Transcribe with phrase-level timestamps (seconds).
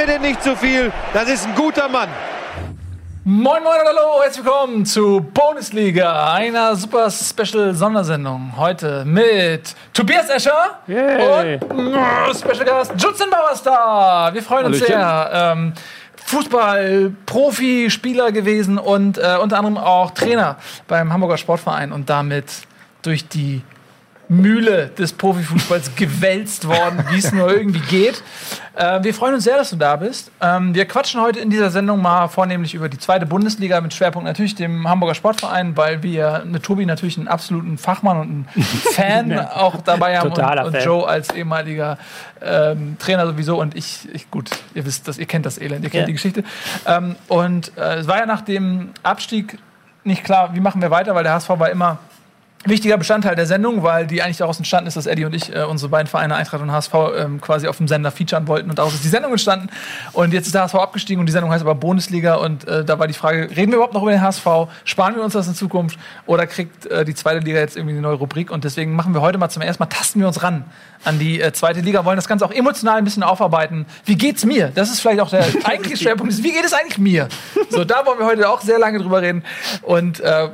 [0.00, 0.90] mir denn nicht zu viel.
[1.12, 2.08] Das ist ein guter Mann.
[3.22, 8.54] Moin Moin und Hallo, herzlich willkommen zu Bundesliga, einer super Special Sondersendung.
[8.56, 11.60] Heute mit Tobias Escher Yay.
[11.68, 14.32] und Special Gast Judson Bauerstar.
[14.32, 14.94] Wir freuen uns Hallöchen.
[14.96, 15.30] sehr.
[15.34, 15.72] Ähm,
[16.24, 20.56] Fußball, Profi, Spieler gewesen und äh, unter anderem auch Trainer
[20.88, 22.46] beim Hamburger Sportverein und damit
[23.02, 23.60] durch die
[24.30, 28.22] Mühle des Profifußballs gewälzt worden, wie es nur irgendwie geht.
[28.76, 30.30] Äh, wir freuen uns sehr, dass du da bist.
[30.40, 34.26] Ähm, wir quatschen heute in dieser Sendung mal vornehmlich über die zweite Bundesliga mit Schwerpunkt
[34.26, 38.48] natürlich dem Hamburger Sportverein, weil wir mit Tobi natürlich einen absoluten Fachmann und einen
[38.94, 40.84] Fan auch dabei haben und, Totaler und Fan.
[40.84, 41.98] Joe als ehemaliger
[42.40, 45.90] ähm, Trainer sowieso und ich, ich, gut, ihr wisst das, ihr kennt das Elend, ihr
[45.90, 46.06] kennt Ja.
[46.06, 46.44] die Geschichte.
[46.86, 49.58] Ähm, und äh, es war ja nach dem Abstieg
[50.04, 51.98] nicht klar, wie machen wir weiter, weil der HSV war immer
[52.66, 55.62] wichtiger Bestandteil der Sendung, weil die eigentlich daraus entstanden ist, dass Eddie und ich äh,
[55.62, 58.92] unsere beiden Vereine Eintracht und HSV ähm, quasi auf dem Sender featuren wollten und daraus
[58.92, 59.70] ist die Sendung entstanden.
[60.12, 62.98] Und jetzt ist der HSV abgestiegen und die Sendung heißt aber Bundesliga und äh, da
[62.98, 64.46] war die Frage, reden wir überhaupt noch über den HSV?
[64.84, 68.02] Sparen wir uns das in Zukunft oder kriegt äh, die zweite Liga jetzt irgendwie eine
[68.02, 68.50] neue Rubrik?
[68.50, 70.64] Und deswegen machen wir heute mal zum ersten Mal, tasten wir uns ran
[71.04, 73.86] an die äh, zweite Liga, wollen das Ganze auch emotional ein bisschen aufarbeiten.
[74.04, 74.70] Wie geht's mir?
[74.74, 76.36] Das ist vielleicht auch der eigentliche Schwerpunkt.
[76.42, 77.28] Wie geht es eigentlich mir?
[77.70, 79.44] So, da wollen wir heute auch sehr lange drüber reden
[79.82, 80.48] und äh,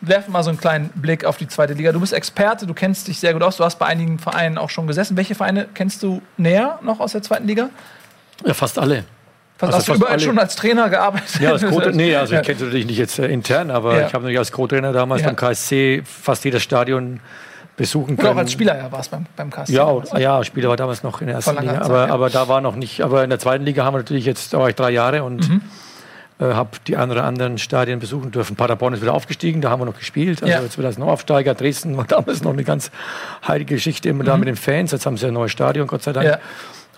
[0.00, 1.92] werfen mal so einen kleinen Blick auf die zweite Liga.
[1.92, 4.70] Du bist Experte, du kennst dich sehr gut aus, du hast bei einigen Vereinen auch
[4.70, 5.16] schon gesessen.
[5.16, 7.68] Welche Vereine kennst du näher noch aus der zweiten Liga?
[8.44, 9.04] Ja, fast alle.
[9.60, 10.20] Also hast du überall alle.
[10.22, 11.38] schon als Trainer gearbeitet?
[11.38, 14.06] Ja, als Co nee, also ich kenne natürlich nicht jetzt äh, intern, aber Ja.
[14.06, 15.26] ich habe natürlich als Co-Trainer damals Ja.
[15.28, 17.20] beim KSC fast jedes Stadion
[17.76, 18.32] besuchen Und können.
[18.32, 19.74] auch als Spieler ja warst beim, beim KSC.
[19.74, 22.14] Ja, und- ja, Spieler war damals noch in der ersten Liga, Zeit, aber, ja.
[22.14, 24.58] aber da war noch nicht, aber in der zweiten Liga haben wir natürlich jetzt, da
[24.60, 25.60] war ich drei Jahre und Mhm.
[26.40, 28.56] Äh, habe die ein oder anderen Stadien besuchen dürfen.
[28.56, 30.62] Paderborn ist wieder aufgestiegen, da haben wir noch gespielt, also Ja.
[30.62, 31.54] jetzt wird das noch Aufsteiger.
[31.54, 32.90] Dresden war damals noch eine ganz
[33.46, 36.12] heilige Geschichte immer da mit den Fans, jetzt haben sie ein neues Stadion, Gott sei
[36.12, 36.26] Dank.
[36.26, 36.32] Mhm.
[36.32, 36.38] Ja.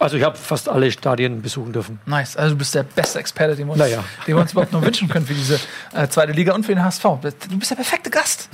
[0.02, 2.00] Also ich habe fast alle Stadien besuchen dürfen.
[2.06, 4.02] Nice, also du bist der beste Experte, den wir uns, Naja.
[4.26, 5.60] den wir uns überhaupt nur wünschen können für diese
[5.94, 7.02] äh, zweite Liga und für den HSV.
[7.48, 8.48] Du bist der perfekte Gast.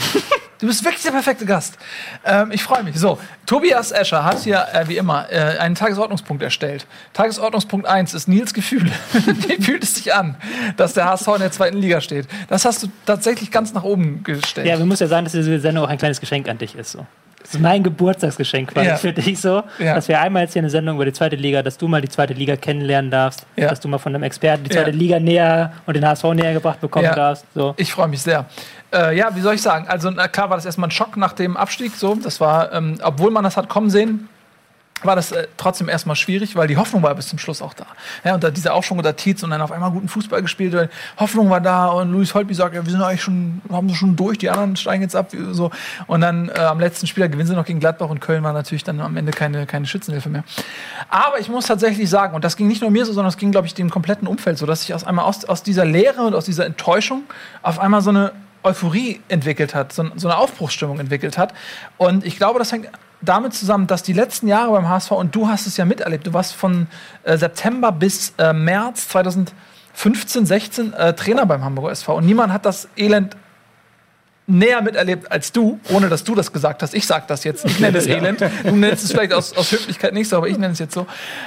[0.59, 1.79] Du bist wirklich der perfekte Gast.
[2.25, 2.99] Ähm, ich freue mich.
[2.99, 6.85] So, Tobias Escher hat hier, äh, wie immer, äh, einen Tagesordnungspunkt erstellt.
[7.13, 8.91] Tagesordnungspunkt 1 ist Nils Gefühl.
[9.13, 10.37] wie fühlt es sich an,
[10.77, 12.27] dass der HSV in der zweiten Liga steht?
[12.49, 14.67] Das hast du tatsächlich ganz nach oben gestellt.
[14.67, 16.91] Ja, wir muss ja sagen, dass diese Sendung auch ein kleines Geschenk an dich ist.
[16.91, 17.07] So.
[17.49, 18.97] Das ist mein Geburtstagsgeschenk quasi Ja.
[18.97, 19.95] für dich so, Ja.
[19.95, 22.09] dass wir einmal jetzt hier eine Sendung über die zweite Liga, dass du mal die
[22.11, 23.69] zweite Liga kennenlernen darfst, Ja.
[23.71, 26.79] dass du mal von einem Experten die zweite Liga näher und den HSV näher gebracht
[26.83, 27.47] bekommen darfst.
[27.55, 27.73] So.
[27.79, 28.45] Ich freue mich sehr.
[28.93, 29.87] Äh, ja, wie soll ich sagen?
[29.89, 31.95] Also na, klar war das erstmal ein Schock nach dem Abstieg.
[31.97, 34.29] So, das war, ähm, obwohl man das hat kommen sehen,
[35.03, 37.87] war das äh, trotzdem erstmal schwierig, weil die Hoffnung war bis zum Schluss auch da.
[38.25, 40.73] Ja, und da dieser Aufschwung unter Tietz und dann auf einmal guten Fußball gespielt.
[40.73, 43.95] weil Hoffnung war da und Luis Holtby sagt, ja, wir sind eigentlich schon, haben sie
[43.95, 45.31] schon durch, die anderen steigen jetzt ab.
[45.51, 45.71] So.
[46.07, 48.85] Und dann äh, am letzten Spieler gewinnen sie noch gegen Gladbach und Köln war natürlich
[48.85, 50.45] dann am Ende keine, keine Schützenhilfe mehr.
[51.09, 53.51] Aber ich muss tatsächlich sagen, und das ging nicht nur mir so, sondern es ging,
[53.51, 56.35] glaube ich, dem kompletten Umfeld so, dass sich aus einmal aus, aus dieser Leere und
[56.35, 57.23] aus dieser Enttäuschung
[57.63, 58.33] auf einmal so eine
[58.63, 61.55] Euphorie entwickelt hat, so, so eine Aufbruchsstimmung entwickelt hat.
[61.97, 62.89] Und ich glaube, das hängt
[63.21, 66.33] damit zusammen, dass die letzten Jahre beim HSV, und du hast es ja miterlebt, du
[66.33, 66.87] warst von
[67.25, 72.17] äh, September bis äh, März 2015, 16 äh, Trainer beim Hamburger SV.
[72.17, 73.37] Und niemand hat das Elend
[74.49, 76.95] näher miterlebt als du, ohne dass du das gesagt hast.
[76.95, 77.67] Ich sag das jetzt.
[77.67, 78.41] Ich nenne es Elend.
[78.41, 81.07] Du nennst es vielleicht aus, aus Höflichkeit nicht so, aber ich nenne es jetzt so.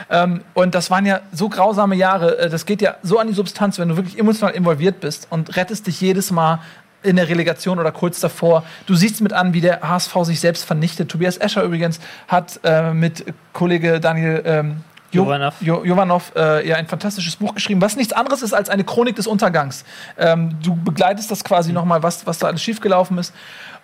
[0.10, 2.38] Ähm, und das waren ja so grausame Jahre.
[2.38, 5.56] Äh, Das geht ja so an die Substanz, wenn du wirklich emotional involviert bist und
[5.58, 6.60] rettest dich jedes Mal
[7.04, 8.64] in der Relegation oder kurz davor.
[8.86, 11.10] Du siehst mit an, wie der HSV sich selbst vernichtet.
[11.10, 15.56] Tobias Escher übrigens hat äh, mit Kollege Daniel ähm, Jo- Jovanov.
[15.60, 19.16] Jo Jovanov äh, ja ein fantastisches Buch geschrieben, was nichts anderes ist als eine Chronik
[19.16, 19.84] des Untergangs.
[20.18, 23.34] Ähm, du begleitest das quasi nochmal, was, was da alles schiefgelaufen ist.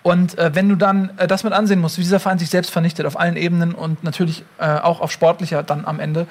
[0.04, 2.70] Und äh, wenn du dann äh, das mit ansehen musst, wie dieser Verein sich selbst
[2.72, 6.28] vernichtet, auf allen Ebenen und natürlich äh, auch auf sportlicher dann am Ende,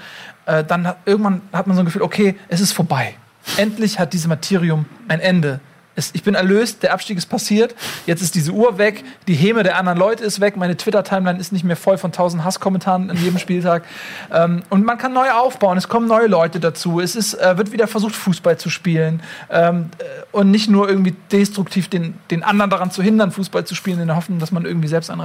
[0.47, 3.15] äh, dann hat, irgendwann hat man so ein Gefühl, okay, es ist vorbei.
[3.59, 5.61] Endlich hat dieses Materium ein Ende.
[5.97, 7.75] Es, ich bin erlöst, der Abstieg ist passiert,
[8.07, 11.53] jetzt ist diese Uhr weg, die Häme der anderen Leute ist weg, meine Twitter-Timeline ist
[11.53, 13.85] nicht mehr voll von tausend Hasskommentaren an jedem Spieltag.
[14.33, 17.73] Ähm, und man kann neu aufbauen, es kommen neue Leute dazu, es ist, äh, wird
[17.73, 22.71] wieder versucht, Fußball zu spielen ähm, äh, und nicht nur irgendwie destruktiv den, den anderen
[22.71, 25.17] daran zu hindern, Fußball zu spielen, in der Hoffnung, dass man irgendwie selbst einen.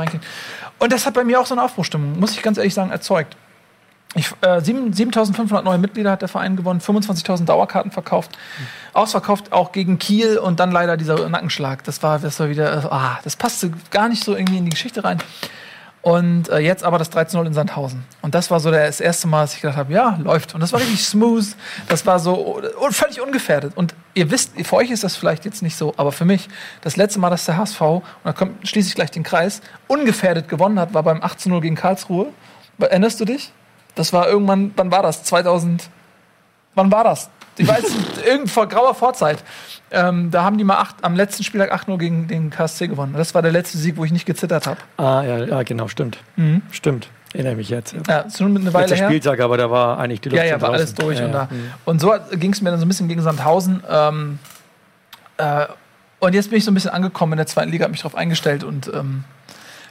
[0.80, 3.36] Und das hat bei mir auch so eine Aufbruchstimmung, muss ich ganz ehrlich sagen, erzeugt.
[4.14, 8.38] Ich, äh, sieben- 7.500 neue Mitglieder hat der Verein gewonnen, 25.000 Dauerkarten verkauft,
[8.92, 11.84] ausverkauft auch gegen Kiel und dann leider dieser Nackenschlag.
[11.86, 14.72] Das war, das war wieder, äh, ah, das passte gar nicht so irgendwie in die
[14.72, 15.20] Geschichte rein.
[16.02, 18.04] Und äh, jetzt aber das 13-0 in Sandhausen.
[18.24, 20.56] Und das war so das erste Mal, dass ich gedacht habe, ja, läuft.
[20.56, 21.46] Und das war richtig smooth.
[21.88, 23.78] Das war so uh, völlig ungefährdet.
[23.78, 26.50] Und ihr wisst, für euch ist das vielleicht jetzt nicht so, aber für mich,
[26.82, 30.50] das letzte Mal, dass der HSV, und da kommt, schließe ich gleich den Kreis, ungefährdet
[30.50, 32.28] gewonnen hat, war beim 18-0 gegen Karlsruhe.
[32.80, 33.54] Erinnerst du dich?
[33.96, 35.24] Das war irgendwann, wann war das?
[35.24, 35.90] 2000
[36.76, 37.30] wann war das?
[37.58, 37.84] Ich weiß,
[38.26, 39.44] irgend vor grauer Vorzeit.
[39.92, 43.14] Ähm, da haben die mal acht, am letzten Spieltag 8-0 gegen den KSC gewonnen.
[43.16, 44.78] Das war der letzte Sieg, wo ich nicht gezittert habe.
[44.98, 46.18] Ah, ja, ja, genau, stimmt.
[46.38, 46.62] Mhm.
[46.72, 47.10] Stimmt.
[47.34, 47.96] Erinnere mich jetzt.
[48.08, 49.08] Ja, schon eine Weile Letzter her.
[49.10, 50.82] Spieltag, aber da war eigentlich die Ja, Luft ja, schon war draußen.
[50.82, 51.20] alles durch.
[51.20, 51.48] Ja, und, ja.
[51.50, 51.56] da.
[51.86, 53.84] und so ging es mir dann so ein bisschen gegen Sandhausen.
[53.90, 54.40] Ähm,
[55.38, 55.66] äh,
[56.20, 58.16] und jetzt bin ich so ein bisschen angekommen in der zweiten Liga, habe mich darauf
[58.16, 58.64] eingestellt.
[58.64, 59.24] Und ähm,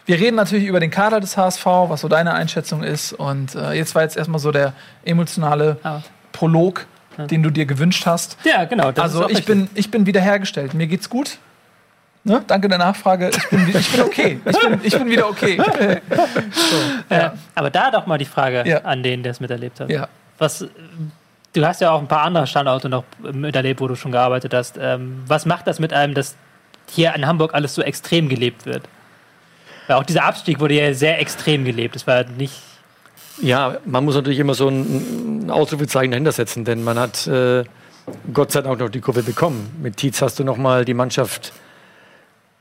[0.06, 3.12] wir reden natürlich über den Kader des HSV, was so deine Einschätzung ist.
[3.12, 4.72] Und äh, jetzt war jetzt erstmal so der
[5.04, 5.76] emotionale.
[6.32, 6.86] Prolog,
[7.30, 8.36] den du dir gewünscht hast.
[8.44, 8.90] Ja, genau.
[8.96, 9.46] also ich richtig.
[9.46, 10.74] bin, ich bin wiederhergestellt.
[10.74, 11.38] Mir geht's gut.
[12.22, 12.42] Ne?
[12.46, 13.30] Danke der Nachfrage.
[13.36, 14.40] Ich bin, ich bin okay.
[14.44, 15.60] Ich bin, ich bin wieder okay.
[16.50, 18.78] so, Äh, aber da doch mal die Frage Ja.
[18.82, 19.90] an den, der es miterlebt hat.
[19.90, 20.08] ja.
[20.38, 20.64] Was,
[21.52, 24.78] du hast ja auch ein paar andere Standorte noch miterlebt, wo du schon gearbeitet hast.
[24.80, 26.36] Ähm, was macht das mit einem, dass
[26.88, 28.84] hier in Hamburg alles so extrem gelebt wird?
[29.90, 31.96] Weil auch dieser Abstieg wurde ja sehr extrem gelebt.
[31.96, 32.54] Es war nicht.
[33.42, 37.64] Ja, man muss natürlich immer so ein, Ausrufezeichen dahinter setzen, denn man hat äh,
[38.32, 39.76] Gott sei Dank noch die Kurve bekommen.
[39.82, 41.52] Mit Tietz hast du noch mal die Mannschaft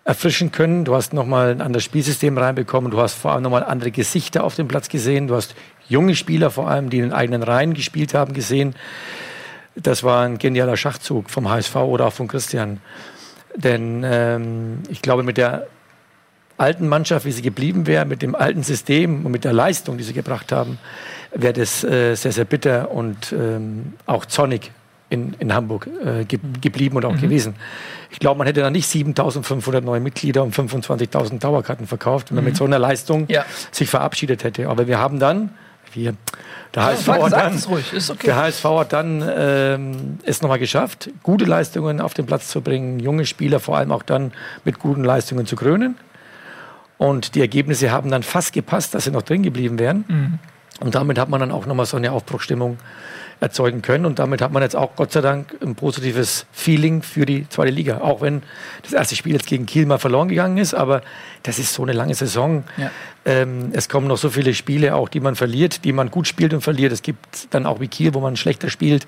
[0.05, 0.85] erfrischen können.
[0.85, 2.89] Du hast noch mal ein anderes Spielsystem reinbekommen.
[2.89, 5.27] Du hast vor allem noch mal andere Gesichter auf dem Platz gesehen.
[5.27, 5.53] Du hast
[5.87, 8.73] junge Spieler vor allem, die in den eigenen Reihen gespielt haben, gesehen.
[9.75, 12.81] Das war ein genialer Schachzug vom HSV oder auch von Christian.
[13.55, 15.67] Denn ähm, ich glaube, mit der
[16.59, 20.03] alten Mannschaft, wie sie geblieben wäre, mit dem alten System und mit der Leistung, die
[20.03, 20.77] sie gebracht haben,
[21.33, 24.71] wäre das äh, sehr, sehr bitter und ähm, auch zornig
[25.09, 27.55] in, in Hamburg äh, ge geblieben und auch gewesen.
[28.11, 32.45] Ich glaube, man hätte dann nicht 7.500 neue Mitglieder und 25.000 Dauerkarten verkauft, wenn man
[32.45, 33.45] mit so einer Leistung Ja.
[33.71, 34.69] sich verabschiedet hätte.
[34.69, 35.49] Aber wir haben dann,
[35.93, 36.13] wir,
[36.75, 38.27] der HSV Sag, hat dann, es ruhig, ist okay.
[38.27, 42.99] der HSV hat dann ähm, es nochmal geschafft, gute Leistungen auf den Platz zu bringen,
[42.99, 44.31] junge Spieler vor allem auch dann
[44.65, 45.95] mit guten Leistungen zu krönen.
[46.99, 50.03] Und die Ergebnisse haben dann fast gepasst, dass sie noch drin geblieben wären.
[50.81, 52.77] Und damit hat man dann auch nochmal so eine Aufbruchstimmung
[53.39, 54.05] erzeugen können.
[54.05, 57.71] Und damit hat man jetzt auch Gott sei Dank ein positives Feeling für die zweite
[57.71, 58.01] Liga.
[58.01, 58.43] Auch wenn
[58.83, 61.01] das erste Spiel jetzt gegen Kiel mal verloren gegangen ist, aber
[61.43, 62.65] das ist so eine lange Saison.
[62.75, 62.91] Ja.
[63.23, 66.53] Ähm, es kommen noch so viele Spiele, auch die man verliert, die man gut spielt
[66.53, 66.91] und verliert.
[66.91, 69.07] Es gibt dann auch wie Kiel, wo man schlechter spielt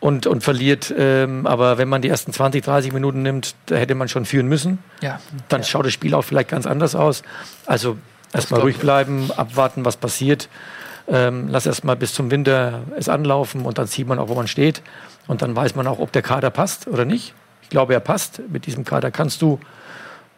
[0.00, 0.92] und, und verliert.
[0.96, 4.48] Ähm, aber wenn man die ersten 20, 30 Minuten nimmt, da hätte man schon führen
[4.48, 4.78] müssen.
[5.02, 5.20] Ja.
[5.48, 7.22] Dann schaut das Spiel auch vielleicht ganz anders aus.
[7.66, 7.98] Also
[8.32, 10.48] erstmal ruhig bleiben, abwarten, was passiert.
[11.06, 14.48] Ähm, lass erstmal bis zum Winter es anlaufen und dann sieht man auch, wo man
[14.48, 14.82] steht.
[15.26, 17.34] Und dann weiß man auch, ob der Kader passt oder nicht.
[17.62, 18.42] Ich glaube, er passt.
[18.48, 19.60] Mit diesem Kader kannst du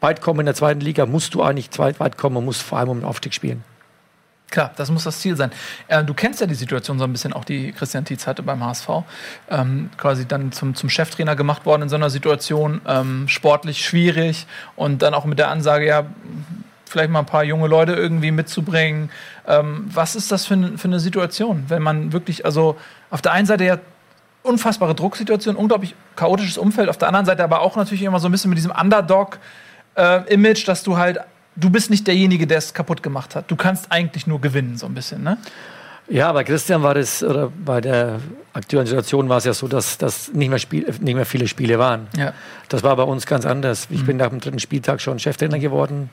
[0.00, 2.78] weit kommen in der zweiten Liga, musst du eigentlich weit, weit kommen und musst vor
[2.78, 3.64] allem um den Aufstieg spielen.
[4.52, 5.50] Klar, das muss das Ziel sein.
[5.88, 8.62] Äh, du kennst ja die Situation so ein bisschen, auch die Christian Tietz hatte beim
[8.62, 8.88] HSV.
[9.50, 12.82] Ähm, quasi dann zum, zum Cheftrainer gemacht worden in so einer Situation.
[12.86, 14.46] Ähm, sportlich schwierig
[14.76, 16.04] und dann auch mit der Ansage, ja,
[16.84, 19.10] vielleicht mal ein paar junge Leute irgendwie mitzubringen.
[19.48, 22.76] Ähm, was ist das für, für eine Situation, wenn man wirklich, also
[23.08, 23.78] auf der einen Seite ja
[24.42, 28.32] unfassbare Drucksituation, unglaublich chaotisches Umfeld, auf der anderen Seite aber auch natürlich immer so ein
[28.32, 31.20] bisschen mit diesem Underdog-Image, dass du halt,
[31.56, 33.50] du bist nicht derjenige, der es kaputt gemacht hat.
[33.50, 35.38] Du kannst eigentlich nur gewinnen, so ein bisschen, ne?
[36.08, 38.20] Ja, bei Christian war das, oder bei der
[38.52, 41.78] aktuellen Situation war es ja so, dass, dass nicht, mehr Spiel, nicht mehr viele Spiele
[41.78, 42.08] waren.
[42.16, 42.34] Ja.
[42.68, 43.86] Das war bei uns ganz anders.
[43.88, 46.10] Ich bin nach dem dritten Spieltag schon Cheftrainer geworden.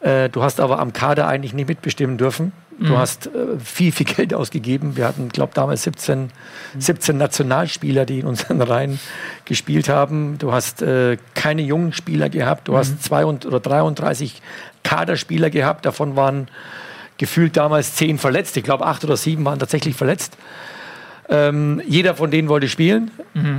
[0.00, 2.52] Äh, du hast aber am Kader eigentlich nicht mitbestimmen dürfen.
[2.78, 4.96] Du hast äh, viel, viel Geld ausgegeben.
[4.96, 6.30] Wir hatten, glaube damals 17,
[6.78, 9.00] 17 Nationalspieler, die in unseren Reihen
[9.44, 10.38] gespielt haben.
[10.38, 12.68] Du hast äh, keine jungen Spieler gehabt.
[12.68, 14.42] Du hast zwei und, oder 33
[14.82, 15.86] Kaderspieler gehabt.
[15.86, 16.48] Davon waren
[17.18, 18.56] gefühlt damals zehn verletzt.
[18.56, 20.36] Ich glaube, acht oder sieben waren tatsächlich verletzt.
[21.28, 23.10] Ähm, jeder von denen wollte spielen,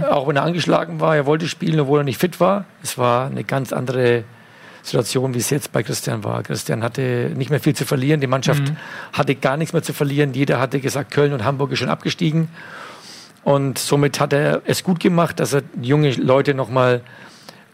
[0.09, 1.17] auch wenn er angeschlagen war.
[1.17, 2.63] Er wollte spielen, obwohl er nicht fit war.
[2.81, 4.23] Es war eine ganz andere
[4.87, 6.41] Situation, wie es jetzt bei Christian war.
[6.43, 8.21] Christian hatte nicht mehr viel zu verlieren.
[8.21, 8.63] Die Mannschaft
[9.13, 10.33] hatte gar nichts mehr zu verlieren.
[10.33, 12.47] Jeder hatte gesagt, Köln und Hamburg ist schon abgestiegen.
[13.43, 17.01] Und somit hat er es gut gemacht, dass er junge Leute nochmal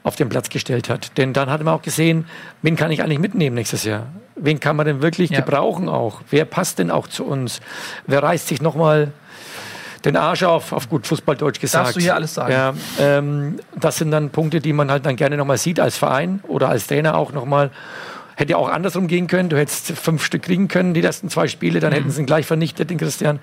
[0.04, 1.18] auf den Platz gestellt hat.
[1.18, 2.26] Denn dann hat man auch gesehen,
[2.62, 4.08] wen kann ich eigentlich mitnehmen nächstes Jahr?
[4.36, 5.40] Wen kann man denn wirklich Ja.
[5.42, 6.22] gebrauchen auch?
[6.30, 7.62] Wer passt denn auch zu uns?
[8.08, 9.12] Wer reißt sich nochmal
[10.06, 11.86] den Arsch auf, auf gut Fußballdeutsch gesagt?
[11.86, 12.52] Darfst du hier alles sagen.
[12.52, 16.42] Ja, ähm, das sind dann Punkte, die man halt dann gerne nochmal sieht als Verein
[16.48, 17.72] oder als Trainer auch nochmal.
[18.36, 19.50] Hätte auch andersrum gehen können.
[19.50, 22.48] Du hättest fünf Stück kriegen können, die ersten zwei Spiele, dann hätten sie ihn gleich
[22.48, 23.40] vernichtet, den Christian.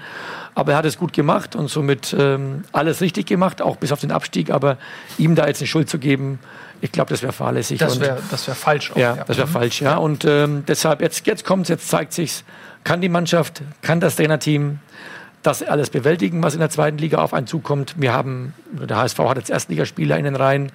[0.56, 4.00] Aber er hat es gut gemacht und somit ähm, alles richtig gemacht, auch bis auf
[4.00, 4.50] den Abstieg.
[4.50, 4.78] Aber
[5.16, 6.40] ihm da jetzt eine Schuld zu geben,
[6.80, 7.78] ich glaube, das wäre fahrlässig.
[7.78, 8.90] Das wäre wär falsch.
[8.90, 9.52] Auch, ja, das wäre Mhm.
[9.52, 9.96] falsch, ja.
[9.96, 12.42] Und ähm, deshalb, jetzt, jetzt kommt jetzt zeigt sich's,
[12.82, 14.80] kann die Mannschaft, kann das Trainerteam
[15.42, 17.94] das alles bewältigen, was in der zweiten Liga auf einen zukommt.
[17.98, 20.72] Wir haben, der HSV hat jetzt Erstligaspieler in den Reihen.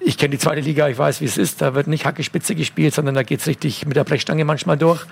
[0.00, 1.60] Ich kenne die zweite Liga, ich weiß, wie es ist.
[1.60, 5.06] Da wird nicht Hacke Spitze gespielt, sondern da geht's richtig mit der Blechstange manchmal durch.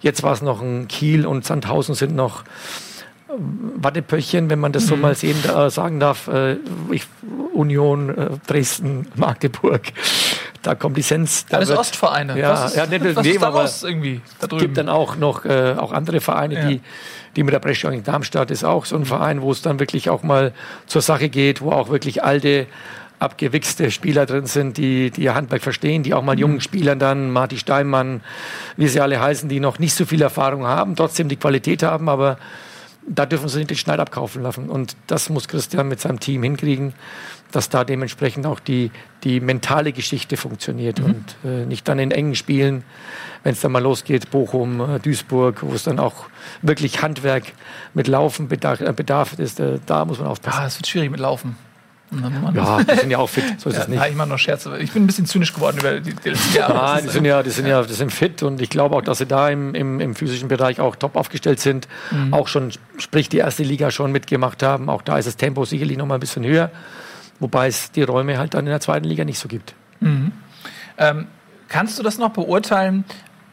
[0.00, 2.44] Jetzt war es noch ein Kiel und Sandhausen sind noch
[3.28, 6.28] Wattepöchchen, wenn man das so mal sehen, äh, sagen darf.
[6.28, 6.56] Äh,
[6.90, 7.04] ich,
[7.54, 9.82] Union, äh, Dresden, Magdeburg.
[10.62, 11.44] Da kommt die Sens.
[11.48, 12.38] Da Alles wird- Ostvereine.
[12.38, 14.60] Ja, ist, ja, nee, was nee, ist da aber los irgendwie da Es drüben?
[14.60, 16.68] gibt dann auch noch äh, auch andere Vereine, Ja.
[16.68, 16.80] die,
[17.36, 20.08] die mit der Brescia in Darmstadt ist auch so ein Verein, wo es dann wirklich
[20.08, 20.52] auch mal
[20.86, 22.66] zur Sache geht, wo auch wirklich alte,
[23.18, 27.30] abgewichste Spieler drin sind, die, die ihr Handwerk verstehen, die auch mal jungen Spielern dann,
[27.30, 28.20] Marty Steinmann,
[28.76, 32.08] wie sie alle heißen, die noch nicht so viel Erfahrung haben, trotzdem die Qualität haben,
[32.08, 32.36] aber
[33.06, 34.68] da dürfen sie nicht den Schneid abkaufen lassen.
[34.68, 36.94] Und das muss Christian mit seinem Team hinkriegen,
[37.50, 38.90] dass da dementsprechend auch die,
[39.24, 42.84] die mentale Geschichte funktioniert und äh, nicht dann in engen Spielen,
[43.42, 46.26] wenn es dann mal losgeht, Bochum, äh, Duisburg, wo es dann auch
[46.62, 47.52] wirklich Handwerk
[47.94, 50.60] mit Laufen bedarf, äh, bedarf ist, äh, da muss man aufpassen.
[50.60, 51.56] ah, es wird schwierig mit Laufen.
[52.54, 53.98] Ja, die sind ja auch fit, so ist Ja, es nicht.
[53.98, 54.76] na, ich mache noch Scherze.
[54.78, 56.74] Ich bin ein bisschen zynisch geworden über die, die letzten Jahre.
[56.74, 59.18] Nein, die sind ja, die sind ja, die sind fit und ich glaube auch, dass
[59.18, 61.88] sie da im, im, im physischen Bereich auch top aufgestellt sind.
[62.30, 64.88] Auch schon, sprich die erste Liga schon mitgemacht haben.
[64.90, 66.70] Auch da ist das Tempo sicherlich noch mal ein bisschen höher,
[67.40, 69.74] wobei es die Räume halt dann in der zweiten Liga nicht so gibt.
[70.98, 71.26] Ähm,
[71.68, 73.04] kannst du das noch beurteilen,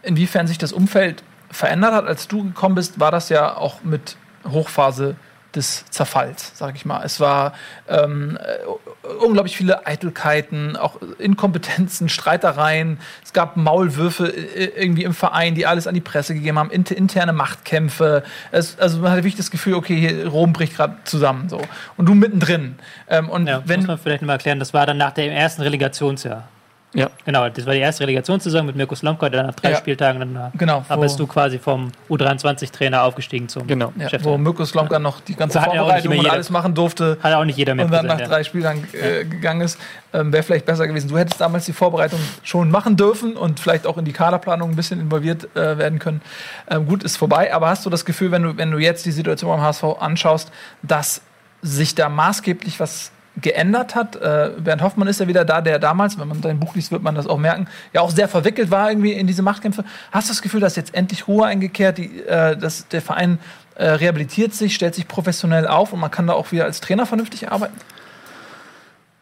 [0.04, 2.06] inwiefern sich das Umfeld verändert hat?
[2.08, 5.16] Als du gekommen bist, war das ja auch mit Hochphase
[5.56, 7.04] des Zerfalls, sag ich mal.
[7.04, 7.54] Es war
[7.88, 13.00] ähm, äh, unglaublich viele Eitelkeiten, auch Inkompetenzen, Streitereien.
[13.24, 16.96] Es gab Maulwürfe äh, irgendwie im Verein, die alles an die Presse gegeben haben, inter,
[16.96, 18.24] interne Machtkämpfe.
[18.52, 21.50] Es, also man hatte wirklich das Gefühl, okay, hier Rom bricht gerade zusammen.
[21.50, 21.62] So.
[21.98, 22.76] Und du mittendrin.
[23.08, 25.64] Ähm, und Ja, wenn muss man vielleicht mal erklären, das war dann nach dem ersten
[25.64, 26.48] Relegationsjahr.
[26.96, 27.10] Ja.
[27.24, 29.78] Genau, das war die erste Relegationssaison mit Mirko Slomka, der nach drei Ja.
[29.78, 30.52] Spieltagen dann war.
[30.58, 33.94] Genau, Da bist du quasi vom U23-Trainer aufgestiegen zum Genau.
[33.98, 34.24] Ja, Chef.
[34.24, 37.46] wo Mirko Slomka noch die ganze hat ja Vorbereitung und alles machen durfte Hat auch
[37.46, 39.80] nicht jeder mehr und dann nach drei Spielern äh, gegangen ist,
[40.14, 41.10] ähm, wäre vielleicht besser gewesen.
[41.10, 44.76] Du hättest damals die Vorbereitung schon machen dürfen und vielleicht auch in die Kaderplanung ein
[44.76, 46.22] bisschen involviert äh, werden können.
[46.70, 49.12] Ähm, gut, ist vorbei, aber hast du das Gefühl, wenn du, wenn du jetzt die
[49.12, 51.22] Situation beim HSV anschaust, dass
[51.62, 54.16] sich da maßgeblich was geändert hat.
[54.16, 57.04] Äh, Bernd Hoffmann ist ja wieder da, der damals, wenn man dein Buch liest, wird
[57.04, 59.84] man das auch merken, ja auch sehr verwickelt war irgendwie in diese Machtkämpfe.
[60.12, 63.40] Hast du das Gefühl, dass jetzt endlich Ruhe eingekehrt, die, äh, dass der Verein
[63.76, 67.06] äh, rehabilitiert sich, stellt sich professionell auf und man kann da auch wieder als Trainer
[67.06, 67.78] vernünftig arbeiten?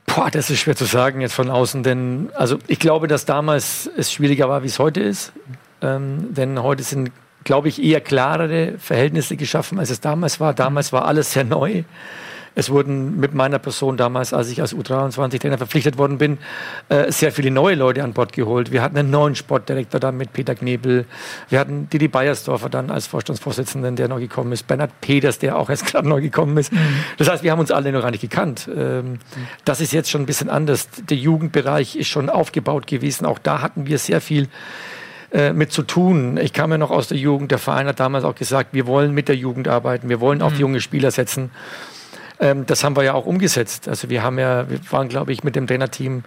[0.08, 3.90] Boah, das ist schwer zu sagen jetzt von außen, denn also ich glaube, dass damals
[3.98, 5.32] es schwieriger war, wie es heute ist.
[5.82, 7.12] Ähm, denn heute sind,
[7.44, 10.54] glaube ich, eher klarere Verhältnisse geschaffen, als es damals war.
[10.56, 11.84] Damals war alles sehr neu.
[12.58, 16.40] Es wurden mit meiner Person damals, als ich als U23-Trainer verpflichtet worden bin,
[16.90, 18.72] äh, sehr viele neue Leute an Bord geholt.
[18.72, 21.06] Wir hatten einen neuen Sportdirektor dann mit Peter Knebel.
[21.50, 24.66] Wir hatten Didi Beiersdorfer dann als Vorstandsvorsitzenden, der neu gekommen ist.
[24.66, 26.74] Bernhard Peters, der auch erst gerade neu gekommen ist.
[27.20, 28.68] Das heißt, wir haben uns alle noch gar nicht gekannt.
[28.76, 29.20] Ähm,
[29.64, 30.90] das ist jetzt schon ein bisschen anders.
[31.08, 33.28] Der Jugendbereich ist schon aufgebaut gewesen.
[33.28, 34.48] Auch da hatten wir sehr viel
[35.32, 36.38] äh, mit zu tun.
[36.38, 37.52] Ich kam ja noch aus der Jugend.
[37.52, 40.10] Der Verein hat damals auch gesagt, wir wollen mit der Jugend arbeiten.
[40.10, 41.52] Wir wollen auf junge Spieler setzen.
[42.40, 43.88] Ähm, das haben wir ja auch umgesetzt.
[43.88, 46.24] Also wir haben ja, wir waren, glaube ich, mit dem Trainerteam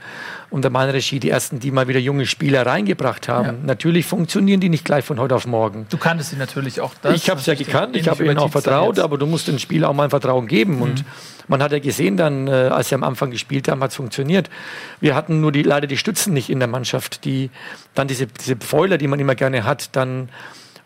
[0.51, 3.47] unter meiner Regie die ersten, die mal wieder junge Spieler reingebracht haben.
[3.47, 3.55] Ja.
[3.65, 5.87] Natürlich funktionieren die nicht gleich von heute auf morgen.
[5.89, 6.95] Du kanntest sie natürlich auch.
[7.03, 9.61] Das ich habe es ja gekannt, ich habe ihnen auch vertraut, aber du musst den
[9.61, 10.83] Spieler auch mal ein Vertrauen geben.
[10.83, 11.05] Und
[11.47, 14.51] man hat ja gesehen dann, äh, als sie am Anfang gespielt haben, hat es funktioniert.
[15.01, 17.51] Wir hatten nur die, leider die Stützen nicht in der Mannschaft, die
[17.95, 20.29] dann diese, diese Pfeiler, die man immer gerne hat, dann,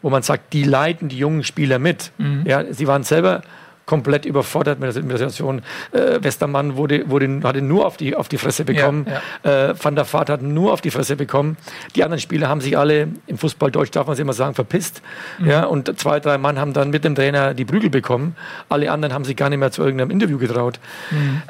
[0.02, 2.12] wo man sagt, die leiten die jungen Spieler mit.
[2.44, 3.42] Ja, sie waren selber
[3.86, 5.62] komplett überfordert mit der Situation.
[5.92, 9.06] Äh, Westermann wurde, wurde, hatte nur auf die, auf die Fresse bekommen.
[9.42, 11.56] Äh, Van der Vaart hat nur auf die Fresse bekommen.
[11.94, 15.02] Die anderen Spieler haben sich alle, im Fußballdeutsch darf man es immer sagen, verpisst.
[15.44, 18.36] Ja, und zwei, drei Mann haben dann mit dem Trainer die Prügel bekommen.
[18.68, 20.80] Alle anderen haben sich gar nicht mehr zu irgendeinem Interview getraut.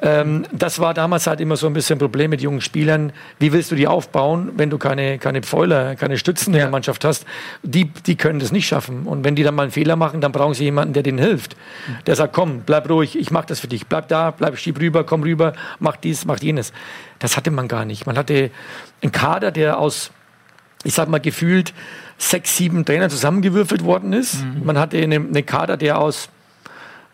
[0.02, 3.12] Ähm, das war damals halt immer so ein bisschen ein Problem mit jungen Spielern.
[3.38, 7.04] Wie willst du die aufbauen, wenn du keine, keine Pfeiler, keine Stützen in der Mannschaft
[7.04, 7.26] hast?
[7.62, 9.06] Die, die können das nicht schaffen.
[9.06, 11.56] Und wenn die dann mal einen Fehler machen, dann brauchen sie jemanden, der denen hilft.
[12.06, 13.86] Der sagt, komm, bleib ruhig, ich mach das für dich.
[13.86, 16.72] Bleib da, bleib, schieb rüber, komm rüber, mach dies, mach jenes.
[17.18, 18.06] Das hatte man gar nicht.
[18.06, 18.50] Man hatte
[19.02, 20.10] einen Kader, der aus,
[20.82, 21.74] ich sag mal, gefühlt
[22.18, 24.44] sechs, sieben Trainern zusammengewürfelt worden ist.
[24.64, 26.28] Man hatte einen, einen Kader, der aus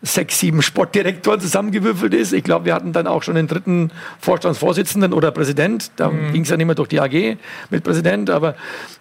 [0.01, 2.33] sechs, sieben Sportdirektoren zusammengewürfelt ist.
[2.33, 5.91] Ich glaube, wir hatten dann auch schon den dritten Vorstandsvorsitzenden oder Präsident.
[5.97, 7.37] Da ging es ja nicht mehr durch die AG
[7.69, 8.55] mit Präsident, aber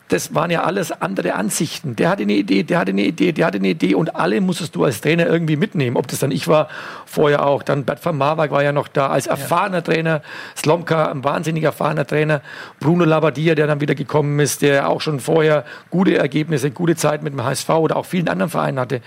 [0.09, 1.97] das waren ja alles andere Ansichten.
[1.97, 4.75] Der hatte eine Idee, der hatte eine Idee, der hatte eine Idee und alle musstest
[4.75, 5.97] du als Trainer irgendwie mitnehmen.
[5.97, 6.69] Ob das dann ich war,
[7.07, 7.63] vorher auch.
[7.63, 10.21] Dann Bert van Marwijk war ja noch da als erfahrener Trainer.
[10.57, 12.43] Slomka, ein wahnsinnig erfahrener Trainer.
[12.81, 17.23] Bruno Labbadia, der dann wieder gekommen ist, der auch schon vorher gute Ergebnisse, gute Zeit
[17.23, 19.01] mit dem HSV oder auch vielen anderen Vereinen hatte.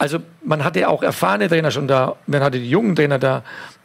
[0.00, 3.42] Also man hatte auch erfahrene Trainer schon da, man hatte die jungen Trainer da,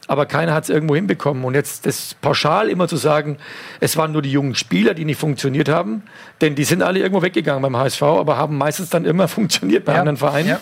[0.08, 1.44] aber keiner hat es irgendwo hinbekommen.
[1.44, 3.36] Und jetzt das pauschal immer zu sagen,
[3.80, 6.04] es waren nur die jungen Spieler, die nicht funktioniert haben,
[6.40, 9.92] denn die sind alle irgendwo weggegangen beim HSV, aber haben meistens dann immer funktioniert bei
[9.92, 10.48] Ja, anderen Vereinen.
[10.48, 10.60] ja.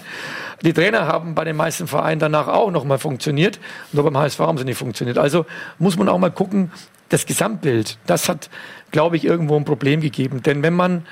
[0.63, 3.61] Die Trainer haben bei den meisten Vereinen danach auch nochmal funktioniert,
[3.93, 5.19] nur beim HSV haben sie nicht funktioniert.
[5.19, 5.47] Also
[5.79, 6.73] muss man auch mal gucken,
[7.11, 8.51] das Gesamtbild, das hat,
[8.91, 10.43] glaube ich, irgendwo ein Problem gegeben.
[10.43, 11.07] Denn wenn man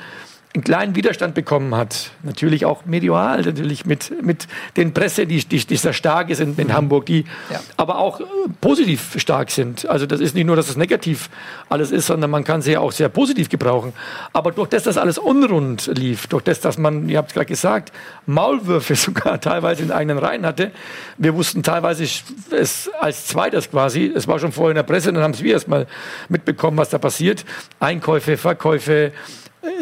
[0.54, 2.11] einen kleinen Widerstand bekommen hat.
[2.23, 6.54] Natürlich auch medial, natürlich mit, mit den Presse, die, die, die sehr stark ist in,
[6.56, 6.73] mhm.
[6.73, 7.61] Hamburg, die ja.
[7.78, 8.25] aber auch äh,
[8.61, 9.88] positiv stark sind.
[9.88, 11.30] Also das ist nicht nur, dass es negativ
[11.71, 13.94] alles ist, sondern man kann sie ja auch sehr positiv gebrauchen.
[14.35, 17.47] Aber durch das, dass alles unrund lief, durch das, dass man, ihr habt es gerade
[17.47, 17.90] gesagt,
[18.26, 20.71] Maulwürfe sogar teilweise in eigenen Reihen hatte,
[21.16, 22.04] wir wussten teilweise
[22.50, 25.54] es als zweites quasi, es war schon vorher in der Presse, dann haben es wir
[25.54, 25.87] erstmal
[26.28, 27.47] mitbekommen, was da passiert.
[27.80, 29.12] Einkäufe, Verkäufe,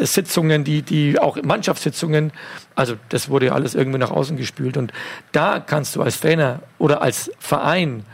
[0.01, 2.31] Sitzungen, die, die auch Mannschaftssitzungen,
[2.75, 4.77] also das wurde alles irgendwie nach außen gespült.
[4.77, 4.93] Und
[5.31, 8.05] da kannst du als Trainer oder als Verein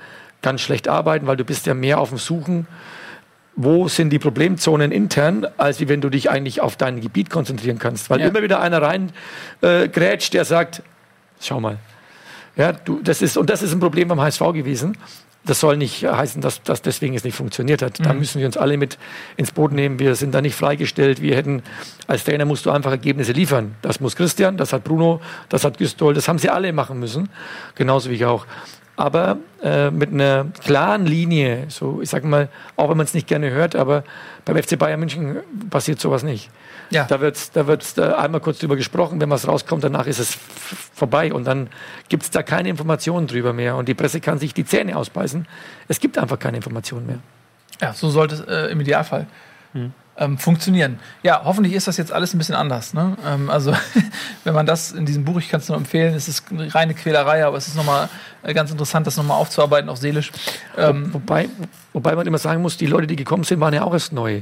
[0.42, 2.68] ganz schlecht arbeiten, weil du bist ja mehr auf dem Suchen,
[3.56, 7.80] wo sind die Problemzonen intern, als wie wenn du dich eigentlich auf dein Gebiet konzentrieren
[7.80, 8.10] kannst.
[8.10, 8.28] Weil ja.
[8.28, 9.12] immer wieder einer rein
[9.62, 10.84] äh, grätscht, der sagt,
[11.42, 11.78] schau mal,
[12.56, 14.96] ja, du, das ist, und das ist ein Problem beim HSV gewesen
[15.48, 18.00] das soll nicht heißen, dass das deswegen es nicht funktioniert hat.
[18.00, 18.04] Mhm.
[18.04, 18.98] Da müssen wir uns alle mit
[19.38, 20.00] ins Boot nehmen.
[20.00, 21.22] Wir sind da nicht freigestellt.
[21.22, 21.64] Wir hätten,
[22.06, 23.76] als Trainer musst du einfach Ergebnisse liefern.
[23.82, 27.30] Das muss Christian, das hat Bruno, das hat Güstol, das haben sie alle machen müssen.
[27.76, 28.46] Genauso wie ich auch.
[28.96, 33.28] Aber äh, mit einer klaren Linie, so ich sag mal, auch wenn man es nicht
[33.28, 34.04] gerne hört, aber
[34.44, 35.38] beim FC Bayern München
[35.70, 36.50] passiert sowas nicht.
[36.90, 37.06] Ja.
[37.06, 40.38] Da wird da wird's da einmal kurz drüber gesprochen, wenn was rauskommt, danach ist es
[40.94, 41.70] vorbei und dann
[42.10, 45.48] gibt es da keine Informationen drüber mehr und die Presse kann sich die Zähne ausbeißen.
[45.88, 47.20] Es gibt einfach keine Informationen mehr.
[47.82, 49.28] Ja, so sollte es äh, im Idealfall
[49.74, 49.92] hm.
[50.18, 51.00] ähm, funktionieren.
[51.22, 52.94] Ja, hoffentlich ist das jetzt alles ein bisschen anders.
[52.94, 53.16] Ne?
[53.26, 53.74] Ähm, also,
[54.44, 56.94] wenn man das in diesem Buch, ich kann es nur empfehlen, es ist eine reine
[56.94, 58.10] Quälerei, aber es ist nochmal
[58.44, 60.32] äh, ganz interessant, das nochmal aufzuarbeiten, auch seelisch.
[60.76, 61.50] Ähm, wobei,
[61.94, 64.42] wobei man immer sagen muss, die Leute, die gekommen sind, waren ja auch erst neu.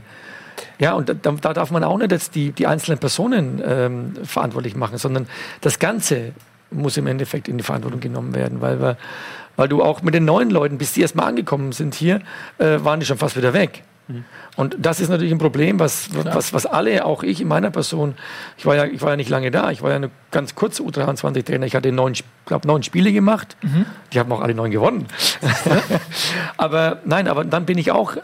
[0.80, 4.76] Ja, und da, da darf man auch nicht jetzt die, die einzelnen Personen ähm, verantwortlich
[4.76, 5.28] machen, sondern
[5.62, 6.34] das Ganze
[6.72, 8.98] muss im Endeffekt in die Verantwortung genommen werden, weil wir,
[9.56, 12.22] weil du auch mit den neuen Leuten, bis die erstmal angekommen sind hier,
[12.58, 13.84] äh, waren die schon fast wieder weg.
[14.56, 18.16] Und das ist natürlich ein Problem, was, was, was alle, auch ich in meiner Person,
[18.58, 20.84] ich war ja, ich war ja nicht lange da, ich war ja eine ganz kurze
[20.84, 22.14] U23-Trainer, ich hatte neun,
[22.46, 23.86] glaub, neun Spiele gemacht, mhm.
[24.14, 25.08] die haben auch alle neun gewonnen.
[26.58, 28.22] aber nein, aber dann bin ich auch äh,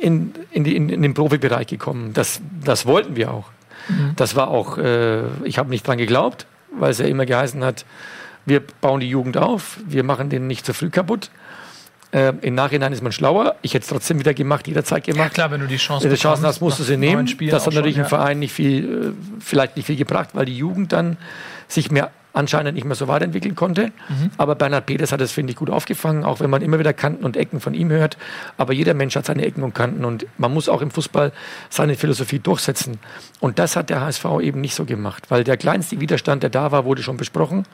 [0.00, 2.12] in, in, die, in, in, den Profibereich gekommen.
[2.14, 3.50] Das, das wollten wir auch.
[3.88, 4.12] Mhm.
[4.16, 7.84] Das war auch, äh, ich habe nicht dran geglaubt, weil es ja immer geheißen hat,
[8.46, 11.30] wir bauen die Jugend auf, wir machen den nicht zu früh kaputt.
[12.10, 13.56] Äh, Im Nachhinein ist man schlauer.
[13.60, 15.28] Ich hätte es trotzdem wieder gemacht, jederzeit gemacht.
[15.28, 17.26] Ja, klar, wenn du die Chance Wenn du Chancen hast, musst du sie nehmen.
[17.50, 20.56] Das hat natürlich schon, im Verein nicht viel, äh, vielleicht nicht viel gebracht, weil die
[20.56, 21.18] Jugend dann
[21.68, 23.86] sich mehr anscheinend nicht mehr so weiterentwickeln konnte.
[24.08, 24.30] Mhm.
[24.38, 27.24] Aber Bernhard Peters hat das, finde ich, gut aufgefangen, auch wenn man immer wieder Kanten
[27.24, 28.16] und Ecken von ihm hört.
[28.56, 31.32] Aber jeder Mensch hat seine Ecken und Kanten und man muss auch im Fußball
[31.68, 32.98] seine Philosophie durchsetzen.
[33.40, 36.70] Und das hat der HSV eben nicht so gemacht, weil der kleinste Widerstand, der da
[36.70, 37.64] war, wurde schon besprochen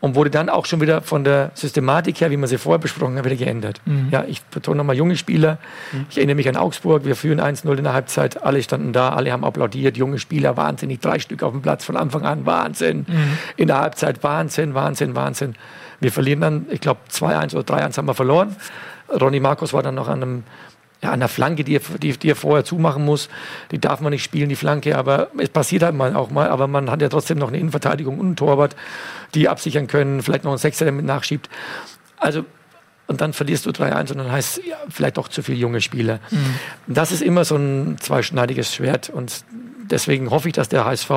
[0.00, 3.16] und wurde dann auch schon wieder von der Systematik her, wie man sie vorher besprochen
[3.16, 3.80] hat, wieder geändert.
[3.84, 4.08] Mhm.
[4.10, 5.58] Ja, ich betone nochmal junge Spieler.
[5.92, 6.06] Mhm.
[6.10, 9.30] Ich erinnere mich an Augsburg, wir führen 1-0 in der Halbzeit, alle standen da, alle
[9.30, 13.04] haben applaudiert, junge Spieler, wahnsinnig, drei Stück auf dem Platz von Anfang an, Wahnsinn.
[13.06, 13.38] Mhm.
[13.56, 15.54] In der Halbzeit, Wahnsinn, Wahnsinn, Wahnsinn.
[16.00, 18.56] Wir verlieren dann, ich glaube, 2-1 oder 3-1 haben wir verloren.
[19.20, 20.44] Ronny Markus war dann noch an einem
[21.02, 23.28] ja, an der Flanke, die er, die, die er vorher zumachen muss,
[23.70, 26.66] die darf man nicht spielen, die Flanke, aber es passiert halt mal auch mal, aber
[26.66, 28.76] man hat ja trotzdem noch eine Innenverteidigung und einen Torwart,
[29.34, 31.48] die absichern können, vielleicht noch einen Sechser, der mit nachschiebt.
[32.18, 32.44] Also,
[33.06, 35.80] und dann verlierst du 3-1 und dann heißt es ja, vielleicht doch zu viele junge
[35.80, 36.20] Spieler.
[36.30, 36.54] Mhm.
[36.86, 39.44] Das ist immer so ein zweischneidiges Schwert und
[39.90, 41.10] deswegen hoffe ich, dass der HSV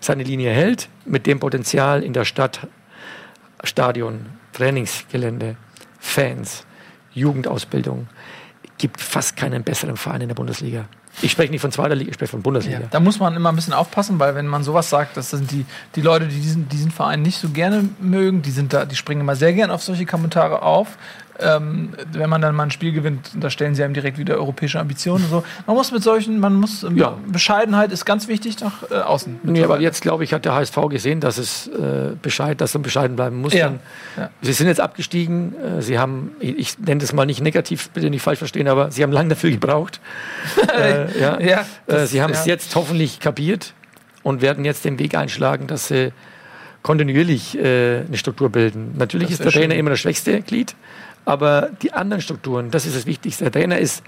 [0.00, 2.66] seine Linie hält mit dem Potenzial in der Stadt,
[3.62, 5.56] Stadion, Trainingsgelände,
[6.00, 6.64] Fans,
[7.12, 8.08] Jugendausbildung
[8.80, 10.86] gibt fast keinen besseren Verein in der Bundesliga.
[11.22, 12.80] Ich spreche nicht von zweiter Liga, ich spreche von Bundesliga.
[12.80, 15.50] Ja, da muss man immer ein bisschen aufpassen, weil wenn man sowas sagt, das sind
[15.50, 18.96] die, die Leute, die diesen, diesen Verein nicht so gerne mögen, die sind da, die
[18.96, 20.96] springen immer sehr gern auf solche Kommentare auf
[21.40, 24.78] ähm, wenn man dann mal ein Spiel gewinnt, da stellen sie einem direkt wieder europäische
[24.78, 25.44] Ambitionen und so.
[25.66, 27.16] Man muss mit solchen, man muss, ähm, ja.
[27.26, 29.40] Bescheidenheit ist ganz wichtig nach äh, außen.
[29.42, 32.82] Nee, aber jetzt, glaube ich, hat der HSV gesehen, dass es äh, Bescheid, dass man
[32.82, 33.52] bescheiden bleiben muss.
[33.52, 33.72] Ja.
[34.16, 34.30] Ja.
[34.42, 38.22] Sie sind jetzt abgestiegen, äh, sie haben, ich nenne das mal nicht negativ, bitte nicht
[38.22, 40.00] falsch verstehen, aber sie haben lange dafür gebraucht.
[40.78, 41.40] äh, ja.
[41.40, 43.74] ja äh, sie haben es jetzt hoffentlich kapiert
[44.22, 46.12] und werden jetzt den Weg einschlagen, dass sie
[46.82, 48.94] kontinuierlich äh, eine Struktur bilden.
[48.96, 50.74] Natürlich das ist der Trainer immer das schwächste Glied,
[51.30, 53.44] aber die anderen Strukturen, das ist das Wichtigste.
[53.44, 54.02] Der Trainer ist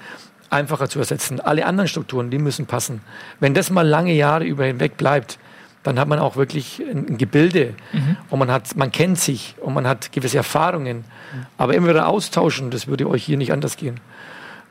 [0.51, 1.39] einfacher zu ersetzen.
[1.39, 3.01] Alle anderen Strukturen, die müssen passen.
[3.39, 5.39] Wenn das mal lange Jahre über hinweg bleibt,
[5.85, 8.17] dann hat man auch wirklich ein Gebilde mhm.
[8.29, 10.97] und man hat, man kennt sich und man hat gewisse Erfahrungen.
[10.97, 11.47] Mhm.
[11.59, 14.01] Aber immer wieder austauschen, das würde euch hier nicht anders gehen.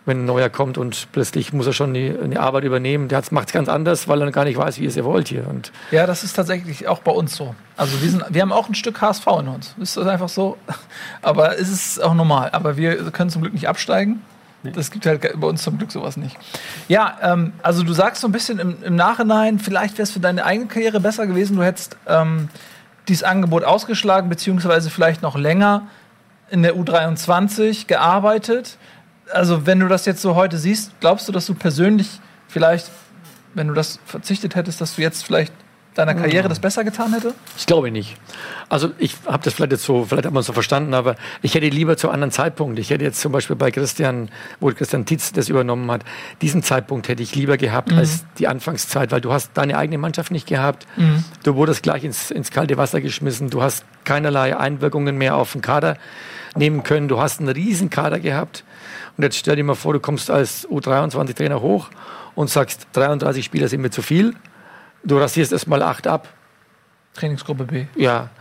[0.05, 3.07] Wenn ein neuer kommt und plötzlich muss er schon die, eine Arbeit übernehmen.
[3.07, 5.47] Der macht es ganz anders, weil er gar nicht weiß, wie es ihr wollt hier.
[5.47, 7.55] Und Ja, das ist tatsächlich auch bei uns so.
[7.77, 9.75] Also wir, sind, wir haben auch ein Stück HSV in uns.
[9.79, 10.57] Ist das einfach so?
[11.21, 12.49] Aber es ist auch normal.
[12.51, 14.21] Aber wir können zum Glück nicht absteigen.
[14.63, 16.37] Das gibt halt bei uns zum Glück sowas nicht.
[16.87, 20.19] Ja, ähm, also du sagst so ein bisschen im, im Nachhinein, vielleicht wäre es für
[20.19, 22.49] deine eigene Karriere besser gewesen, du hättest ähm,
[23.07, 25.87] dieses Angebot ausgeschlagen, beziehungsweise vielleicht noch länger
[26.51, 28.77] in der U23 gearbeitet.
[29.33, 32.07] Also wenn du das jetzt so heute siehst, glaubst du, dass du persönlich
[32.47, 32.89] vielleicht,
[33.53, 35.53] wenn du das verzichtet hättest, dass du jetzt vielleicht
[35.93, 37.33] deiner Karriere das besser getan hätte?
[37.57, 38.15] Ich glaube nicht.
[38.69, 41.53] Also ich habe das vielleicht jetzt so, vielleicht hat man es so verstanden, aber ich
[41.53, 42.79] hätte lieber zu anderen Zeitpunkt.
[42.79, 44.29] Ich hätte jetzt zum Beispiel bei Christian,
[44.61, 46.03] wo Christian Tietz das übernommen hat,
[46.41, 50.31] diesen Zeitpunkt hätte ich lieber gehabt als die Anfangszeit, weil du hast deine eigene Mannschaft
[50.31, 50.87] nicht gehabt.
[51.43, 53.49] Du wurdest gleich ins, ins kalte Wasser geschmissen.
[53.49, 55.97] Du hast keinerlei Einwirkungen mehr auf den Kader
[56.55, 57.09] nehmen können.
[57.09, 58.63] Du hast einen riesen Kader gehabt.
[59.21, 61.91] Und jetzt stell dir mal vor, du kommst als U23-Trainer hoch
[62.33, 64.33] und sagst, 33 Spieler sind mir zu viel.
[65.03, 66.27] Du rasierst erst mal acht ab.
[67.13, 67.85] Trainingsgruppe B.
[67.95, 68.31] Ja,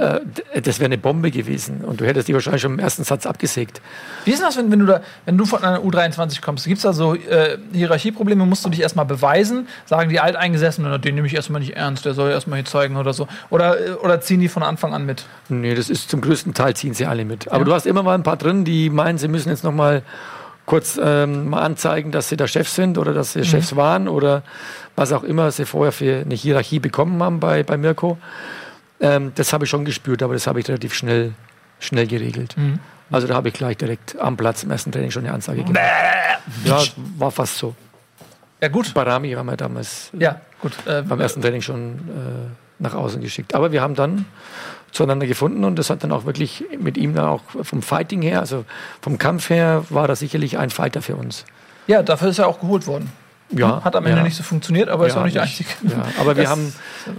[0.00, 1.82] äh, das wäre eine Bombe gewesen.
[1.84, 3.80] Und du hättest die wahrscheinlich schon im ersten Satz abgesägt.
[4.24, 6.64] Wie ist denn das, wenn, wenn, du da, wenn du von einer U23 kommst?
[6.66, 8.46] Gibt es da so äh, Hierarchieprobleme?
[8.46, 9.68] Musst du dich erstmal beweisen?
[9.86, 12.96] Sagen die Alteingesessenen, "Na, den nehme ich erstmal nicht ernst, der soll erstmal hier zeigen
[12.96, 13.28] oder so?
[13.50, 15.24] Oder, äh, oder ziehen die von Anfang an mit?
[15.48, 17.50] Nee, das ist zum größten Teil ziehen sie alle mit.
[17.50, 20.02] Aber du hast immer mal ein paar drin, die meinen, sie müssen jetzt noch mal
[20.70, 24.44] kurz ähm, mal anzeigen, dass sie der Chef sind oder dass sie Chefs waren oder
[24.94, 28.18] was auch immer sie vorher für eine Hierarchie bekommen haben bei, bei Mirko.
[29.00, 31.32] Ähm, das habe ich schon gespürt, aber das habe ich relativ schnell,
[31.78, 32.54] schnell geregelt.
[33.10, 35.82] Also da habe ich gleich direkt am Platz im ersten Training schon eine Ansage gemacht.
[36.64, 36.82] Ja,
[37.18, 37.74] war fast so.
[38.62, 38.92] Ja, gut.
[38.94, 40.72] Barami haben wir damals Ja, gut.
[40.86, 43.54] Äh, beim ersten Training schon äh, nach außen geschickt.
[43.54, 44.26] Aber wir haben dann
[44.92, 48.40] zueinander gefunden und das hat dann auch wirklich mit ihm dann auch vom Fighting her,
[48.40, 48.64] also
[49.00, 51.44] vom Kampf her, war er sicherlich ein Fighter für uns.
[51.86, 53.10] ja, dafür ist er auch geholt worden.
[53.52, 54.24] Ja, Hat am Ende ja.
[54.24, 55.68] nicht so funktioniert, aber ist Ja, auch nicht der Einzige.
[55.88, 56.72] Ja, aber wir Das- haben,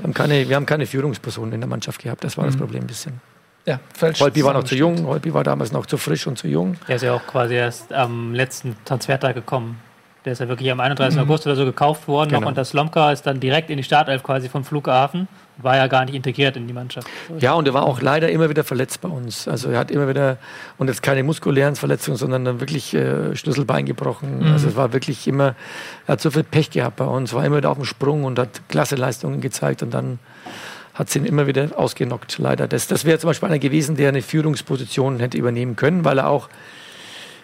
[0.03, 2.23] haben keine, wir haben keine Führungspersonen in der Mannschaft gehabt.
[2.23, 3.19] Das war das Problem ein bisschen.
[3.65, 6.47] Ja, falsch Holpi war noch zu jung, Holpi war damals noch zu frisch und zu
[6.47, 6.77] jung.
[6.87, 9.79] Der ist ja auch quasi erst am letzten Transfertag gekommen.
[10.25, 11.19] Der ist ja wirklich am 31.
[11.19, 12.49] August oder so gekauft worden, noch Genau.
[12.49, 15.27] unter Slomka, ist dann direkt in die Startelf quasi vom Flughafen.
[15.61, 17.07] War ja gar nicht integriert in die Mannschaft.
[17.39, 19.47] Ja, und er war auch leider immer wieder verletzt bei uns.
[19.47, 20.37] Also er hat immer wieder,
[20.77, 24.43] und jetzt keine muskulären Verletzungen, sondern dann wirklich äh, Schlüsselbein gebrochen.
[24.43, 25.55] Also es war wirklich immer,
[26.07, 28.39] er hat so viel Pech gehabt bei uns, war immer wieder auf dem Sprung und
[28.39, 30.19] hat klasse Leistungen gezeigt und dann
[30.93, 32.67] hat sie ihn immer wieder ausgenockt, leider.
[32.67, 36.27] Das, das wäre zum Beispiel einer gewesen, der eine Führungsposition hätte übernehmen können, weil er
[36.27, 36.49] auch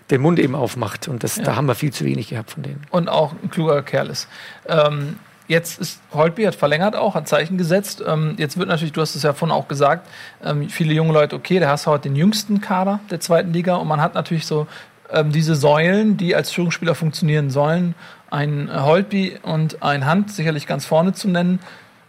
[0.10, 1.08] den Mund eben aufmacht.
[1.08, 2.82] Und das, da haben wir viel zu wenig gehabt von denen.
[2.92, 4.28] und auch ein kluger Kerl ist.
[4.68, 5.18] Ähm,
[5.48, 8.04] jetzt ist Holtby hat verlängert auch, hat Zeichen gesetzt.
[8.06, 10.08] Ähm, jetzt wird natürlich, du hast es ja vorhin auch gesagt,
[10.44, 13.88] ähm, viele junge Leute, okay, der HSV hat den jüngsten Kader der zweiten Liga und
[13.88, 14.68] man hat natürlich so
[15.12, 17.96] ähm, diese Säulen, die als Führungsspieler funktionieren sollen.
[18.30, 21.60] Ein äh, Holtby und ein Hand sicherlich ganz vorne zu nennen.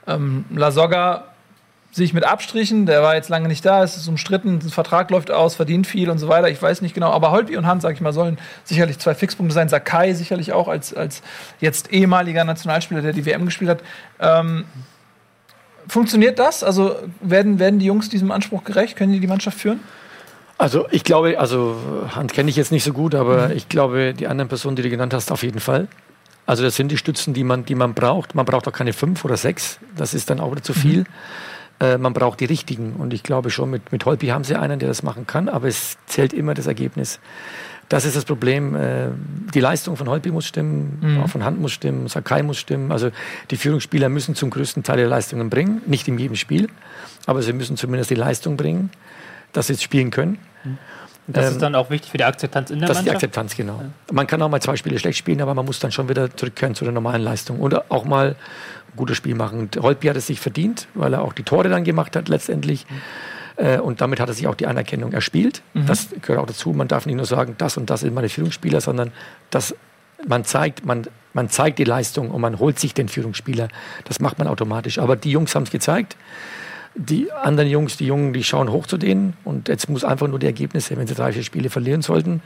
[0.07, 1.25] Ähm, Lasogga
[1.91, 5.11] sehe ich mit Abstrichen, der war jetzt lange nicht da, es ist umstritten, der Vertrag
[5.11, 7.83] läuft aus, verdient viel und so weiter, ich weiß nicht genau, aber Holtby und Hand,
[7.83, 9.69] sag ich mal, sollen sicherlich zwei Fixpunkte sein.
[9.69, 11.23] Sakai sicherlich auch als, als
[11.61, 13.83] jetzt ehemaliger Nationalspieler, der die WM gespielt hat.
[14.21, 14.65] Ähm,
[15.89, 16.63] funktioniert das?
[16.63, 18.97] Also werden, werden die Jungs diesem Anspruch gerecht?
[18.97, 19.81] Können die die Mannschaft führen?
[20.59, 21.77] Also ich glaube, also
[22.15, 24.91] Hand kenne ich jetzt nicht so gut, aber ich glaube, die anderen Personen, die du
[24.91, 25.87] genannt hast, auf jeden Fall.
[26.47, 28.35] Also das sind die Stützen, die man, die man braucht.
[28.35, 29.79] Man braucht auch keine fünf oder sechs.
[29.97, 31.05] Das ist dann auch wieder zu viel.
[31.81, 32.95] Äh, man braucht die richtigen.
[32.95, 35.69] Und ich glaube schon, mit, mit Holpi haben sie einen, der das machen kann, aber
[35.69, 37.21] es zählt immer das Ergebnis.
[37.89, 38.75] Das ist das Problem.
[38.77, 39.09] Äh,
[39.55, 42.93] die Leistung von Holpi muss stimmen, auch von Hand muss stimmen, Sakai muss stimmen.
[42.93, 43.11] Also
[43.51, 46.69] die Führungsspieler müssen zum größten Teil die Leistungen bringen, nicht in jedem Spiel,
[47.27, 48.91] aber sie müssen zumindest die Leistung bringen,
[49.53, 50.39] dass sie es spielen können.
[51.29, 53.11] Und das Ähm, ist dann auch wichtig für die Akzeptanz in der Das ist die
[53.11, 53.25] Mannschaft.
[53.25, 53.83] Akzeptanz, genau.
[54.13, 56.75] Man kann auch mal zwei Spiele schlecht spielen, aber man muss dann schon wieder zurückkehren
[56.75, 57.61] zu der normalen Leistung.
[57.61, 58.37] Oder auch mal
[58.99, 59.71] gutes Spiel machen.
[59.81, 62.85] Holtby hat es sich verdient, weil er auch die Tore dann gemacht hat letztendlich.
[63.57, 65.63] Äh, Und damit hat er sich auch die Anerkennung erspielt.
[65.87, 66.73] Das gehört auch dazu.
[66.73, 69.13] Man darf nicht nur sagen, das und das sind meine Führungsspieler, sondern
[69.51, 69.75] das,
[70.27, 73.69] man, zeigt, man, man zeigt die Leistung und man holt sich den Führungsspieler.
[74.05, 74.99] Das macht man automatisch.
[74.99, 76.17] Aber die Jungs haben es gezeigt.
[76.95, 80.41] Die anderen Jungs, die Jungen, die schauen hoch zu denen und jetzt muss einfach nur
[80.41, 82.43] die Ergebnisse, wenn sie drei, vier Spiele verlieren sollten,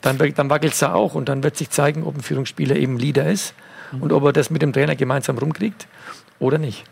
[0.00, 2.98] dann, dann wackelt es da auch und dann wird sich zeigen, ob ein Führungsspieler eben
[2.98, 3.52] Leader ist
[3.98, 5.86] und ob er das mit dem Trainer gemeinsam rumkriegt
[6.38, 6.84] oder nicht.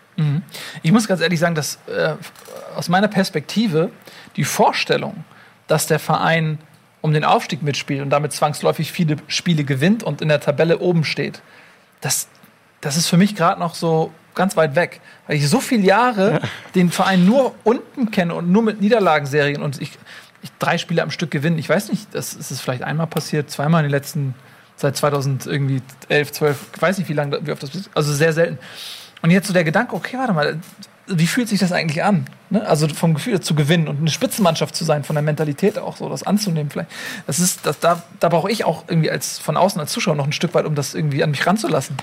[0.82, 2.14] Ich muss ganz ehrlich sagen, dass äh,
[2.76, 3.90] aus meiner Perspektive
[4.36, 5.24] die Vorstellung,
[5.66, 6.58] dass der Verein
[7.00, 11.04] um den Aufstieg mitspielt und damit zwangsläufig viele Spiele gewinnt und in der Tabelle oben
[11.04, 11.40] steht,
[12.00, 12.28] das,
[12.80, 15.00] das ist für mich gerade noch so ganz weit weg.
[15.26, 16.40] Weil ich so viele Jahre
[16.74, 19.92] den Verein nur unten kenne und nur mit Niederlagenserien und ich
[20.58, 21.58] drei Spiele am Stück gewinnen.
[21.58, 24.34] Ich weiß nicht, das ist es vielleicht einmal passiert, zweimal in den letzten,
[24.78, 27.70] seit 2000 irgendwie 11, 12, ich weiß nicht, wie lange, wie oft das.
[27.94, 28.58] Also sehr selten.
[29.20, 30.58] Und jetzt so der Gedanke, okay, warte mal,
[31.10, 32.26] wie fühlt sich das eigentlich an?
[32.50, 32.66] Ne?
[32.66, 36.08] Also vom Gefühl zu gewinnen und eine Spitzenmannschaft zu sein, von der Mentalität auch so,
[36.08, 36.90] das anzunehmen vielleicht.
[37.26, 40.26] Das ist, das, da, da brauche ich auch irgendwie als von außen als Zuschauer noch
[40.26, 41.96] ein Stück weit, um das irgendwie an mich ranzulassen.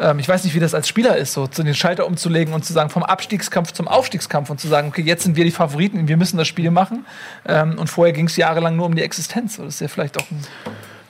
[0.00, 2.72] Ähm, ich weiß nicht, wie das als Spieler ist, so den Schalter umzulegen und zu
[2.72, 6.16] sagen, vom Abstiegskampf zum Aufstiegskampf und zu sagen, okay, jetzt sind wir die Favoriten, wir
[6.16, 7.06] müssen das Spiel machen.
[7.46, 9.56] Ähm, und vorher ging es jahrelang nur um die Existenz.
[9.56, 10.44] Das ist ja vielleicht auch ein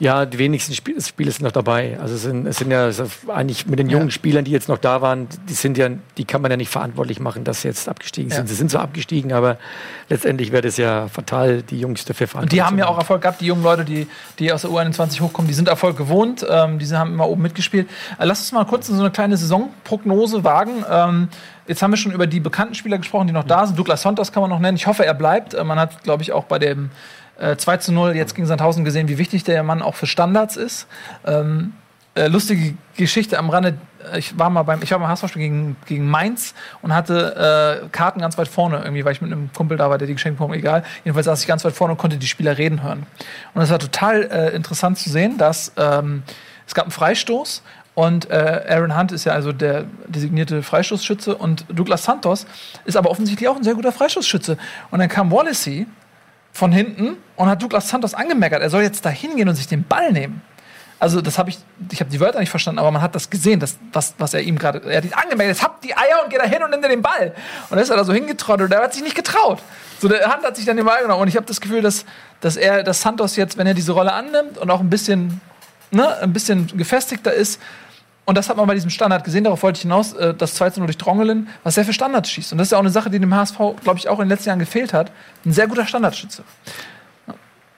[0.00, 1.98] ja, die wenigsten Spiel Spiele sind noch dabei.
[2.00, 2.90] Also es sind, es sind ja
[3.28, 4.10] eigentlich mit den jungen ja.
[4.10, 7.20] Spielern, die jetzt noch da waren, die sind ja, die kann man ja nicht verantwortlich
[7.20, 8.36] machen, dass sie jetzt abgestiegen ja.
[8.36, 8.48] sind.
[8.48, 9.56] Sie sind zwar abgestiegen, aber
[10.08, 12.60] letztendlich wäre es ja fatal, die Jungs dafür verantwortlich.
[12.60, 15.20] Und die haben ja auch Erfolg gehabt, die jungen Leute, die, die aus der U21
[15.20, 17.88] hochkommen, die sind Erfolg gewohnt, ähm, die haben immer oben mitgespielt.
[18.18, 20.84] Äh, lass uns mal kurz so eine kleine Saisonprognose wagen.
[20.90, 21.28] Ähm,
[21.66, 23.78] Jetzt haben wir schon über die bekannten Spieler gesprochen, die noch da sind.
[23.78, 24.76] Douglas Santos kann man noch nennen.
[24.76, 25.54] Ich hoffe, er bleibt.
[25.54, 26.90] Äh, man hat, glaube ich, auch bei dem
[27.38, 30.56] äh, 2 zu 0 jetzt gegen Sandhausen gesehen, wie wichtig der Mann auch für Standards
[30.56, 30.86] ist.
[31.26, 31.72] Ähm,
[32.14, 33.76] äh, lustige Geschichte am Rande.
[34.16, 38.20] Ich war mal beim, ich war beim HSV gegen, gegen Mainz und hatte äh, Karten
[38.20, 40.54] ganz weit vorne, irgendwie, weil ich mit einem Kumpel da war, der die geschenkt bekommen,
[40.54, 40.84] egal.
[41.04, 43.06] Jedenfalls saß ich ganz weit vorne und konnte die Spieler reden hören.
[43.54, 46.22] Und es war total äh, interessant zu sehen, dass ähm,
[46.66, 47.62] es gab einen Freistoß
[47.94, 52.46] und äh, Aaron Hunt ist ja also der designierte Freistoßschütze und Douglas Santos
[52.84, 54.58] ist aber offensichtlich auch ein sehr guter Freistoßschütze.
[54.90, 55.86] Und dann kam Wallacey
[56.54, 59.84] von hinten und hat Douglas Santos angemerkt, er soll jetzt da hingehen und sich den
[59.84, 60.40] Ball nehmen.
[61.00, 61.58] Also das habe ich,
[61.90, 64.40] ich habe die Wörter nicht verstanden, aber man hat das gesehen, dass, was, was er
[64.40, 66.70] ihm gerade, er hat ihn angemerkt, jetzt habt die Eier und geht da hin und
[66.70, 67.34] nimmt den Ball.
[67.68, 69.60] Und dann ist er da so hingetrottelt er hat sich nicht getraut.
[70.00, 72.04] So, der Hand hat sich dann den Ball genommen und ich habe das Gefühl, dass,
[72.40, 75.40] dass er, dass Santos jetzt, wenn er diese Rolle annimmt und auch ein bisschen,
[75.90, 77.60] ne, ein bisschen gefestigter ist,
[78.26, 80.72] und das hat man bei diesem Standard gesehen, darauf wollte ich hinaus, äh, das 2
[80.76, 82.52] 0 durch Drongelen, was sehr für Standards schießt.
[82.52, 84.30] Und das ist ja auch eine Sache, die dem HSV, glaube ich, auch in den
[84.30, 85.12] letzten Jahren gefehlt hat.
[85.44, 86.42] Ein sehr guter Standardschütze.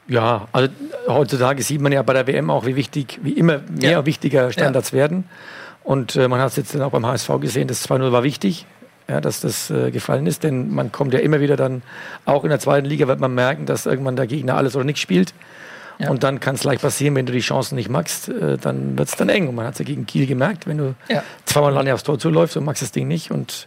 [0.09, 0.69] Ja, also
[1.09, 4.07] heutzutage sieht man ja bei der WM auch, wie wichtig, wie immer mehr ja.
[4.07, 4.99] wichtiger Standards ja.
[4.99, 5.25] werden.
[5.83, 8.67] Und äh, man hat es jetzt dann auch beim HSV gesehen, das 2-0 war wichtig,
[9.09, 11.83] ja, dass das äh, gefallen ist, denn man kommt ja immer wieder dann,
[12.25, 15.01] auch in der zweiten Liga wird man merken, dass irgendwann der Gegner alles oder nichts
[15.01, 15.33] spielt.
[15.99, 16.11] Ja.
[16.11, 19.09] Und dann kann es leicht passieren, wenn du die Chancen nicht magst, äh, dann wird
[19.09, 19.49] es dann eng.
[19.49, 21.23] Und man hat es ja gegen Kiel gemerkt, wenn du ja.
[21.45, 23.67] zweimal lange aufs Tor zuläufst und magst das Ding nicht und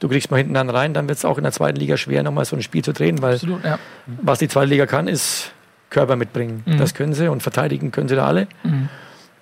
[0.00, 2.22] du kriegst mal hinten dann rein, dann wird es auch in der zweiten Liga schwer,
[2.22, 3.78] nochmal so ein Spiel zu drehen, weil Absolut, ja.
[4.20, 5.52] was die zweite Liga kann, ist
[5.90, 6.62] Körper mitbringen.
[6.66, 6.78] Mhm.
[6.78, 8.48] Das können sie und verteidigen können sie da alle.
[8.64, 8.88] Mhm.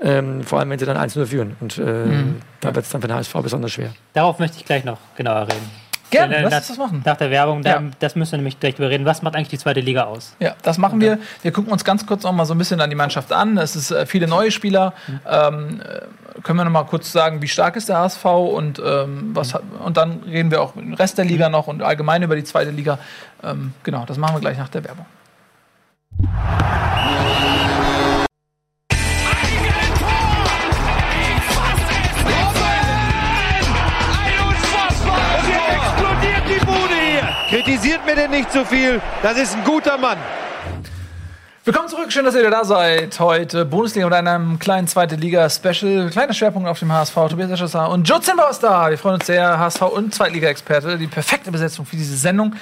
[0.03, 1.57] Ähm, vor allem, wenn sie dann 1-0 führen.
[1.61, 2.37] Und äh, mhm.
[2.61, 3.93] da wird es dann für den HSV besonders schwer.
[4.14, 5.89] Darauf möchte ich gleich noch genauer reden.
[6.11, 7.03] Gerne, lass uns das machen.
[7.05, 7.83] Nach der Werbung, da, ja.
[7.99, 9.05] das müssen wir nämlich direkt überreden.
[9.05, 10.35] Was macht eigentlich die zweite Liga aus?
[10.40, 11.11] Ja, das machen okay.
[11.11, 11.18] wir.
[11.42, 13.57] Wir gucken uns ganz kurz noch mal so ein bisschen an die Mannschaft an.
[13.59, 14.92] Es ist äh, viele neue Spieler.
[15.07, 15.20] Mhm.
[15.29, 19.31] Ähm, äh, können wir noch mal kurz sagen, wie stark ist der HSV und ähm,
[19.35, 19.61] was mhm.
[19.85, 21.53] und dann reden wir auch mit dem Rest der Liga mhm.
[21.53, 22.99] noch und allgemein über die zweite Liga.
[23.42, 25.07] Ähm, genau, das machen wir gleich nach der Werbung.
[37.51, 39.03] Kritisiert mir denn nicht zu so viel.
[39.25, 40.19] Das ist ein guter Mann.
[41.65, 43.19] Willkommen zurück, schön, dass ihr wieder da seid.
[43.19, 46.11] Heute Bundesliga mit einem kleinen zweite Liga-Special.
[46.11, 47.13] Kleiner Schwerpunkt auf dem HSV.
[47.13, 48.89] Tobias Escher und Joe Zimmer ist da.
[48.89, 49.59] Wir freuen uns sehr.
[49.59, 50.97] HSV und Zweitliga-Experte.
[50.97, 52.55] Die perfekte Besetzung für diese Sendung.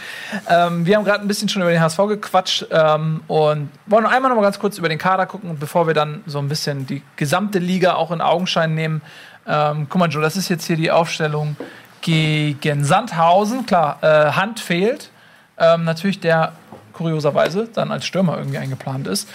[0.48, 4.30] Ähm, wir haben gerade ein bisschen schon über den HSV gequatscht ähm, und wollen einmal
[4.30, 7.02] noch mal ganz kurz über den Kader gucken, bevor wir dann so ein bisschen die
[7.16, 9.02] gesamte Liga auch in Augenschein nehmen.
[9.46, 11.56] Ähm, guck mal, Joe, das ist jetzt hier die Aufstellung
[12.02, 13.66] gegen Sandhausen.
[13.66, 15.10] Klar, äh, Hand fehlt.
[15.58, 16.52] Ähm, natürlich der
[16.92, 19.28] kurioserweise dann als Stürmer irgendwie eingeplant ist.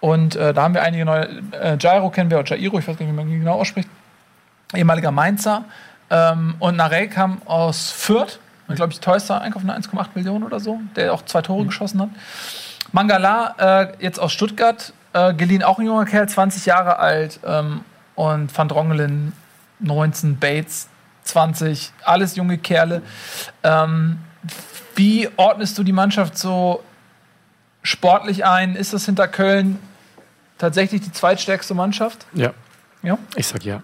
[0.00, 1.28] Und äh, da haben wir einige neue.
[1.52, 3.88] Äh, Jairo kennen wir, oder Jairo, ich weiß nicht, wie man ihn genau ausspricht.
[4.74, 5.64] Ehemaliger Mainzer.
[6.10, 8.38] Ähm, und Narey kam aus Fürth.
[8.68, 11.68] Ich glaube, ich teuerster Einkauf von 1,8 Millionen oder so, der auch zwei Tore mhm.
[11.68, 12.08] geschossen hat.
[12.92, 17.40] Mangala, äh, jetzt aus Stuttgart, äh, geliehen auch ein junger Kerl, 20 Jahre alt.
[17.44, 17.80] Ähm,
[18.14, 19.32] und Van Drongelen,
[19.80, 20.88] 19, Bates,
[21.24, 23.02] 20, alles junge Kerle.
[23.62, 24.18] Ähm,
[24.94, 26.82] wie ordnest du die Mannschaft so
[27.82, 28.76] sportlich ein?
[28.76, 29.78] Ist das hinter Köln
[30.58, 32.26] tatsächlich die zweitstärkste Mannschaft?
[32.32, 32.52] Ja.
[33.02, 33.18] Ja?
[33.36, 33.82] Ich sag ja.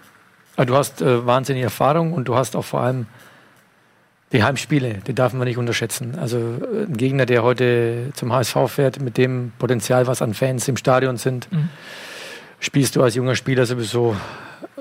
[0.55, 3.07] Also du hast äh, wahnsinnige Erfahrung und du hast auch vor allem
[4.31, 6.17] die Heimspiele, die darf man nicht unterschätzen.
[6.19, 10.67] Also äh, ein Gegner, der heute zum HSV fährt, mit dem Potenzial, was an Fans
[10.67, 11.69] im Stadion sind, mhm.
[12.59, 14.15] spielst du als junger Spieler sowieso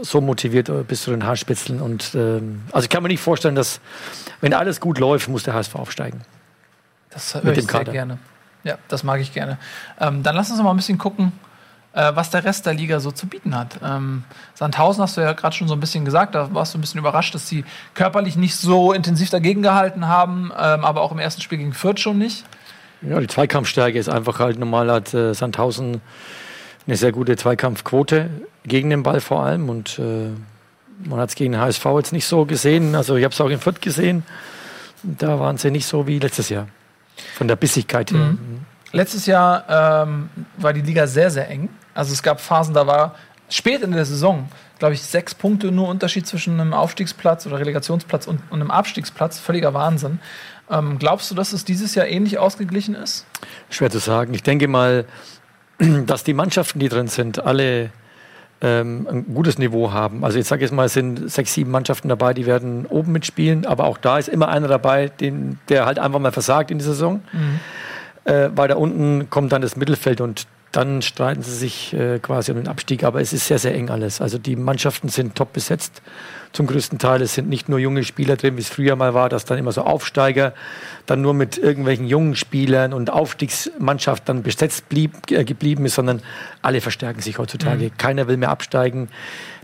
[0.03, 1.81] so motiviert äh, bis zu den Haarspitzeln.
[1.81, 3.81] Und ähm, also ich kann mir nicht vorstellen, dass
[4.41, 6.23] wenn alles gut läuft, muss der HSV aufsteigen.
[7.11, 8.19] Das höre ich sehr gerne.
[8.63, 9.59] Ja, das mag ich gerne.
[10.01, 11.33] Ähm, dann lass uns noch mal ein bisschen gucken,
[11.93, 13.81] äh, was der Rest der Liga so zu bieten hat.
[13.83, 16.81] Ähm, Sandhausen hast du ja gerade schon so ein bisschen gesagt, da warst du ein
[16.81, 21.19] bisschen überrascht, dass sie körperlich nicht so intensiv dagegen gehalten haben, ähm, aber auch im
[21.19, 22.45] ersten Spiel gegen Fürth schon nicht.
[23.03, 26.03] Ja, die Zweikampfstärke ist einfach halt normal hat äh, Sandhausen
[26.87, 28.31] eine sehr gute Zweikampfquote
[28.65, 30.31] gegen den Ball vor allem und äh,
[31.09, 32.95] man hat es gegen den HSV jetzt nicht so gesehen.
[32.95, 34.23] Also ich habe es auch in Fürth gesehen.
[35.03, 36.69] Da waren sie nicht so wie letztes Jahr.
[37.37, 38.19] Von der Bissigkeit her.
[38.19, 38.67] Mhm.
[38.93, 41.69] Letztes Jahr ähm, war die Liga sehr, sehr eng.
[41.95, 43.15] Also es gab Phasen, da war
[43.49, 48.27] spät in der Saison, glaube ich, sechs Punkte nur Unterschied zwischen einem Aufstiegsplatz oder Relegationsplatz
[48.27, 49.39] und, und einem Abstiegsplatz.
[49.39, 50.19] Völliger Wahnsinn.
[50.71, 53.27] Ähm, glaubst du, dass es dieses Jahr ähnlich ausgeglichen ist?
[53.71, 54.35] Schwer zu sagen.
[54.35, 55.05] Ich denke mal,
[56.07, 57.91] dass die Mannschaften, die drin sind, alle
[58.61, 60.25] ähm, ein gutes Niveau haben.
[60.25, 63.67] Also jetzt sage ich mal, es sind sechs, sieben Mannschaften dabei, die werden oben mitspielen,
[63.67, 66.87] aber auch da ist immer einer dabei, den, der halt einfach mal versagt in der
[66.87, 67.23] Saison.
[67.33, 67.61] Mhm.
[68.25, 72.53] Äh, weil da unten kommt dann das Mittelfeld und dann streiten sie sich äh, quasi
[72.53, 73.05] um den Abstieg.
[73.05, 74.21] Aber es ist sehr, sehr eng alles.
[74.21, 76.01] Also die Mannschaften sind top besetzt
[76.53, 77.23] zum größten Teil.
[77.23, 79.73] Es sind nicht nur junge Spieler drin, wie es früher mal war, dass dann immer
[79.73, 80.55] so Aufsteiger
[81.07, 86.23] dann nur mit irgendwelchen jungen Spielern und Aufstiegsmannschaft dann besetzt blieb, äh, geblieben ist, sondern
[86.63, 87.85] alle verstärken sich heutzutage.
[87.85, 87.97] Mhm.
[87.99, 89.09] Keiner will mehr absteigen.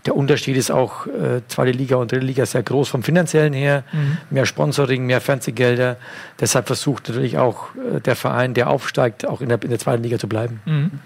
[0.06, 3.82] Der Unterschied ist auch äh, zweite Liga und dritte Liga sehr groß vom finanziellen her.
[3.92, 4.18] Mhm.
[4.30, 5.96] Mehr Sponsoring, mehr Fernsehgelder.
[6.40, 10.04] Deshalb versucht natürlich auch äh, der Verein, der aufsteigt, auch in der, in der zweiten
[10.04, 10.60] Liga zu bleiben.
[10.64, 11.00] Mhm.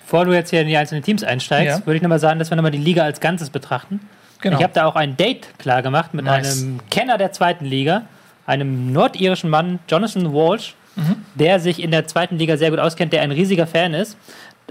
[0.00, 1.86] Bevor du jetzt hier in die einzelnen Teams einsteigst, ja.
[1.86, 4.00] würde ich nochmal sagen, dass wir nochmal die Liga als Ganzes betrachten.
[4.40, 4.56] Genau.
[4.56, 6.62] Ich habe da auch ein Date klar gemacht mit nice.
[6.62, 8.04] einem Kenner der zweiten Liga,
[8.46, 11.16] einem nordirischen Mann, Jonathan Walsh, mhm.
[11.34, 14.16] der sich in der zweiten Liga sehr gut auskennt, der ein riesiger Fan ist.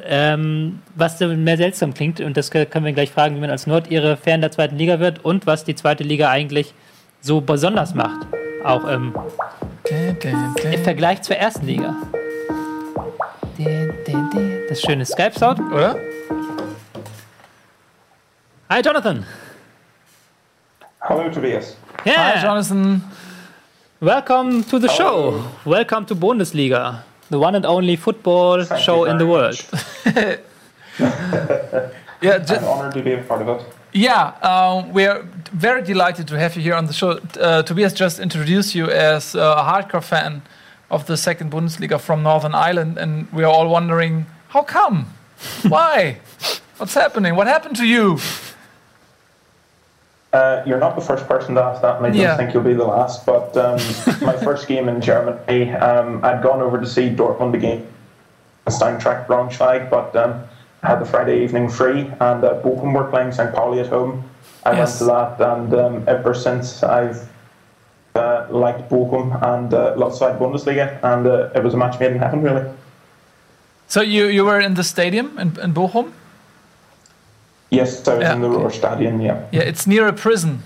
[0.03, 4.17] Ähm, was mehr seltsam klingt, und das können wir gleich fragen, wie man als Nordire
[4.17, 6.73] Fan der zweiten Liga wird und was die zweite Liga eigentlich
[7.21, 8.27] so besonders macht.
[8.63, 9.13] Auch im,
[9.89, 11.95] im Vergleich zur ersten Liga.
[14.69, 15.97] Das schöne Skype-Sound, oder?
[18.69, 19.25] Hi, Jonathan.
[20.99, 21.77] Hello, Tobias.
[22.05, 22.36] Yeah.
[22.36, 23.01] Hi, Jonathan.
[23.99, 25.43] Welcome to the Hello.
[25.63, 25.69] show.
[25.71, 29.60] Welcome to Bundesliga, the one and only football Thank show in the world.
[32.22, 33.66] yeah, just, I'm honored to be a part of it.
[33.94, 37.20] Yeah, um, we're very delighted to have you here on the show.
[37.40, 40.42] Uh, Tobias just introduced you as a hardcore fan
[40.90, 45.08] of the second Bundesliga from Northern Ireland, and we are all wondering how come?
[45.68, 46.20] Why?
[46.78, 47.36] What's happening?
[47.36, 48.20] What happened to you?
[50.38, 52.38] Uh, you're not the first person to ask that, and I don't yeah.
[52.38, 53.26] think you'll be the last.
[53.26, 53.80] But um,
[54.21, 57.88] my first game in Germany, um, I'd gone over to see Dortmund again,
[58.67, 60.43] Steintrack Braunschweig, but um,
[60.84, 63.52] I had the Friday evening free, and uh, Bochum were playing St.
[63.52, 64.30] Pauli at home.
[64.63, 64.78] I yes.
[64.78, 67.28] went to that, and um, ever since I've
[68.13, 72.12] uh, liked Bochum and uh, lots of Bundesliga, and uh, it was a match made
[72.12, 72.69] in heaven, really.
[73.88, 76.12] So you you were in the stadium in, in Bochum?
[77.69, 78.34] Yes, I was yeah.
[78.34, 79.45] in the Ruhr Stadion, yeah.
[79.51, 80.63] Yeah, it's near a prison.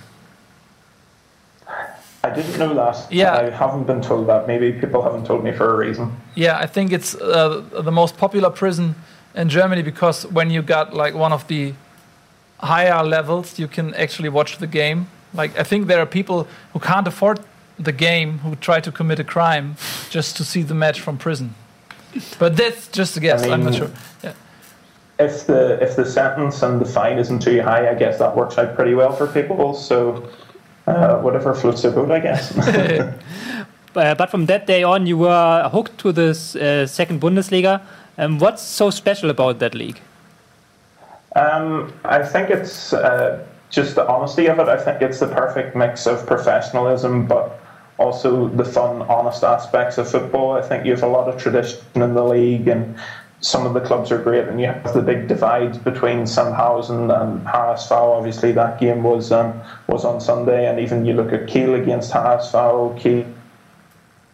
[2.23, 3.11] I didn't know that.
[3.11, 3.35] Yeah.
[3.35, 4.45] I haven't been told that.
[4.45, 6.15] Maybe people haven't told me for a reason.
[6.35, 8.93] Yeah, I think it's uh, the most popular prison
[9.33, 11.73] in Germany because when you got like one of the
[12.59, 15.07] higher levels, you can actually watch the game.
[15.33, 17.39] Like, I think there are people who can't afford
[17.79, 19.75] the game who try to commit a crime
[20.11, 21.55] just to see the match from prison.
[22.37, 23.41] But that's just a guess.
[23.41, 23.91] I mean, I'm not sure.
[24.23, 24.33] Yeah
[25.25, 28.57] if the if the sentence and the fine isn't too high, I guess that works
[28.57, 29.73] out pretty well for people.
[29.73, 30.29] So
[30.87, 32.57] uh, whatever floats their boat, I guess.
[33.95, 37.81] uh, but from that day on, you were hooked to this uh, second Bundesliga.
[38.17, 39.99] Um, what's so special about that league?
[41.35, 44.67] Um, I think it's uh, just the honesty of it.
[44.67, 47.59] I think it's the perfect mix of professionalism, but
[47.97, 50.53] also the fun, honest aspects of football.
[50.53, 52.97] I think you have a lot of tradition in the league, and
[53.41, 57.45] some of the clubs are great, and you have the big divide between Sandhausen and
[57.45, 57.91] HSV.
[57.91, 62.11] Obviously, that game was um, was on Sunday, and even you look at Kiel against
[62.11, 62.99] HSV.
[62.99, 63.25] Kiel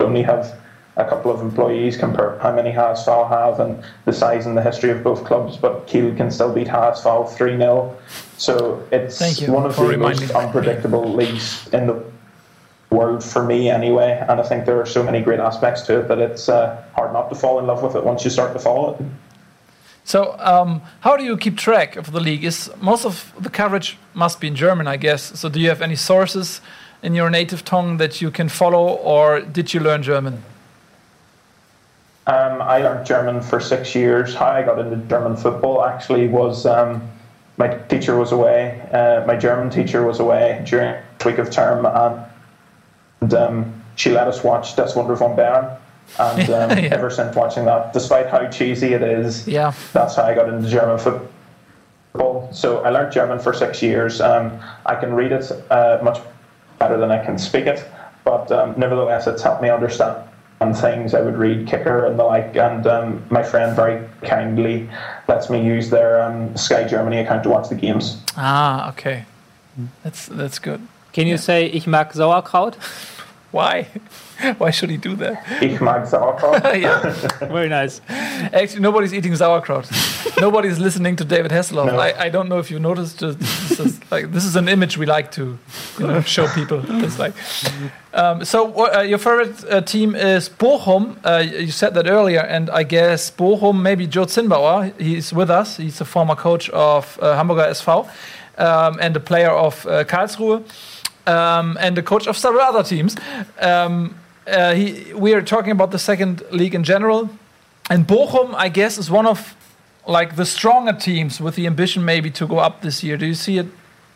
[0.01, 0.59] only have
[0.97, 4.89] a couple of employees compared how many HSV have and the size and the history
[4.89, 7.97] of both clubs, but Kiel can still beat HSV 3 0.
[8.37, 12.03] So it's one of the most unpredictable leagues in the
[12.89, 14.23] world for me anyway.
[14.27, 17.13] And I think there are so many great aspects to it that it's uh, hard
[17.13, 19.05] not to fall in love with it once you start to follow it.
[20.03, 22.45] So, um, how do you keep track of the league?
[22.45, 25.37] Is most of the coverage must be in German, I guess.
[25.37, 26.61] So, do you have any sources
[27.03, 30.43] in your native tongue that you can follow, or did you learn German?
[32.25, 34.33] Um, I learned German for six years.
[34.33, 37.01] How I got into German football actually was um,
[37.57, 38.81] my teacher was away.
[38.93, 42.26] Uh, my German teacher was away during week of term, and
[43.21, 45.77] and um, she let us watch Das Wunder von Bern.
[46.19, 46.89] And um, yeah.
[46.91, 49.73] ever since watching that, despite how cheesy it is, yeah.
[49.93, 52.49] that's how I got into German football.
[52.53, 54.21] So I learned German for six years.
[54.21, 56.19] Um, I can read it uh, much
[56.79, 57.85] better than I can speak it,
[58.23, 60.23] but um, nevertheless, it's helped me understand
[60.59, 61.13] and things.
[61.13, 64.89] I would read Kicker and the like, and um, my friend very kindly
[65.27, 68.21] lets me use their um, Sky Germany account to watch the games.
[68.35, 69.25] Ah, okay.
[70.03, 70.87] That's that's good.
[71.13, 72.77] Can you say ich mag Sauerkraut?
[73.51, 73.87] Why?
[74.59, 75.41] Why should he do that?
[75.61, 76.61] Ich mag Sauerkraut.
[76.75, 76.99] yeah.
[77.49, 78.01] Very nice.
[78.53, 79.89] Actually, nobody's eating sauerkraut.
[80.39, 81.87] nobody's listening to David Hasselhoff.
[81.87, 81.97] No.
[81.97, 83.23] I, I don't know if you noticed.
[83.23, 85.57] uh, This is, like, this is an image we like to
[85.97, 86.83] you know, show people.
[87.03, 87.33] It's like,
[88.13, 91.15] um, so uh, your favorite uh, team is Bochum.
[91.23, 94.93] Uh, you said that earlier, and I guess Bochum, maybe Joe Zinnbauer.
[94.99, 95.77] He's with us.
[95.77, 98.07] He's a former coach of uh, Hamburger SV
[98.59, 100.63] um, and a player of uh, Karlsruhe.
[101.27, 103.15] Um, and the coach of several other teams.
[103.59, 104.15] Um,
[104.47, 107.29] uh, he, we are talking about the second league in general.
[107.89, 109.55] And Bochum, I guess, is one of
[110.07, 113.17] like the stronger teams with the ambition maybe to go up this year.
[113.17, 113.67] Do you see it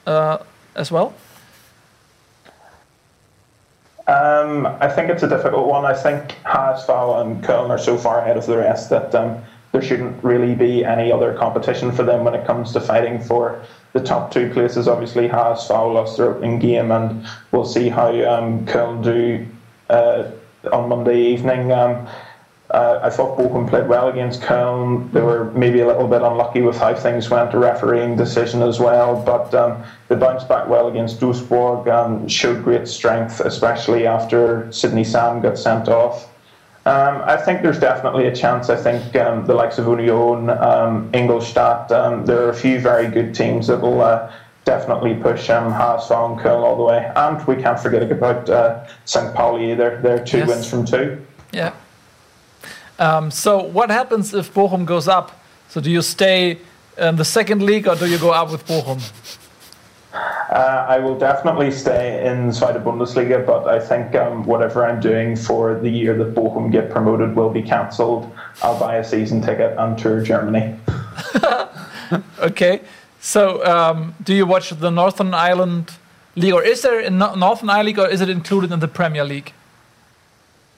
[0.08, 0.38] uh,
[0.76, 1.14] as well?
[4.08, 5.86] Um, I think it's a difficult one.
[5.86, 9.42] I think Haasval and Köln are so far ahead of the rest that um,
[9.72, 13.64] there shouldn't really be any other competition for them when it comes to fighting for
[13.94, 14.88] the top two places.
[14.88, 19.46] Obviously, Haasval lost their opening game, and we'll see how um, Köln do
[19.90, 20.30] uh,
[20.72, 21.72] on Monday evening.
[21.72, 22.08] Um,
[22.72, 25.12] uh, I thought Bochum played well against Köln.
[25.12, 28.80] They were maybe a little bit unlucky with how things went, a refereeing decision as
[28.80, 34.72] well, but um, they bounced back well against Duisburg and showed great strength, especially after
[34.72, 36.31] Sydney Sam got sent off.
[36.86, 38.70] Um, I think there's definitely a chance.
[38.70, 43.08] I think um, the likes of Union, um, Ingolstadt, um, there are a few very
[43.08, 44.32] good teams that will uh,
[44.66, 47.12] definitely push um, Haasval and Köln all the way.
[47.16, 49.34] And we can't forget about uh, St.
[49.36, 50.00] Pauli either.
[50.02, 50.48] They're two Yes.
[50.48, 51.24] wins from two.
[51.52, 51.74] Yeah.
[52.98, 55.40] Um, so what happens if Bochum goes up?
[55.70, 56.58] So do you stay
[56.98, 59.00] in the second league or do you go up with Bochum?
[60.14, 65.36] Uh, I will definitely stay inside the Bundesliga, but I think um, whatever I'm doing
[65.36, 68.30] for the year that Bochum get promoted will be cancelled.
[68.62, 70.76] I'll buy a season ticket and tour Germany.
[72.40, 72.82] Okay.
[73.20, 75.92] So um, do you watch the Northern Ireland
[76.36, 79.24] League or is there a Northern Ireland League or is it included in the Premier
[79.24, 79.54] League?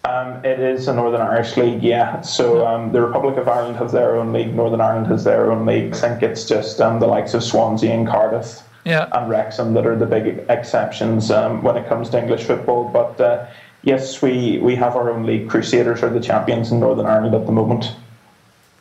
[0.03, 2.19] Um, it is a Northern Irish league, yeah.
[2.21, 5.65] So um, the Republic of Ireland has their own league, Northern Ireland has their own
[5.65, 5.93] league.
[5.93, 9.07] I think it's just um, the likes of Swansea and Cardiff Yeah.
[9.13, 12.89] and Wrexham that are the big exceptions um, when it comes to English football.
[12.89, 13.47] But uh,
[13.81, 15.49] yes, we, we have our own league.
[15.49, 17.93] Crusaders are the champions in Northern Ireland at the moment.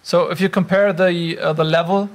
[0.02, 2.10] So if you compare the uh, the level,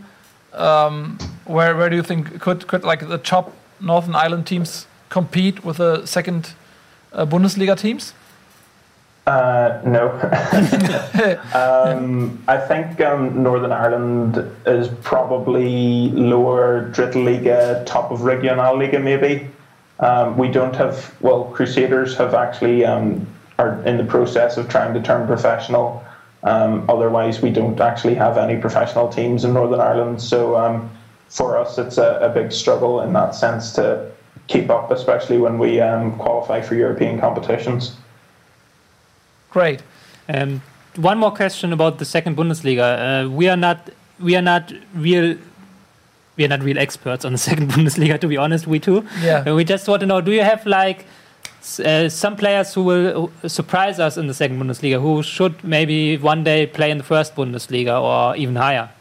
[0.53, 5.63] um, where where do you think could could like the top Northern Ireland teams compete
[5.63, 6.53] with the second
[7.13, 8.13] uh, Bundesliga teams?
[9.27, 10.09] Uh, no.
[11.53, 19.49] um, I think um, Northern Ireland is probably lower Drittliga, top of Regionalliga maybe.
[19.99, 23.27] Um, we don't have, well, Crusaders have actually, um,
[23.59, 26.05] are in the process of trying to turn professional.
[26.43, 30.21] Um, otherwise, we don't actually have any professional teams in Northern Ireland.
[30.21, 30.89] So um,
[31.27, 34.09] for us, it's a, a big struggle in that sense to
[34.47, 35.79] keep up, especially when we
[36.17, 37.97] qualify for European competitions.
[39.57, 39.81] Great.
[40.29, 40.61] Um,
[40.97, 43.25] one more question about the second Bundesliga.
[43.25, 43.89] Uh, we are not
[44.19, 45.35] we are not real
[46.35, 48.19] we are not real experts on the second Bundesliga.
[48.21, 49.03] To be honest, we too.
[49.19, 49.45] Yeah.
[49.47, 51.07] Uh, we just want to know: Do you have like
[51.83, 56.17] uh, some players who will uh, surprise us in the second Bundesliga, who should maybe
[56.17, 58.91] one day play in the first Bundesliga or even higher?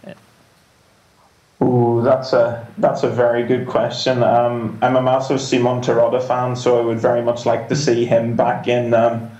[1.62, 4.22] Ooh, that's a that's a very good question.
[4.22, 8.06] Um, I'm a massive Simon Terodde fan, so I would very much like to see
[8.06, 9.30] him back in um,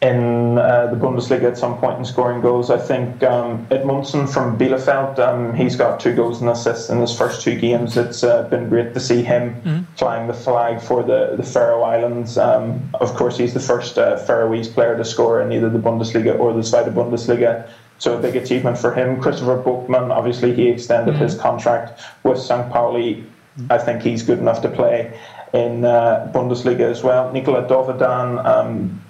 [0.00, 2.70] in uh, the Bundesliga at some point in scoring goals.
[2.70, 7.16] I think um, Edmundson from Bielefeld, um, he's got two goals and assists in his
[7.16, 7.96] first two games.
[7.96, 12.38] It's uh, been great to see him flying the flag for the, the Faroe Islands.
[12.38, 16.38] Um, of course, he's the first uh, Faroese player to score in either the Bundesliga
[16.38, 17.68] or the Zweite Bundesliga.
[17.98, 19.20] So a big achievement for him.
[19.20, 22.70] Christopher Bookman, obviously, he extended his contract with St.
[22.70, 23.26] Pauli.
[23.70, 25.18] I think he's good enough to play
[25.52, 27.32] in uh, Bundesliga as well.
[27.32, 29.02] Nikola Dovedan, um,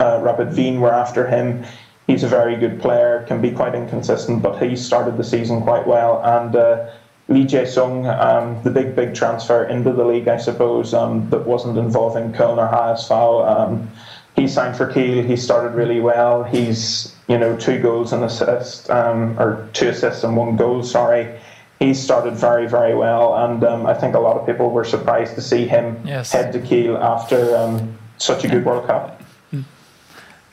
[0.00, 1.64] uh, Rapid Wien were after him.
[2.06, 5.86] He's a very good player, can be quite inconsistent, but he started the season quite
[5.86, 6.20] well.
[6.24, 6.90] And uh,
[7.28, 11.46] Lee Jae Sung, um, the big, big transfer into the league, I suppose, um, that
[11.46, 13.46] wasn't involving Köln or HSV.
[13.70, 13.90] Um,
[14.34, 15.22] he signed for Kiel.
[15.22, 16.42] He started really well.
[16.42, 21.38] He's, you know, two goals and assist, um, or two assists and one goal, sorry.
[21.78, 23.36] He started very, very well.
[23.36, 26.32] And um, I think a lot of people were surprised to see him Yes.
[26.32, 29.19] head to Kiel after um, such a good World Cup.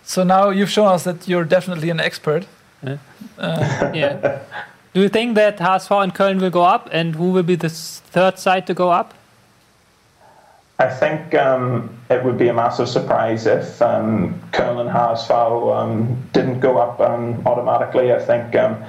[0.07, 2.45] So now you've shown us that you're definitely an expert.
[2.81, 4.39] Yeah.
[4.93, 7.69] Do you think that HSV and Köln will go up, and who will be the
[7.69, 9.13] third side to go up?
[10.79, 16.29] I think um, it would be a massive surprise if um, Köln and Haasfall um,
[16.31, 18.13] didn't go up um, automatically.
[18.13, 18.81] I think um,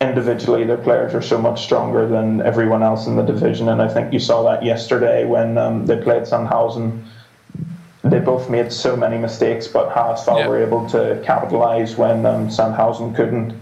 [0.00, 3.88] individually their players are so much stronger than everyone else in the division, and I
[3.88, 7.04] think you saw that yesterday when um, they played Sandhausen.
[8.10, 10.48] They both made so many mistakes, but Haasfall Yeah.
[10.48, 13.52] were able to capitalise when um, Sandhausen couldn't.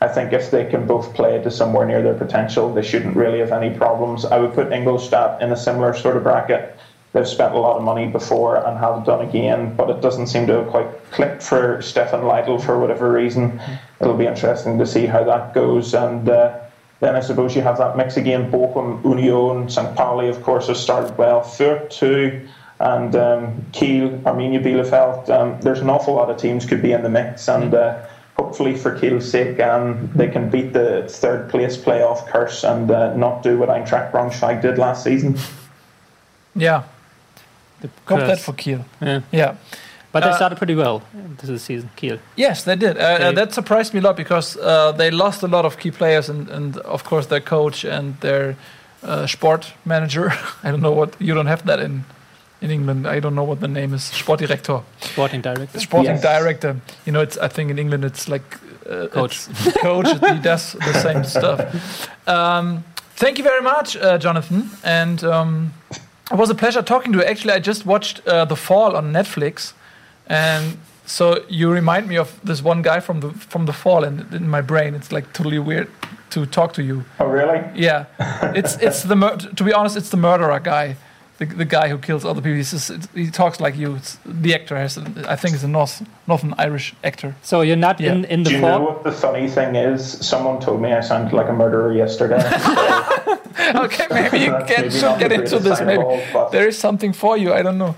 [0.00, 3.40] I think if they can both play to somewhere near their potential, they shouldn't really
[3.40, 4.24] have any problems.
[4.24, 6.78] I would put Ingolstadt in a similar sort of bracket.
[7.12, 10.46] They've spent a lot of money before and have done again, but it doesn't seem
[10.46, 13.60] to have quite clicked for Stefan Leitl for whatever reason.
[14.00, 15.92] It'll be interesting to see how that goes.
[15.92, 16.60] And uh,
[17.00, 18.50] then I suppose you have that mix again.
[18.50, 19.94] Bochum, Union, St.
[19.96, 21.40] Pauli, of course, has started well.
[21.40, 22.48] Fürth too,
[22.80, 25.28] and um, Kiel, Arminia Bielefeld.
[25.28, 28.02] Um, there's an awful lot of teams could be in the mix, and uh,
[28.38, 33.14] hopefully for Kiel's sake, um, they can beat the third place playoff curse and uh,
[33.14, 35.36] not do what Eintracht Braunschweig did last season.
[36.54, 36.82] Yeah,
[37.82, 38.84] the hope that for Kiel.
[39.00, 39.20] Yeah.
[39.30, 39.54] Yeah.
[40.12, 41.02] But they Uh, started pretty well
[41.46, 42.18] this season, Kiel.
[42.34, 42.96] Yes, they did.
[42.96, 45.76] Uh, uh, They- that surprised me a lot because uh, they lost a lot of
[45.78, 48.56] key players and, and of course their coach and their
[49.04, 50.32] uh, sport manager.
[50.64, 52.04] I don't know what you don't have that in
[52.60, 53.06] in England.
[53.06, 54.02] I don't know what the name is.
[54.02, 55.80] Sportdirektor, Sporting director.
[55.80, 56.22] sporting Yes.
[56.22, 56.76] director.
[57.06, 58.42] You know, it's I think in England it's like
[58.90, 59.48] uh, Coach.
[59.50, 60.08] it's coach.
[60.08, 61.58] he does the same stuff.
[62.28, 62.84] Um,
[63.16, 65.22] thank you very much, uh, Jonathan, and.
[65.24, 65.72] Um,
[66.32, 67.24] it was a pleasure talking to you.
[67.24, 69.72] Actually, I just watched uh, The Fall on Netflix,
[70.28, 74.32] and so you remind me of this one guy from the from The Fall, and
[74.32, 75.88] in my brain, it's like totally weird
[76.30, 77.02] to talk to you.
[77.18, 77.60] Oh, really?
[77.74, 78.04] Yeah,
[78.54, 80.94] it's it's the mur- to be honest, it's the murderer guy,
[81.40, 82.56] the, the guy who kills other people.
[82.56, 83.94] He's just, it's, he talks like you.
[83.96, 87.34] It's, the actor has, I think, it's a North Northern Irish actor.
[87.42, 88.12] So you're not Yeah.
[88.12, 88.86] in, in Do the you know fall?
[88.86, 90.04] what the funny thing is?
[90.26, 92.36] Someone told me I sounded like a murderer yesterday.
[93.74, 95.80] okay, maybe you That's get, maybe should get into this.
[95.80, 97.52] Maybe all, there is something for you.
[97.54, 97.96] I don't know.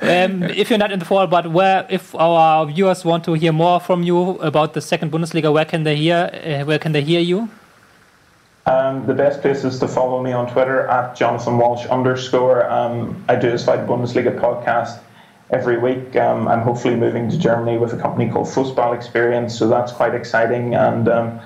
[0.00, 3.52] Um, if you're not in the fall, but where, if our viewers want to hear
[3.52, 6.30] more from you about the second Bundesliga, where can they hear?
[6.32, 7.48] Uh, where can they hear you?
[8.68, 12.68] Um, the best place is to follow me on Twitter at Jonathan Walsh underscore.
[12.70, 15.00] Um, I do a Zweite Bundesliga podcast
[15.50, 16.14] every week.
[16.16, 20.14] Um, I'm hopefully moving to Germany with a company called Fußball Experience, so that's quite
[20.14, 20.74] exciting.
[20.74, 21.40] And um,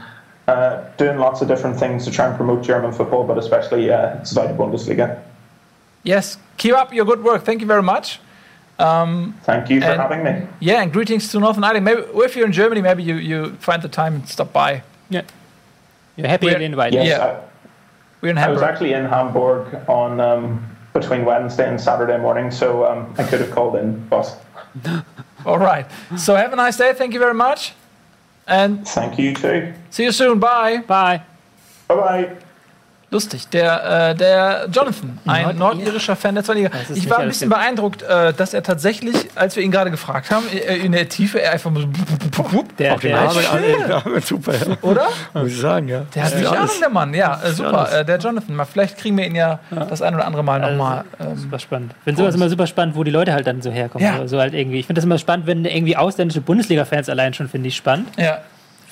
[0.48, 4.16] uh, doing lots of different things to try and promote German football, but especially uh,
[4.24, 5.22] Zweite Bundesliga.
[6.02, 7.44] Yes, keep up your good work.
[7.44, 8.18] Thank you very much.
[8.80, 10.48] Um, Thank you for And- having me.
[10.58, 11.84] yeah, and greetings to Northern Ireland.
[11.84, 14.82] Maybe if you're in Germany, maybe you, you find the time and stop by.
[15.08, 15.22] Yeah.
[16.16, 17.40] You're happy Where- to invite Yes, Yeah.
[18.20, 22.52] We're in I, I was actually in Hamburg on um, between Wednesday and Saturday morning,
[22.52, 24.36] so um, I could have called in, but
[25.44, 25.86] All right.
[26.16, 26.92] So have a nice day.
[26.92, 27.72] Thank you very much,
[28.46, 29.72] and thank you too.
[29.90, 30.38] see you soon.
[30.38, 30.78] Bye.
[30.86, 31.22] Bye.
[31.88, 32.36] Bye bye.
[33.12, 36.70] Lustig, der, äh, der Jonathan, ein Nordir- nordirischer Fan der zweiten Liga.
[36.70, 39.90] Das ist Ich war ein bisschen beeindruckt, äh, dass er tatsächlich, als wir ihn gerade
[39.90, 41.82] gefragt haben, äh, in der Tiefe er einfach so,
[42.78, 44.76] Der, der, Namen super, ja.
[44.80, 45.06] oder?
[45.34, 46.02] muss ich sagen, ja.
[46.14, 47.12] Der hat mich Ahnung, der Mann.
[47.12, 47.88] Ja, äh, super.
[47.92, 48.56] Äh, der Jonathan.
[48.56, 51.04] Mal, vielleicht kriegen wir ihn ja, das ein oder andere Mal nochmal.
[51.20, 51.92] Ähm, super spannend.
[51.98, 54.06] Ich finde sowas immer super spannend, wo die Leute halt dann so herkommen.
[54.06, 54.26] Ja.
[54.26, 54.78] So halt irgendwie.
[54.80, 58.08] Ich finde das immer spannend, wenn irgendwie ausländische Bundesliga-Fans allein schon, finde ich spannend.
[58.16, 58.38] ja.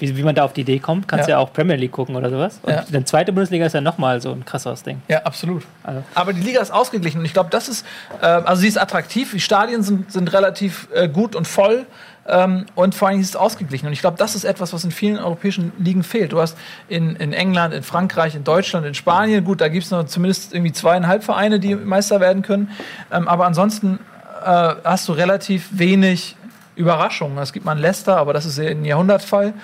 [0.01, 1.07] Wie, wie man da auf die Idee kommt.
[1.09, 1.37] Kannst Ja.
[1.37, 2.59] ja, auch Premier League gucken oder sowas.
[2.63, 2.85] Und Ja.
[2.91, 5.03] dann zweite Bundesliga ist ja nochmal so ein krasseres Ding.
[5.09, 5.63] Ja, absolut.
[5.85, 7.87] Also- Aber die Liga ist ausgeglichen und ich glaube, das ist,
[8.21, 11.87] äh, also sie ist attraktiv, die Stadien sind, sind relativ äh, gut und voll
[12.29, 13.87] ähm, und vor allem ist es ausgeglichen.
[13.87, 16.33] Und ich glaube, das ist etwas, was in vielen europäischen Ligen fehlt.
[16.33, 16.57] Du hast
[16.89, 20.53] in, in England, in Frankreich, in Deutschland, in Spanien, gut, da gibt es noch zumindest
[20.55, 22.71] irgendwie zweieinhalb Vereine, die Meister werden können.
[23.13, 23.99] Ähm, aber ansonsten
[24.45, 26.37] äh, hast du relativ wenig
[26.81, 27.39] Überraschungen.
[27.39, 29.55] Es gibt mal einen Leicester, aber das ist ein Jahrhundertfall.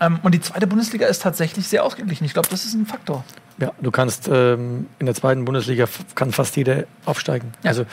[0.00, 2.24] Ähm, und die zweite Bundesliga ist tatsächlich sehr ausgeglichen.
[2.24, 3.24] Ich glaube, das ist ein Faktor.
[3.58, 7.52] Ja, du kannst ähm, in der zweiten Bundesliga kann fast jeder aufsteigen.
[7.62, 7.70] Ja.
[7.70, 7.84] Also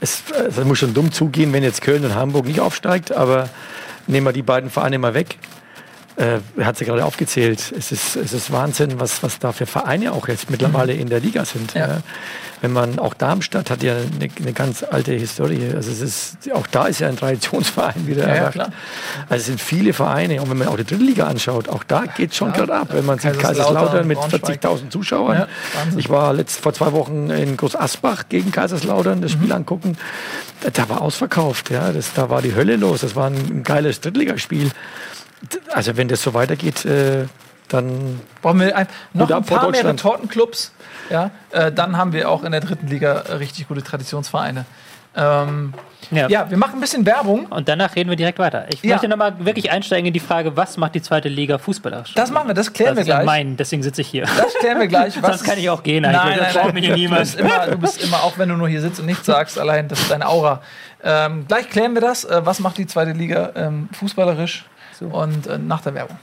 [0.00, 3.50] es, es muss schon dumm zugehen, wenn jetzt Köln und Hamburg nicht aufsteigt, aber
[4.06, 5.38] nehmen wir die beiden Vereine mal weg.
[6.16, 7.72] Äh, er hat sie gerade aufgezählt.
[7.76, 11.20] Es ist, es ist Wahnsinn, was, was da für Vereine auch jetzt mittlerweile in der
[11.20, 11.72] Liga sind.
[11.74, 11.86] Ja.
[11.88, 11.98] Ja.
[12.60, 15.72] Wenn man auch Darmstadt hat ja eine, eine ganz alte Historie.
[15.74, 18.52] Also es ist auch da ist ja ein Traditionsverein wieder Ja, ja, erwacht.
[18.52, 18.68] klar.
[19.28, 22.04] Also es sind viele Vereine und wenn man auch die dritte Liga anschaut, auch da
[22.04, 22.88] geht schon gerade ab.
[22.92, 24.60] Wenn man sieht Kaiserslautern, Kaiserslautern mit Braunschweig.
[24.64, 25.38] 40.000 Zuschauern.
[25.38, 25.48] Ja,
[25.96, 29.52] ich war letzt, vor zwei Wochen in Groß Asbach gegen Kaiserslautern, das Spiel Mhm.
[29.52, 29.96] angucken.
[30.60, 31.70] Da, da war ausverkauft.
[31.70, 31.90] Ja.
[31.90, 33.00] Das, da war die Hölle los.
[33.00, 34.70] Das war ein, ein geiles Drittligaspiel.
[35.72, 37.26] Also wenn das so weitergeht, äh,
[37.68, 39.84] dann Brauchen wir ein, noch ein paar mehr.
[39.84, 40.72] Retortenclubs.
[41.10, 44.64] Ja, äh, dann haben wir auch in der dritten Liga richtig gute Traditionsvereine.
[45.14, 45.74] Ähm,
[46.10, 46.28] ja.
[46.28, 46.50] ja.
[46.50, 47.46] wir machen ein bisschen Werbung.
[47.46, 48.66] Und danach reden wir direkt weiter.
[48.70, 48.94] Ich ja.
[48.94, 52.14] möchte nochmal wirklich einsteigen in die Frage, was macht die zweite Liga fußballerisch?
[52.14, 53.26] Das machen wir, das klären das wir gleich.
[53.26, 54.24] Mein, deswegen sitze ich hier.
[54.24, 55.14] Das klären wir gleich.
[55.22, 56.02] Sonst kann ich auch gehen.
[56.02, 56.74] Nein, nein, nein, nein.
[56.74, 59.26] Mich du, bist immer, du bist immer, auch wenn du nur hier sitzt und nichts
[59.26, 60.62] sagst, allein, das ist deine Aura.
[61.04, 62.24] Ähm, gleich klären wir das.
[62.24, 64.64] Äh, was macht die zweite Liga ähm, fußballerisch?
[65.02, 65.16] So.
[65.16, 66.18] Und äh, nach der Werbung.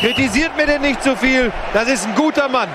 [0.00, 1.52] Kritisiert mir denn nicht zu so viel.
[1.72, 2.68] Das ist ein guter Mann.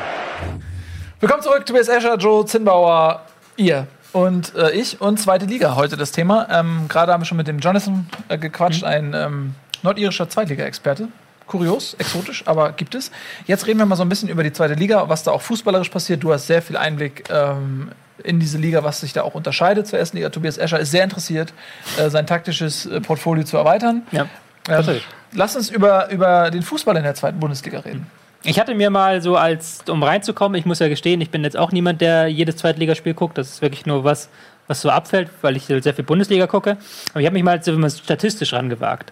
[1.20, 3.22] Willkommen zurück, Tobias Escher, Joe Zinnbauer,
[3.56, 6.48] ihr und äh, ich und zweite Liga heute das Thema.
[6.50, 8.88] Ähm, Gerade haben wir schon mit dem Jonathan äh, gequatscht, mhm.
[8.88, 11.10] ein ähm, nordirischer Zweitliga-Experte.
[11.50, 13.12] Kurios, exotisch, aber gibt es.
[13.46, 15.90] Jetzt reden wir mal so ein bisschen über die zweite Liga, was da auch fußballerisch
[15.90, 16.24] passiert.
[16.24, 17.92] Du hast sehr viel Einblick ähm,
[18.24, 20.30] in diese Liga, was sich da auch unterscheidet zur ersten Liga.
[20.30, 21.54] Tobias Escher ist sehr interessiert,
[21.98, 24.04] äh, sein taktisches äh, Portfolio zu erweitern.
[24.12, 24.28] Ja.
[24.70, 25.02] Ähm,
[25.34, 28.08] lass uns über, über den Fußball in der zweiten Bundesliga reden.
[28.44, 31.58] Ich hatte mir mal so als, um reinzukommen, ich muss ja gestehen, ich bin jetzt
[31.58, 33.38] auch niemand, der jedes Zweitligaspiel guckt.
[33.38, 34.30] Das ist wirklich nur was,
[34.68, 36.78] was so abfällt, weil ich sehr viel Bundesliga gucke.
[37.12, 39.12] Aber ich habe mich mal so statistisch rangewagt.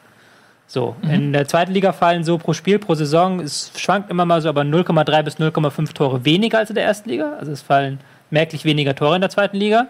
[0.68, 1.10] So, mhm.
[1.10, 4.50] in der zweiten Liga fallen so pro Spiel, pro Saison, es schwankt immer mal so,
[4.50, 7.34] aber 0,3 bis 0,5 Tore weniger als in der ersten Liga.
[7.40, 8.00] Also es fallen
[8.30, 9.88] merklich weniger Tore in der zweiten Liga.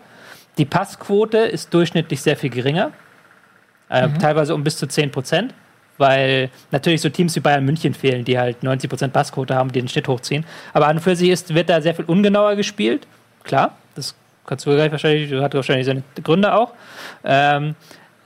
[0.58, 2.92] Die Passquote ist durchschnittlich sehr viel geringer
[3.90, 4.20] äh, mhm.
[4.20, 5.54] teilweise um bis zu 10 Prozent,
[5.98, 9.80] weil natürlich so Teams wie Bayern München fehlen, die halt 90 Prozent Passquote haben, die
[9.80, 10.46] den Schnitt hochziehen.
[10.74, 13.08] Aber an und für sich ist, wird da sehr viel ungenauer gespielt.
[13.44, 14.16] Klar, das
[14.46, 16.74] kannst du gleich wahrscheinlich, hat wahrscheinlich seine Gründe auch.
[17.24, 17.76] Ähm,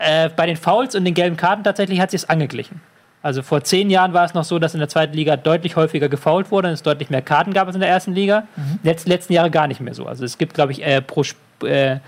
[0.02, 2.82] äh, bei den Fouls und den gelben Karten tatsächlich hat sich es angeglichen.
[3.24, 6.10] Also vor zehn Jahren war es noch so, dass in der zweiten Liga deutlich häufiger
[6.10, 8.44] gefoult wurde und es deutlich mehr Karten gab als in der ersten Liga.
[8.56, 8.80] Mhm.
[8.84, 10.08] Letz, letzten Jahre gar nicht mehr so.
[10.08, 11.24] Also es gibt, glaube ich, äh, pro,
[11.64, 12.00] äh,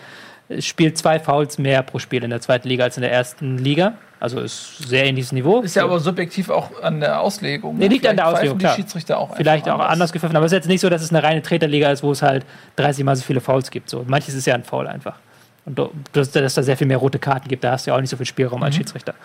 [0.59, 3.93] spielt zwei Fouls mehr pro Spiel in der zweiten Liga als in der ersten Liga.
[4.19, 5.59] Also ist sehr ähnliches Niveau.
[5.61, 7.77] Ist ja aber subjektiv auch an der Auslegung.
[7.77, 8.57] Nee, liegt an der Auslegung.
[8.57, 9.89] Die Schiedsrichter auch Vielleicht auch anders.
[9.89, 10.35] anders gepfiffen.
[10.35, 12.45] Aber es ist jetzt nicht so, dass es eine reine Treterliga ist, wo es halt
[12.77, 13.89] 30 Mal so viele Fouls gibt.
[13.89, 15.17] So, manches ist ja ein Foul einfach.
[15.65, 15.79] Und
[16.11, 18.09] dass, dass da sehr viel mehr rote Karten gibt, da hast du ja auch nicht
[18.09, 18.65] so viel Spielraum mhm.
[18.65, 19.15] als Schiedsrichter.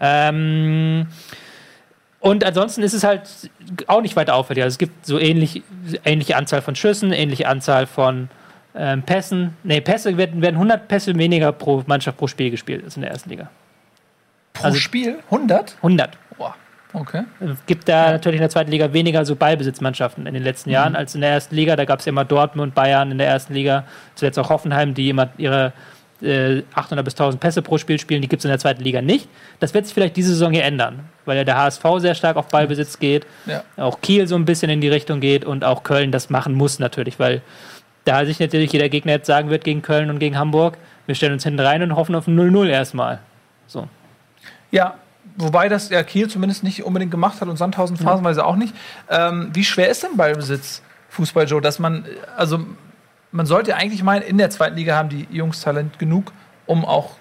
[0.00, 1.06] Ähm,
[2.20, 3.22] und ansonsten ist es halt
[3.88, 4.62] auch nicht weiter auffällig.
[4.62, 5.62] Also es gibt so ähnlich,
[6.04, 8.28] ähnliche Anzahl von Schüssen, ähnliche Anzahl von
[8.74, 12.96] ähm, Pässen, nee, Pässe werden, werden 100 Pässe weniger pro Mannschaft pro Spiel gespielt als
[12.96, 13.50] in der ersten Liga.
[14.52, 15.18] Pro also, Spiel?
[15.30, 15.76] 100?
[15.78, 16.10] 100.
[16.94, 17.24] Okay.
[17.40, 18.12] Es gibt da ja.
[18.12, 20.74] natürlich in der zweiten Liga weniger so Ballbesitzmannschaften in den letzten mhm.
[20.74, 21.76] Jahren als in der ersten Liga.
[21.76, 23.84] Da gab es ja immer Dortmund, Bayern in der ersten Liga,
[24.14, 25.72] zuletzt auch Hoffenheim, die immer ihre
[26.20, 28.22] äh, 800 bis 1000 Pässe pro Spiel spielen.
[28.22, 29.28] Die gibt es in der zweiten Liga nicht.
[29.60, 32.48] Das wird sich vielleicht diese Saison hier ändern, weil ja der HSV sehr stark auf
[32.48, 33.62] Ballbesitz geht, ja.
[33.76, 36.78] auch Kiel so ein bisschen in die Richtung geht und auch Köln das machen muss
[36.78, 37.42] natürlich, weil
[38.04, 40.76] da sich natürlich jeder Gegner jetzt sagen wird gegen Köln und gegen Hamburg,
[41.06, 43.20] wir stellen uns hinten rein und hoffen auf ein 0-0 erstmal.
[43.66, 43.88] So.
[44.70, 44.94] Ja,
[45.36, 48.74] wobei das ja Kiel zumindest nicht unbedingt gemacht hat und Sandhausen phasenweise auch nicht.
[49.08, 52.04] Ähm, wie schwer ist denn Ballbesitz, Fußball, Joe, dass man,
[52.36, 52.66] also
[53.30, 56.32] man sollte eigentlich meinen, in der zweiten Liga haben die Jungs Talent genug,
[56.66, 57.16] um auch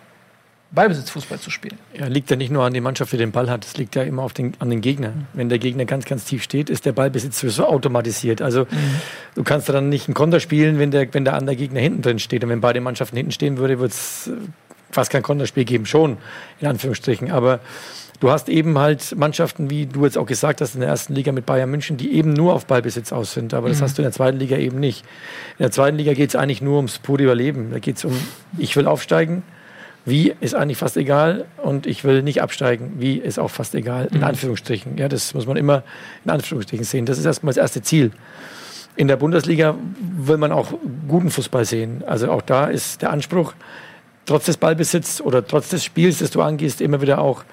[0.74, 1.78] Ballbesitzfußball zu spielen.
[1.94, 4.04] Ja, liegt ja nicht nur an der Mannschaft, die den Ball hat, es liegt ja
[4.04, 5.12] immer auf den, an den Gegner.
[5.34, 8.42] Wenn der Gegner ganz, ganz tief steht, ist der Ballbesitz sowieso automatisiert.
[8.42, 9.02] Also mhm.
[9.36, 12.20] du kannst dann nicht einen Konter spielen, wenn der, wenn der andere Gegner hinten drin
[12.20, 12.44] steht.
[12.46, 14.32] Und wenn beide Mannschaften hinten stehen würde, würde es äh,
[14.92, 16.18] fast kein Konterspiel geben, schon,
[16.62, 17.32] in Anführungsstrichen.
[17.32, 17.60] Aber
[18.22, 21.34] du hast eben halt Mannschaften, wie du jetzt auch gesagt hast, in der ersten Liga
[21.34, 23.54] mit Bayern München, die eben nur auf Ballbesitz aus sind.
[23.54, 23.84] Aber das mhm.
[23.84, 25.04] hast du in der zweiten Liga eben nicht.
[25.58, 27.72] In der zweiten Liga geht es eigentlich nur ums pure Überleben.
[27.72, 28.18] Da geht es um,
[28.58, 29.44] ich will aufsteigen
[30.06, 32.94] wie ist eigentlich fast egal und ich will nicht absteigen.
[32.98, 34.24] Wie ist auch fast egal, in mhm.
[34.24, 34.98] Anführungsstrichen.
[34.98, 35.84] Ja, das muss man immer
[36.26, 37.06] in Anführungsstrichen sehen.
[37.06, 38.12] Das ist erstmal das erste Ziel.
[38.96, 39.76] In der Bundesliga
[40.18, 40.74] will man auch
[41.08, 42.04] guten Fußball sehen.
[42.06, 43.54] Also auch da ist der Anspruch,
[44.26, 47.44] trotz des Ballbesitzes oder trotz des Spiels, das du angehst, immer wieder auch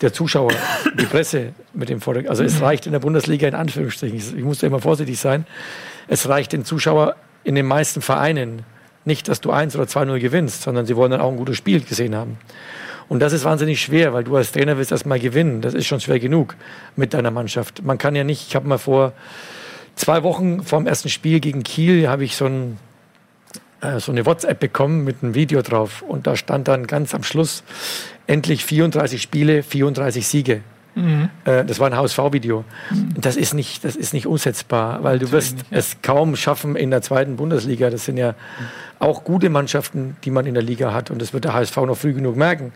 [0.00, 0.52] der Zuschauer,
[0.98, 2.30] die Presse mit dem Vordergrund.
[2.30, 4.16] Also es reicht in der Bundesliga in Anführungsstrichen.
[4.16, 5.46] Ich muss da immer vorsichtig sein.
[6.08, 8.62] Es reicht den Zuschauer in den meisten Vereinen
[9.04, 11.80] nicht, dass du 1 oder 2-0 gewinnst, sondern sie wollen dann auch ein gutes Spiel
[11.80, 12.38] gesehen haben.
[13.08, 15.62] Und das ist wahnsinnig schwer, weil du als Trainer willst erstmal gewinnen.
[15.62, 16.54] Das ist schon schwer genug
[16.96, 17.82] mit deiner Mannschaft.
[17.82, 19.12] Man kann ja nicht, ich habe mal vor
[19.96, 22.78] zwei Wochen vor dem ersten Spiel gegen Kiel, habe ich so, ein,
[23.98, 26.02] so eine WhatsApp bekommen mit einem Video drauf.
[26.02, 27.62] Und da stand dann ganz am Schluss,
[28.26, 30.62] endlich 34 Spiele, 34 Siege.
[30.94, 31.30] Mhm.
[31.44, 32.64] Äh, das war ein HSV-Video.
[32.90, 33.14] Mhm.
[33.20, 35.78] Das ist nicht, das ist nicht umsetzbar, weil du wirst nicht, ja.
[35.78, 37.90] es kaum schaffen in der zweiten Bundesliga.
[37.90, 38.34] Das sind ja
[38.98, 41.10] auch gute Mannschaften, die man in der Liga hat.
[41.10, 42.72] Und das wird der HSV noch früh genug merken.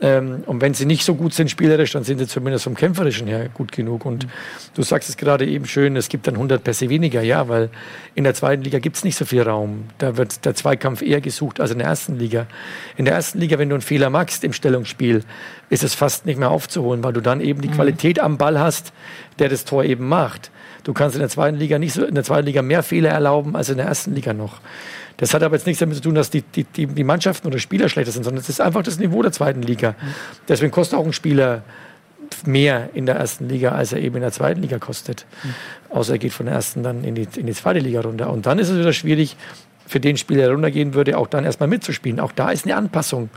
[0.00, 3.26] Ähm, und wenn sie nicht so gut sind spielerisch, dann sind sie zumindest vom Kämpferischen
[3.26, 4.04] her gut genug.
[4.04, 4.30] Und mhm.
[4.74, 7.70] du sagst es gerade eben schön, es gibt dann 100 Pässe weniger, ja, weil
[8.14, 9.84] in der zweiten Liga gibt es nicht so viel Raum.
[9.98, 12.46] Da wird der Zweikampf eher gesucht als in der ersten Liga.
[12.96, 15.24] In der ersten Liga, wenn du einen Fehler machst im Stellungsspiel,
[15.68, 17.74] ist es fast nicht mehr aufzuholen, weil du dann eben die mhm.
[17.74, 18.92] Qualität am Ball hast,
[19.40, 20.52] der das Tor eben macht.
[20.84, 23.56] Du kannst in der zweiten Liga nicht so, in der zweiten Liga mehr Fehler erlauben
[23.56, 24.60] als in der ersten Liga noch.
[25.18, 27.88] Das hat aber jetzt nichts damit zu tun, dass die, die, die, Mannschaften oder Spieler
[27.88, 29.94] schlechter sind, sondern es ist einfach das Niveau der zweiten Liga.
[30.48, 31.62] Deswegen kostet auch ein Spieler
[32.44, 35.26] mehr in der ersten Liga, als er eben in der zweiten Liga kostet.
[35.90, 38.30] Außer er geht von der ersten dann in die, in die zweite Liga runter.
[38.30, 39.36] Und dann ist es wieder schwierig,
[39.88, 42.20] für den Spieler, der runtergehen würde, auch dann erstmal mitzuspielen.
[42.20, 43.30] Auch da ist eine Anpassung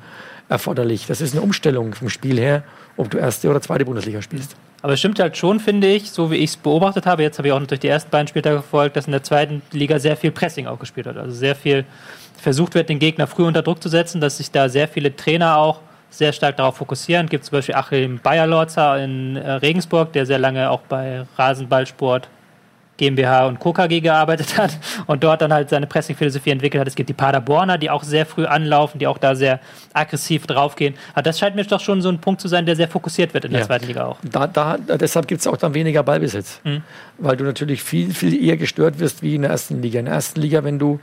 [0.52, 1.08] erforderlich.
[1.08, 2.64] Das ist eine Umstellung vom Spiel her,
[2.97, 4.56] ob du erste oder zweite Bundesliga spielst.
[4.82, 7.47] Aber es stimmt halt schon, finde ich, so wie ich es beobachtet habe, jetzt habe
[7.47, 10.32] ich auch natürlich die ersten beiden Spieltage verfolgt, dass in der zweiten Liga sehr viel
[10.32, 11.18] Pressing auch gespielt hat.
[11.18, 11.86] Also sehr viel
[12.38, 15.58] versucht wird, den Gegner früh unter Druck zu setzen, dass sich da sehr viele Trainer
[15.58, 15.80] auch
[16.10, 17.26] sehr stark darauf fokussieren.
[17.26, 22.28] Es Gibt zum Beispiel Achim Bayerlorzer in äh, Regensburg, der sehr lange auch bei Rasenballsport
[23.02, 23.74] GmbH und Co.
[23.74, 24.78] KG gearbeitet hat
[25.08, 26.88] und dort dann halt seine Pressing-Philosophie entwickelt hat.
[26.88, 29.60] Es gibt die Paderborner, die auch sehr früh anlaufen, die auch da sehr
[29.93, 30.93] aggressiv draufgehen.
[31.14, 33.45] Aber das scheint mir doch schon so ein Punkt zu sein, der sehr fokussiert wird
[33.45, 33.68] in der ja.
[33.68, 34.18] zweiten Liga auch.
[34.24, 36.84] Da, da, deshalb gibt es auch dann weniger Ballbesitz, mhm.
[37.18, 39.99] weil du natürlich viel, viel eher gestört wirst wie in der ersten Liga.
[39.99, 40.99] In der ersten Liga, wenn du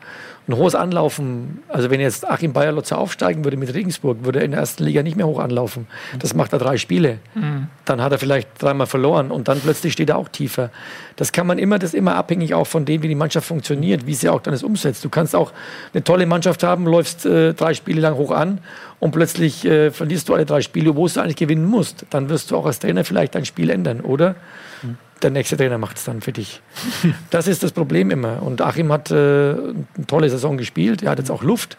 [0.49, 1.63] ein hohes Anlaufen.
[1.69, 5.03] Also wenn jetzt Achim Bayerlotzer aufsteigen würde mit Regensburg, würde er in der ersten Liga
[5.03, 5.87] nicht mehr hoch anlaufen.
[6.19, 7.19] Das macht er drei Spiele.
[7.35, 7.69] Mhm.
[7.85, 10.71] Dann hat er vielleicht dreimal verloren und dann plötzlich steht er auch tiefer.
[11.17, 14.07] Das kann man immer, das ist immer abhängig auch von dem, wie die Mannschaft funktioniert,
[14.07, 15.05] wie sie auch dann es umsetzt.
[15.05, 15.53] Du kannst auch
[15.93, 18.61] eine tolle Mannschaft haben, läufst äh, drei Spiele lang hoch an
[19.01, 22.07] und plötzlich äh, verlierst du alle drei Spiele, wo du eigentlich gewinnen musst.
[22.09, 24.35] Dann wirst du auch als Trainer vielleicht dein Spiel ändern, oder?
[24.83, 26.61] Mhm der nächste Trainer macht es dann für dich.
[27.31, 28.43] Das ist das Problem immer.
[28.43, 31.03] Und Achim hat äh, eine tolle Saison gespielt.
[31.03, 31.77] Er hat jetzt auch Luft.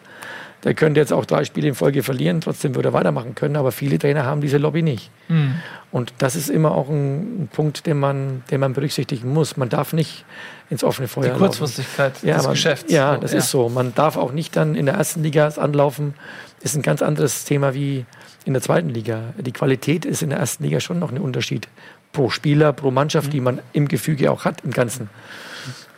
[0.64, 3.56] Der könnte jetzt auch drei Spiele in Folge verlieren, trotzdem würde er weitermachen können.
[3.56, 5.10] Aber viele Trainer haben diese Lobby nicht.
[5.28, 5.54] Mhm.
[5.90, 9.56] Und das ist immer auch ein, ein, Punkt, den man, den man berücksichtigen muss.
[9.56, 10.24] Man darf nicht
[10.68, 12.28] ins offene Feuer Die Kurzfristigkeit laufen.
[12.28, 12.92] Ja, des man, Geschäfts.
[12.92, 13.38] Ja, das ja.
[13.38, 13.68] ist so.
[13.70, 16.14] Man darf auch nicht dann in der ersten Liga anlaufen.
[16.62, 18.04] Das ist ein ganz anderes Thema wie
[18.44, 19.34] in der zweiten Liga.
[19.38, 21.68] Die Qualität ist in der ersten Liga schon noch ein Unterschied
[22.12, 23.32] pro Spieler, pro Mannschaft, mhm.
[23.32, 25.08] die man im Gefüge auch hat im Ganzen.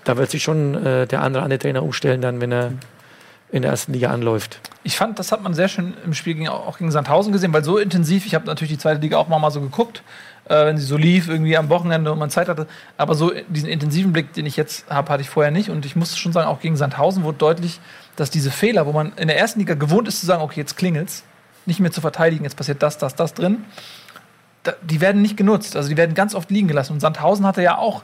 [0.05, 2.73] Da wird sich schon äh, der andere andere Trainer umstellen, dann, wenn er
[3.53, 4.61] in der ersten Liga anläuft.
[4.83, 7.63] Ich fand, das hat man sehr schön im Spiel gegen, auch gegen Sandhausen gesehen, weil
[7.63, 10.03] so intensiv, ich habe natürlich die zweite Liga auch mal, so geguckt,
[10.47, 12.67] äh, wenn sie so lief, irgendwie am Wochenende und man Zeit hatte.
[12.97, 15.69] Aber so diesen intensiven Blick, den ich jetzt habe, hatte ich vorher nicht.
[15.69, 17.79] Und ich muss schon sagen, auch gegen Sandhausen wurde deutlich,
[18.17, 20.79] dass diese Fehler, wo man in der ersten Liga gewohnt ist zu sagen, okay, jetzt
[20.79, 21.23] klingelt's,
[21.67, 23.65] nicht mehr zu verteidigen, jetzt passiert das, das, das drin
[24.83, 25.77] die werden nicht genutzt.
[25.77, 26.93] Also die werden ganz oft liegen gelassen.
[26.93, 28.03] Und Sandhausen hatte ja auch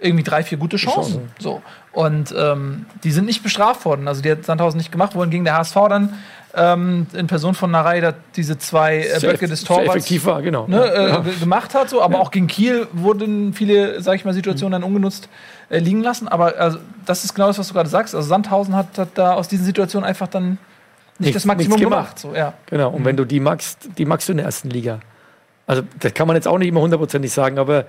[0.00, 1.30] irgendwie drei, vier gute Chancen.
[1.38, 1.62] So.
[1.92, 4.08] Und ähm, die sind nicht bestraft worden.
[4.08, 6.18] Also die hat Sandhausen nicht gemacht worden gegen der HSV dann.
[6.52, 10.66] Ähm, in Person von Narei diese zwei äh, Böcke des Torwarts effektiv war, genau.
[10.66, 11.24] Ne, äh, ja.
[11.38, 12.20] gemacht hat, so, aber ja.
[12.20, 14.82] auch gegen Kiel wurden viele, sag ich mal, Situationen mhm.
[14.82, 15.28] dann ungenutzt
[15.68, 16.26] äh, liegen lassen.
[16.26, 18.16] Aber also, das ist genau das, was du gerade sagst.
[18.16, 20.58] Also Sandhausen hat, hat da aus diesen Situationen einfach dann
[21.20, 22.16] nicht nichts, das Maximum gemacht.
[22.16, 22.18] gemacht.
[22.18, 22.54] So, ja.
[22.66, 23.04] Genau, und mhm.
[23.04, 24.98] wenn du die magst, die magst du in der ersten Liga.
[25.70, 27.84] Also das kann man jetzt auch nicht immer hundertprozentig sagen, aber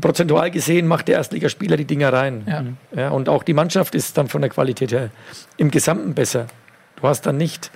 [0.00, 2.44] prozentual gesehen macht der Erstligaspieler die Dinger rein.
[2.48, 3.00] Ja.
[3.00, 3.08] ja.
[3.10, 5.10] und auch die Mannschaft ist dann von der Qualität her
[5.56, 6.48] im Gesamten besser.
[6.96, 7.70] Du hast dann nicht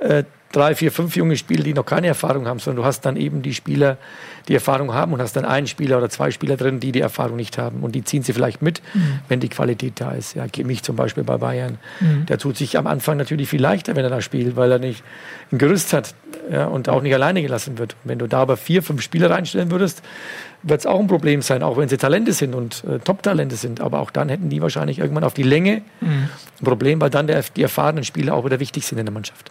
[0.00, 0.24] äh,
[0.54, 3.42] drei, vier, fünf junge Spieler, die noch keine Erfahrung haben, sondern du hast dann eben
[3.42, 3.98] die Spieler,
[4.48, 7.36] die Erfahrung haben und hast dann einen Spieler oder zwei Spieler drin, die die Erfahrung
[7.36, 7.80] nicht haben.
[7.80, 9.20] Und die ziehen sie vielleicht mit, mhm.
[9.28, 10.34] wenn die Qualität da ist.
[10.34, 11.78] Ja, mich zum Beispiel bei Bayern.
[12.00, 12.26] Mhm.
[12.26, 15.02] Der tut sich am Anfang natürlich viel leichter, wenn er da spielt, weil er nicht
[15.50, 16.14] ein Gerüst hat
[16.50, 17.96] ja, und auch nicht alleine gelassen wird.
[18.04, 20.02] Wenn du da aber vier, fünf Spieler reinstellen würdest,
[20.62, 23.80] wird es auch ein Problem sein, auch wenn sie Talente sind und äh, Top-Talente sind.
[23.80, 26.28] Aber auch dann hätten die wahrscheinlich irgendwann auf die Länge mhm.
[26.60, 29.50] ein Problem, weil dann der, die erfahrenen Spieler auch wieder wichtig sind in der Mannschaft.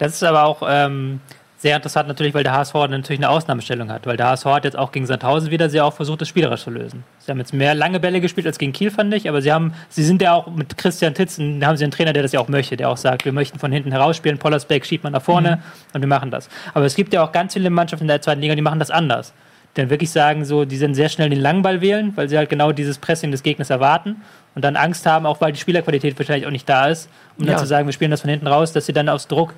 [0.00, 1.20] Das ist aber auch ähm,
[1.58, 4.06] sehr interessant natürlich, weil der HSV natürlich eine Ausnahmestellung hat.
[4.06, 6.70] Weil der HSV hat jetzt auch gegen Sandhausen wieder sehr auch versucht, das spielerisch zu
[6.70, 7.04] lösen.
[7.18, 9.28] Sie haben jetzt mehr lange Bälle gespielt als gegen Kiel, fand ich.
[9.28, 12.14] Aber sie haben, sie sind ja auch mit Christian Titzen, da haben sie einen Trainer,
[12.14, 15.04] der das ja auch möchte, der auch sagt, wir möchten von hinten herausspielen, Pollersbeck schiebt
[15.04, 15.62] man nach vorne mhm.
[15.92, 16.48] und wir machen das.
[16.72, 18.90] Aber es gibt ja auch ganz viele Mannschaften in der zweiten Liga, die machen das
[18.90, 19.34] anders.
[19.76, 22.48] Die dann wirklich sagen, so, die sind sehr schnell den Langball wählen, weil sie halt
[22.48, 24.22] genau dieses Pressing des Gegners erwarten
[24.54, 27.50] und dann Angst haben, auch weil die Spielerqualität wahrscheinlich auch nicht da ist, um ja.
[27.50, 29.52] dann zu sagen, wir spielen das von hinten raus, dass sie dann aus Druck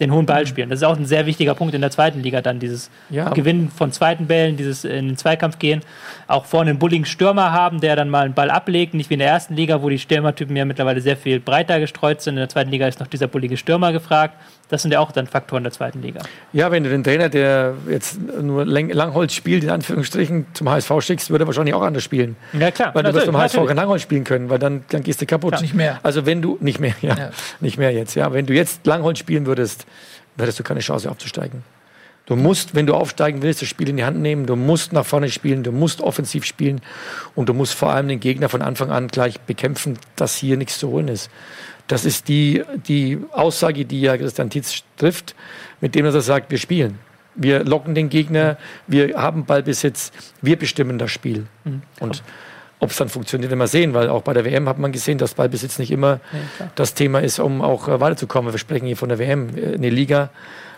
[0.00, 0.70] den hohen Ball spielen.
[0.70, 3.30] Das ist auch ein sehr wichtiger Punkt in der zweiten Liga dann, dieses ja.
[3.30, 5.80] Gewinnen von zweiten Bällen, dieses in den Zweikampf gehen,
[6.26, 9.20] auch vorne einen bulligen Stürmer haben, der dann mal einen Ball ablegt, nicht wie in
[9.20, 12.34] der ersten Liga, wo die Stürmertypen ja mittlerweile sehr viel breiter gestreut sind.
[12.34, 14.34] In der zweiten Liga ist noch dieser bullige Stürmer gefragt.
[14.68, 16.20] Das sind ja auch dann Faktoren der zweiten Liga.
[16.52, 21.30] Ja, wenn du den Trainer, der jetzt nur Langholz spielt, in Anführungsstrichen, zum HSV schickst,
[21.30, 22.36] würde er wahrscheinlich auch anders spielen.
[22.52, 22.94] Ja, klar.
[22.94, 25.54] Weil du wirst zum HSV kein Langholz spielen können, weil dann, dann gehst du kaputt.
[25.54, 26.00] Ja, nicht mehr.
[26.02, 27.30] Also wenn du, nicht mehr, ja, ja.
[27.60, 28.32] Nicht mehr jetzt, ja.
[28.32, 29.86] Wenn du jetzt Langholz spielen würdest,
[30.38, 31.62] hättest du keine Chance aufzusteigen.
[32.26, 35.06] Du musst, wenn du aufsteigen willst, das Spiel in die Hand nehmen, du musst nach
[35.06, 36.82] vorne spielen, du musst offensiv spielen
[37.34, 40.78] und du musst vor allem den Gegner von Anfang an gleich bekämpfen, dass hier nichts
[40.78, 41.30] zu holen ist.
[41.88, 45.34] Das ist die, die Aussage, die ja Christian Tietz trifft,
[45.80, 46.98] mit dem er sagt, wir spielen.
[47.34, 50.12] Wir locken den Gegner, wir haben Ballbesitz,
[50.42, 51.46] wir bestimmen das Spiel.
[51.64, 51.82] Mhm.
[52.00, 52.22] Und
[52.80, 55.18] ob es dann funktioniert, werden wir sehen, weil auch bei der WM hat man gesehen,
[55.18, 56.20] dass Ballbesitz nicht immer
[56.56, 56.70] klar.
[56.74, 58.52] das Thema ist, um auch äh, weiterzukommen.
[58.52, 59.48] Wir sprechen hier von der WM.
[59.56, 60.30] Äh, Eine Liga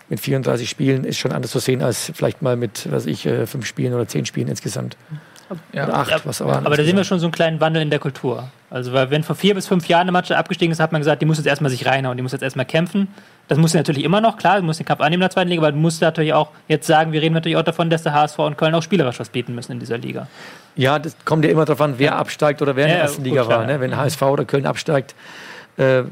[0.09, 3.45] mit 34 Spielen ist schon anders zu sehen als vielleicht mal mit, was ich, äh,
[3.45, 4.97] fünf Spielen oder zehn Spielen insgesamt.
[5.73, 5.85] Ja.
[5.85, 6.57] Oder acht, was aber.
[6.57, 8.49] Aber da sehen wir schon so einen kleinen Wandel in der Kultur.
[8.69, 11.21] Also, weil wenn vor vier bis fünf Jahren eine Mannschaft abgestiegen ist, hat man gesagt,
[11.21, 13.07] die muss jetzt erstmal sich reinhauen, die muss jetzt erstmal kämpfen.
[13.47, 15.49] Das muss sie natürlich immer noch, klar, du musst den Kampf annehmen in der zweiten
[15.49, 18.13] Liga, aber du musst natürlich auch jetzt sagen, wir reden natürlich auch davon, dass der
[18.13, 20.27] HSV und Köln auch spielerisch was bieten müssen in dieser Liga.
[20.75, 23.23] Ja, das kommt ja immer darauf an, wer absteigt oder wer in der ja, ersten
[23.23, 23.65] Liga klar, war.
[23.65, 23.81] Ne?
[23.81, 25.15] Wenn HSV oder Köln absteigt,
[25.75, 26.03] äh,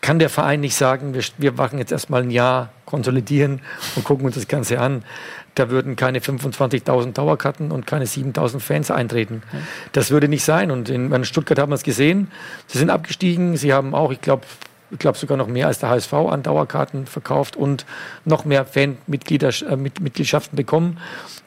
[0.00, 3.60] kann der Verein nicht sagen, wir, wir machen jetzt erstmal ein Jahr, konsolidieren
[3.94, 5.02] und gucken uns das Ganze an.
[5.56, 9.42] Da würden keine 25.000 Dauerkarten und keine 7.000 Fans eintreten.
[9.92, 10.70] Das würde nicht sein.
[10.70, 12.30] Und in, in Stuttgart haben wir es gesehen.
[12.66, 13.56] Sie sind abgestiegen.
[13.56, 14.42] Sie haben auch, ich glaube,
[14.90, 17.86] ich glaube sogar noch mehr als der HSV an Dauerkarten verkauft und
[18.24, 20.98] noch mehr Fanmitglieder, äh, bekommen.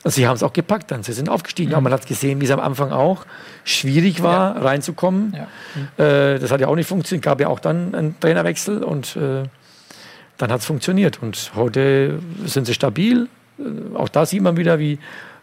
[0.03, 1.03] Also sie haben es auch gepackt dann.
[1.03, 1.73] Sie sind aufgestiegen.
[1.73, 3.25] Aber man hat gesehen, wie es am Anfang auch
[3.63, 5.35] schwierig war, reinzukommen.
[5.97, 6.03] Ja.
[6.03, 7.23] Äh, das hat ja auch nicht funktioniert.
[7.23, 9.43] Gab ja auch dann einen Trainerwechsel und äh,
[10.37, 11.21] dann hat es funktioniert.
[11.21, 13.29] Und heute sind sie stabil.
[13.59, 14.99] Äh, Auch da sieht man wieder, wie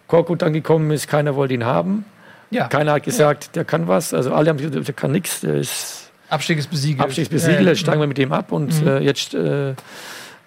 [0.08, 1.08] Korkut dann gekommen ist.
[1.08, 2.04] Keiner wollte ihn haben.
[2.50, 2.68] Ja.
[2.68, 4.14] Keiner hat gesagt, der kann was.
[4.14, 5.40] Also alle haben gesagt, der kann nichts.
[5.40, 7.02] Der ist Abstieg ist besiegelt.
[7.04, 7.58] Abstiegsbesiegelt.
[7.60, 7.70] Ja, ja.
[7.70, 8.52] Jetzt steigen wir mit dem ab.
[8.52, 8.88] Und Mhm.
[8.88, 9.74] äh, jetzt äh,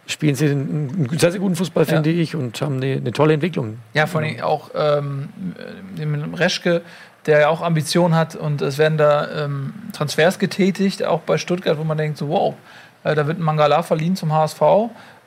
[0.08, 1.90] spielen sie einen, sehr, sehr guten Fußball, Ja.
[1.96, 2.36] finde ich.
[2.36, 3.78] Und haben eine, eine tolle Entwicklung.
[3.94, 5.30] Ja, vor allem auch ähm,
[5.98, 6.82] dem Reschke,
[7.26, 11.78] der ja auch Ambitionen hat und es werden da ähm, Transfers getätigt, auch bei Stuttgart,
[11.78, 12.56] wo man denkt, so wow,
[13.04, 14.62] äh, da wird ein Mangala verliehen zum HSV,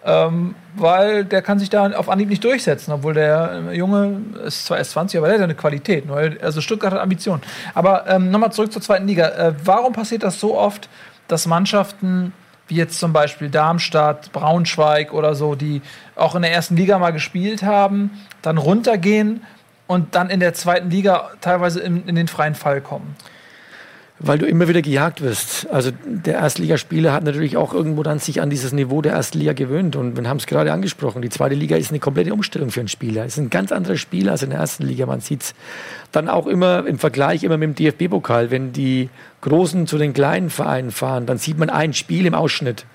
[0.04, 4.78] ähm, weil der kann sich da auf Anhieb nicht durchsetzen, obwohl der Junge ist zwar
[4.78, 6.06] erst 20, aber der hat eine Qualität.
[6.06, 7.42] Nur, Also Stuttgart hat Ambitionen.
[7.74, 9.28] Aber ähm, nochmal zurück zur zweiten Liga.
[9.28, 10.88] Äh, warum passiert das so oft,
[11.28, 12.32] dass Mannschaften
[12.68, 15.82] wie jetzt zum Beispiel Darmstadt, Braunschweig oder so, die
[16.16, 19.42] auch in der ersten Liga mal gespielt haben, dann runtergehen
[19.86, 23.14] und dann in der zweiten Liga teilweise in, in den freien Fall kommen.
[24.24, 25.68] Weil du immer wieder gejagt wirst.
[25.70, 29.52] Also der Erstligaspieler hat natürlich auch irgendwo dann sich an dieses Niveau der ersten Liga
[29.52, 29.96] gewöhnt.
[29.96, 32.88] Und wir haben es gerade angesprochen, die zweite Liga ist eine komplette Umstellung für einen
[32.88, 33.24] Spieler.
[33.24, 35.06] Es ist ein ganz anderer Spieler als in der ersten Liga.
[35.06, 35.54] Man sieht es
[36.12, 38.52] dann auch immer im Vergleich immer mit dem DFB-Pokal.
[38.52, 39.10] Wenn die
[39.40, 42.86] Großen zu den kleinen Vereinen fahren, dann sieht man ein Spiel im Ausschnitt.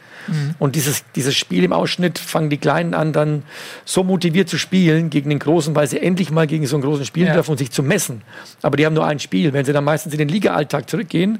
[0.59, 3.43] Und dieses, dieses Spiel im Ausschnitt fangen die Kleinen an, dann
[3.85, 7.05] so motiviert zu spielen gegen den Großen, weil sie endlich mal gegen so einen Großen
[7.05, 7.33] spielen Ja.
[7.33, 8.21] dürfen und sich zu messen.
[8.61, 9.53] Aber die haben nur ein Spiel.
[9.53, 11.39] Wenn sie dann meistens in den Liga-Alltag zurückgehen,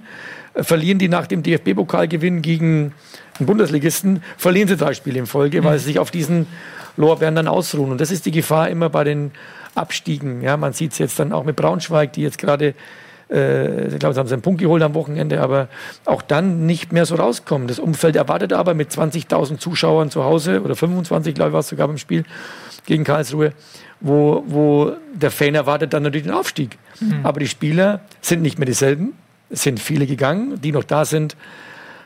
[0.53, 2.93] äh, verlieren die nach dem DFB-Pokalgewinn gegen
[3.39, 6.47] einen Bundesligisten, verlieren sie drei Spiele in Folge, weil sie sich auf diesen
[6.95, 7.91] Lorbeeren dann ausruhen.
[7.91, 9.31] Und das ist die Gefahr immer bei den
[9.75, 10.41] Abstiegen.
[10.41, 12.73] Ja, man sieht es jetzt dann auch mit Braunschweig, die jetzt gerade
[13.29, 15.67] äh, ich glaube, sie haben seinen Punkt geholt am Wochenende, aber
[16.05, 17.67] auch dann nicht mehr so rauskommen.
[17.67, 21.67] Das Umfeld erwartet aber mit 20.000 Zuschauern zu Hause oder 25, glaube ich, war es
[21.67, 22.23] sogar beim Spiel
[22.85, 23.53] gegen Karlsruhe,
[23.99, 26.77] wo, wo der Fan erwartet dann natürlich den Aufstieg.
[27.23, 29.13] Aber die Spieler sind nicht mehr dieselben.
[29.49, 31.35] Es sind viele gegangen, die noch da sind,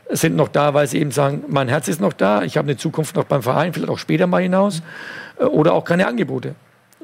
[0.10, 2.78] sind noch da, weil sie eben sagen, mein Herz ist noch da, ich habe eine
[2.78, 4.82] Zukunft noch beim Verein, vielleicht auch später mal hinaus,
[5.40, 6.56] äh, oder auch keine Angebote,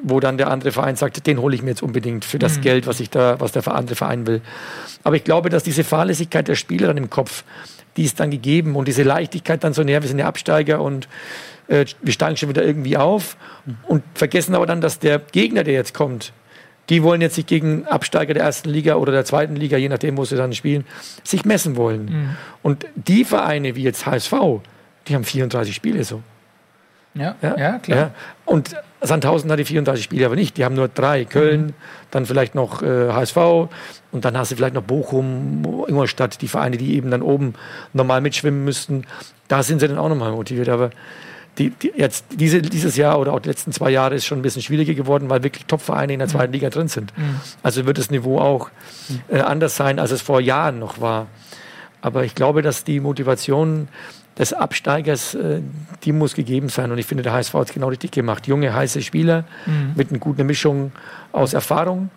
[0.03, 2.87] wo dann der andere Verein sagt, den hole ich mir jetzt unbedingt für das Geld,
[2.87, 4.41] was ich da, was der andere Verein will.
[5.03, 7.43] Aber ich glaube, dass diese Fahrlässigkeit der Spieler dann im Kopf,
[7.95, 11.07] die ist dann gegeben und diese Leichtigkeit dann so, näher, wir sind ja Absteiger und
[11.67, 13.37] äh, wir steigen schon wieder irgendwie auf
[13.87, 16.31] und vergessen aber dann, dass der Gegner, der jetzt kommt,
[16.89, 20.15] die wollen jetzt sich gegen Absteiger der ersten Liga oder der zweiten Liga, je nachdem,
[20.15, 20.85] wo sie dann spielen,
[21.23, 22.37] sich messen wollen.
[22.63, 24.33] Und die Vereine wie jetzt HSV,
[25.07, 26.21] die haben 34 Spiele so.
[27.17, 27.97] Ja, ja, klar.
[27.97, 28.11] Ja.
[28.45, 30.57] Und Sandhausen hat die 34 Spiele aber nicht.
[30.57, 31.25] Die haben nur drei.
[31.25, 31.73] Köln,
[32.11, 33.37] dann vielleicht noch äh, HSV
[34.11, 37.53] und dann hast du vielleicht noch Bochum, Ingolstadt, die Vereine, die eben dann oben
[37.93, 39.05] normal mitschwimmen müssten.
[39.47, 40.69] Da sind sie dann auch nochmal motiviert.
[40.69, 40.89] Aber
[41.57, 44.41] die, die jetzt diese, dieses Jahr oder auch die letzten zwei Jahre ist schon ein
[44.43, 47.13] bisschen schwieriger geworden, weil wirklich Top-Vereine in der zweiten Liga drin sind.
[47.63, 48.69] Also wird das Niveau auch
[49.29, 51.27] äh, anders sein, als es vor Jahren noch war.
[52.01, 53.87] Aber ich glaube, dass die Motivation
[54.37, 55.61] des Absteigers, äh,
[56.03, 56.91] die muss gegeben sein.
[56.91, 58.47] Und ich finde, der HSV hat es genau richtig gemacht.
[58.47, 59.45] Junge, heiße Spieler
[59.95, 60.91] mit einer guten Mischung
[61.31, 62.09] aus Erfahrung.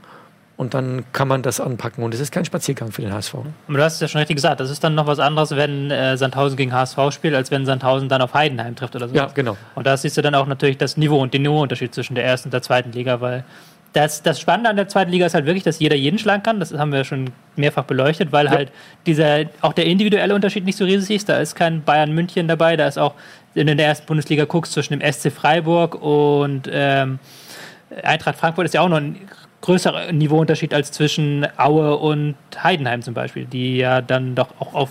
[0.61, 2.05] Und dann kann man das anpacken.
[2.05, 3.35] Und es ist kein Spaziergang für den HSV.
[3.35, 5.91] Aber du hast es ja schon richtig gesagt, das ist dann noch was anderes, wenn
[5.91, 9.15] äh, Sandhausen gegen HSV spielt, als wenn Sandhausen dann auf Heidenheim trifft oder so.
[9.15, 9.57] Ja, genau.
[9.75, 12.49] Und da siehst du dann auch natürlich das Niveau und den Niveauunterschied zwischen der ersten
[12.49, 13.45] und der zweiten Liga, weil
[13.93, 16.61] das, das Spannende an der zweiten Liga ist halt wirklich, dass jeder jeden schlagen kann.
[16.61, 18.71] Das haben wir schon mehrfach beleuchtet, weil halt
[19.07, 21.29] dieser, auch der individuelle Unterschied nicht so riesig ist.
[21.29, 23.15] Da ist kein Bayern München dabei, da ist auch
[23.55, 27.19] wenn du in der ersten Bundesliga guckst, zwischen dem SC Freiburg und ähm,
[28.03, 29.17] Eintracht Frankfurt ist ja auch noch ein
[29.61, 34.91] größerer Niveauunterschied als zwischen Aue und Heidenheim zum Beispiel, die ja dann doch auch auf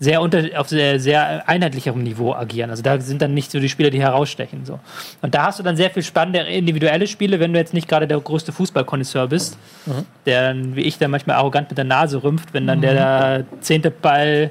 [0.00, 2.70] sehr unter, auf sehr, sehr einheitlicherem Niveau agieren.
[2.70, 4.64] Also da sind dann nicht so die Spieler, die herausstechen.
[4.64, 4.78] So.
[5.22, 8.06] Und da hast du dann sehr viel spannende individuelle Spiele, wenn du jetzt nicht gerade
[8.06, 10.06] der größte Fußballkonnoisseur bist, mhm.
[10.26, 12.82] der dann, wie ich, dann manchmal arrogant mit der Nase rümpft, wenn dann mhm.
[12.82, 14.50] der, zehnte Ball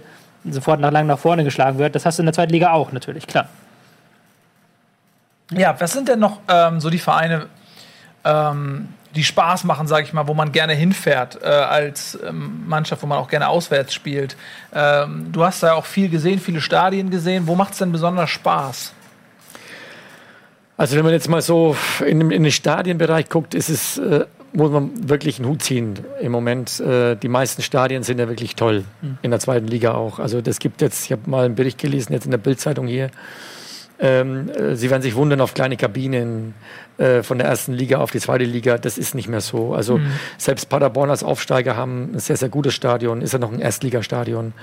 [0.50, 1.95] sofort nach lang nach vorne geschlagen wird.
[1.95, 3.48] Das hast du in der zweiten Liga auch natürlich, klar.
[5.52, 7.48] Ja, was sind denn noch ähm, so die Vereine,
[8.26, 13.01] ähm, die Spaß machen, sage ich mal, wo man gerne hinfährt äh, als ähm, Mannschaft,
[13.01, 14.38] wo man auch gerne auswärts spielt.
[14.74, 17.47] Ähm, du hast da auch viel gesehen, viele Stadien gesehen.
[17.47, 18.93] Wo macht es denn besonders Spaß?
[20.78, 24.70] Also wenn man jetzt mal so in, in den Stadienbereich guckt, ist es, äh, muss
[24.70, 26.80] man wirklich einen Hut ziehen im Moment.
[26.80, 29.18] Äh, die meisten Stadien sind ja wirklich toll, mhm.
[29.24, 30.20] in der zweiten Liga auch.
[30.20, 33.09] Also das gibt jetzt, ich habe mal einen Bericht gelesen, jetzt in der Bildzeitung hier,
[34.00, 36.54] ähm, äh, Sie werden sich wundern auf kleine Kabinen
[36.98, 38.78] äh, von der ersten Liga auf die zweite Liga.
[38.78, 39.74] Das ist nicht mehr so.
[39.74, 40.12] Also mhm.
[40.38, 44.54] selbst Paderborn als Aufsteiger haben ein sehr, sehr gutes Stadion, ist ja noch ein Erstligastadion.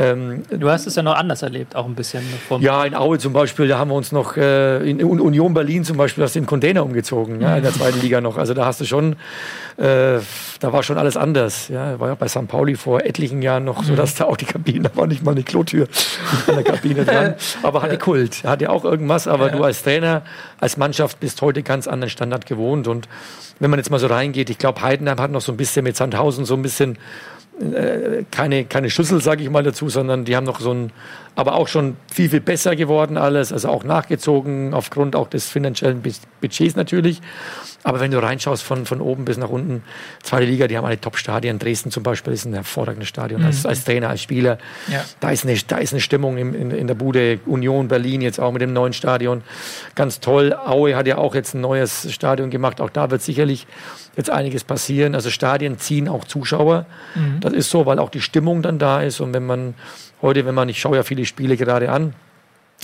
[0.00, 2.22] Ähm, du hast es ja noch anders erlebt, auch ein bisschen.
[2.60, 5.96] ja, in Aue zum Beispiel, da haben wir uns noch, äh, in Union Berlin zum
[5.96, 8.36] Beispiel, hast du den Container umgezogen, ja, in der zweiten Liga noch.
[8.36, 9.14] Also da hast du schon,
[9.76, 10.20] äh,
[10.60, 11.66] da war schon alles anders.
[11.66, 12.46] Ja, war ja bei St.
[12.46, 13.96] Pauli vor etlichen Jahren noch so, mhm.
[13.96, 15.88] dass da auch die Kabine, da war nicht mal eine Klotür
[16.46, 17.34] an der Kabine dran.
[17.64, 19.26] Aber hatte Kult, hatte auch irgendwas.
[19.26, 19.56] Aber ja.
[19.56, 20.22] du als Trainer,
[20.60, 22.86] als Mannschaft bist heute ganz anderen Standard gewohnt.
[22.86, 23.08] Und
[23.58, 25.96] wenn man jetzt mal so reingeht, ich glaube, Heidenheim hat noch so ein bisschen mit
[25.96, 26.98] Sandhausen so ein bisschen
[27.60, 30.92] äh, keine, keine Schüssel, sage ich mal dazu, sondern die haben noch so ein,
[31.34, 36.02] aber auch schon viel, viel besser geworden alles, also auch nachgezogen aufgrund auch des finanziellen
[36.40, 37.20] Budgets natürlich.
[37.84, 39.84] Aber wenn du reinschaust von, von oben bis nach unten,
[40.22, 41.58] zweite Liga, die haben alle Top-Stadien.
[41.58, 43.46] Dresden zum Beispiel ist ein hervorragendes Stadion mhm.
[43.46, 44.58] als, als Trainer, als Spieler.
[44.88, 45.04] Ja.
[45.20, 47.38] Da, ist eine, da ist eine Stimmung in, in, in der Bude.
[47.46, 49.42] Union Berlin jetzt auch mit dem neuen Stadion.
[49.94, 50.54] Ganz toll.
[50.54, 52.80] Aue hat ja auch jetzt ein neues Stadion gemacht.
[52.80, 53.66] Auch da wird sicherlich
[54.16, 55.14] jetzt einiges passieren.
[55.14, 56.86] Also Stadien ziehen auch Zuschauer.
[57.14, 57.40] Mhm.
[57.40, 59.20] Das ist so, weil auch die Stimmung dann da ist.
[59.20, 59.74] Und wenn man
[60.20, 62.12] heute, wenn man, ich schaue ja viele Spiele gerade an,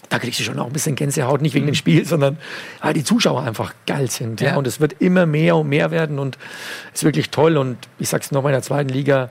[0.08, 2.38] da kriegst du schon auch ein bisschen Gänsehaut, nicht wegen dem Spiel, sondern
[2.80, 4.40] weil die Zuschauer einfach geil sind.
[4.40, 4.50] Ja.
[4.50, 4.56] ja.
[4.56, 6.38] Und es wird immer mehr und mehr werden und
[6.92, 7.56] es ist wirklich toll.
[7.56, 9.30] Und ich sag's nochmal, in der zweiten Liga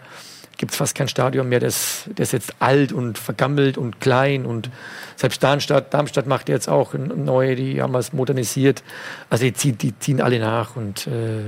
[0.57, 4.69] gibt es fast kein Stadion mehr, das, das jetzt alt und vergammelt und klein und
[5.15, 8.83] selbst Darmstadt, Darmstadt macht jetzt auch neue, die haben es modernisiert.
[9.29, 11.41] Also die, ziehen, die ziehen alle nach und äh,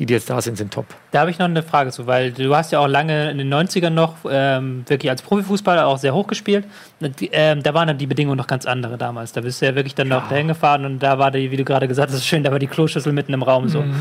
[0.00, 0.86] die, die jetzt da sind, sind top.
[1.10, 3.52] Da habe ich noch eine Frage zu, weil du hast ja auch lange in den
[3.52, 6.64] 90ern noch ähm, wirklich als Profifußballer auch sehr hoch gespielt.
[7.32, 9.32] Ähm, da waren dann die Bedingungen noch ganz andere damals.
[9.32, 10.16] Da bist du ja wirklich dann ja.
[10.16, 12.58] noch dahin gefahren und da war die, wie du gerade gesagt hast, schön, da war
[12.58, 13.82] die Kloschüssel mitten im Raum so.
[13.82, 13.94] Mhm.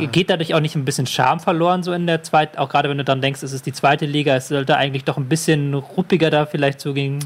[0.00, 0.06] Ja.
[0.06, 2.98] Geht dadurch auch nicht ein bisschen Charme verloren so in der zweiten, auch gerade wenn
[2.98, 6.30] du dann denkst, es ist die zweite Liga, es sollte eigentlich doch ein bisschen ruppiger
[6.30, 7.20] da vielleicht zugehen?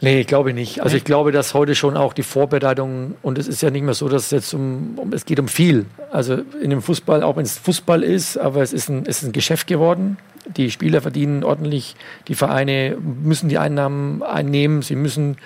[0.00, 0.80] Nee, ich glaube nicht.
[0.80, 3.94] Also ich glaube, dass heute schon auch die Vorbereitung, und es ist ja nicht mehr
[3.94, 5.86] so, dass es jetzt um, um es geht um viel.
[6.12, 9.28] Also in dem Fußball, auch wenn es Fußball ist, aber es ist ein, es ist
[9.28, 10.16] ein Geschäft geworden.
[10.56, 11.96] Die Spieler verdienen ordentlich,
[12.28, 15.36] die Vereine müssen die Einnahmen einnehmen, sie müssen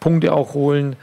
[0.00, 0.96] Punkte auch holen.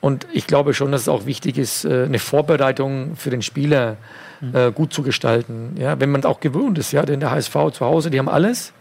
[0.00, 3.96] Und ich glaube schon, dass es auch wichtig ist, äh, eine Vorbereitung für den Spieler
[4.40, 4.54] mhm.
[4.54, 5.74] äh, gut zu gestalten.
[5.80, 8.72] Ja, wenn man auch gewöhnt ist, ja, denn der HSV zu Hause, die haben alles.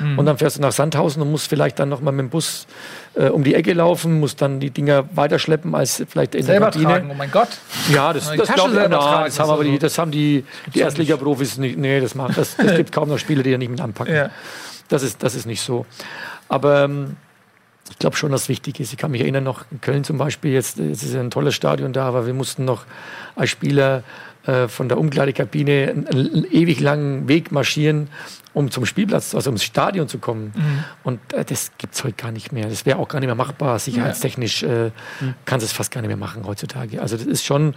[0.00, 0.18] Mhm.
[0.18, 2.66] Und dann fährst du nach Sandhausen und musst vielleicht dann nochmal mit dem Bus
[3.14, 6.82] äh, um die Ecke laufen, musst dann die Dinger weiterschleppen als vielleicht in selber der
[6.82, 6.92] Kabine.
[6.92, 7.48] Tragen, oh mein Gott.
[7.90, 11.58] Ja, das, das glaube ich, na, das haben aber die, das haben die, die Erstliga-Profis
[11.58, 11.78] nicht.
[11.78, 14.14] Nee, das macht, das, das gibt kaum noch Spiele, die ja nicht mit anpacken.
[14.14, 14.30] Ja.
[14.88, 15.86] Das ist, das ist nicht so.
[16.48, 17.16] Aber, ähm,
[17.90, 18.92] ich glaube schon, dass wichtig ist.
[18.92, 21.92] Ich kann mich erinnern, noch in Köln zum Beispiel, jetzt, jetzt ist ein tolles Stadion
[21.92, 22.84] da, aber wir mussten noch
[23.36, 24.02] als Spieler
[24.46, 28.08] äh, von der Umkleidekabine einen, einen, ewig langen Weg marschieren,
[28.52, 30.52] um zum Spielplatz, also ums Stadion zu kommen.
[30.54, 30.84] Mhm.
[31.02, 32.68] Und äh, das gibt es heute gar nicht mehr.
[32.68, 33.78] Das wäre auch gar nicht mehr machbar.
[33.78, 34.90] Sicherheitstechnisch äh,
[35.20, 35.34] mhm.
[35.46, 37.00] kannst du es fast gar nicht mehr machen heutzutage.
[37.00, 37.74] Also das ist schon,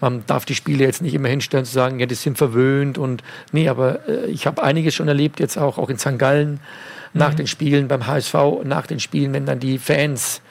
[0.00, 3.22] man darf die Spiele jetzt nicht immer hinstellen zu sagen, ja, die sind verwöhnt und
[3.52, 6.18] nee, aber äh, ich habe einiges schon erlebt, jetzt auch, auch in St.
[6.18, 6.58] Gallen,
[7.14, 7.36] nach mhm.
[7.36, 8.34] den Spielen beim HSV,
[8.64, 10.42] nach den Spielen, wenn dann die Fans,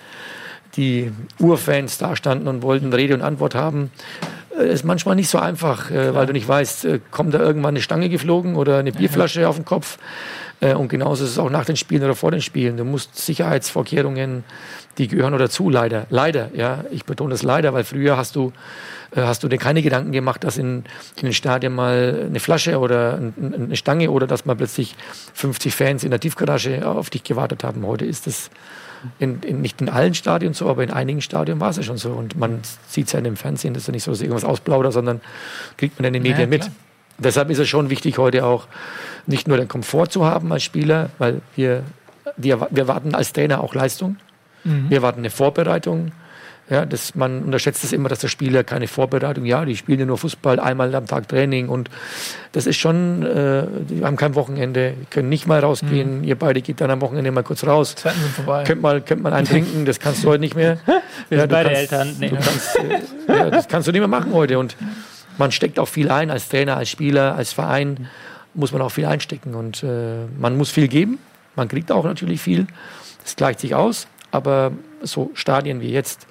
[0.77, 3.91] die Urfans da standen und wollten Rede und Antwort haben
[4.59, 7.81] ist manchmal nicht so einfach, äh, weil du nicht weißt, äh, kommt da irgendwann eine
[7.81, 9.97] Stange geflogen oder eine Bierflasche auf den Kopf.
[10.59, 12.77] Äh, und genauso ist es auch nach den Spielen oder vor den Spielen.
[12.77, 14.43] Du musst Sicherheitsvorkehrungen,
[14.97, 16.05] die gehören dazu, leider.
[16.09, 16.85] Leider, ja.
[16.91, 18.51] Ich betone das leider, weil früher hast du, äh,
[19.15, 20.83] hast du dir keine Gedanken gemacht, dass in,
[21.17, 24.95] in den Stadien mal eine Flasche oder ein, eine Stange oder dass mal plötzlich
[25.33, 27.85] 50 Fans in der Tiefgarage auf dich gewartet haben.
[27.85, 28.49] Heute ist das
[29.19, 31.97] in, in, nicht in allen Stadien so, aber in einigen Stadien war es ja schon
[31.97, 32.11] so.
[32.11, 34.93] Und man sieht es ja in dem Fernsehen, dass er nicht so dass irgendwas ausplaudert,
[34.93, 35.21] sondern
[35.77, 36.69] kriegt man in den Medien ja, mit.
[37.17, 38.67] Deshalb ist es schon wichtig, heute auch
[39.27, 41.83] nicht nur den Komfort zu haben als Spieler, weil wir,
[42.37, 44.17] wir, wir warten als Trainer auch Leistung.
[44.63, 46.11] Wir erwarten eine Vorbereitung.
[46.69, 50.05] Ja, das, man unterschätzt es immer, dass der Spieler keine Vorbereitung, ja, die spielen ja
[50.05, 51.89] nur Fußball, einmal am Tag Training und
[52.53, 56.79] das ist schon, äh, die haben kein Wochenende, können nicht mal rausgehen, ihr beide geht
[56.79, 57.95] dann am Wochenende mal kurz raus.
[57.97, 58.63] Sind vorbei.
[58.63, 60.77] Könnt mal, könnt mal einen trinken, das kannst du heute nicht mehr.
[61.29, 62.15] Wir sind du beide kannst, Eltern.
[62.19, 62.29] Nee.
[62.29, 64.77] Kannst, äh, ja, das kannst du nicht mehr machen heute und
[65.37, 68.07] man steckt auch viel ein als Trainer, als Spieler, als Verein
[68.53, 71.19] muss man auch viel einstecken und äh, man muss viel geben,
[71.55, 72.67] man kriegt auch natürlich viel,
[73.23, 76.27] das gleicht sich aus, aber so Stadien wie jetzt,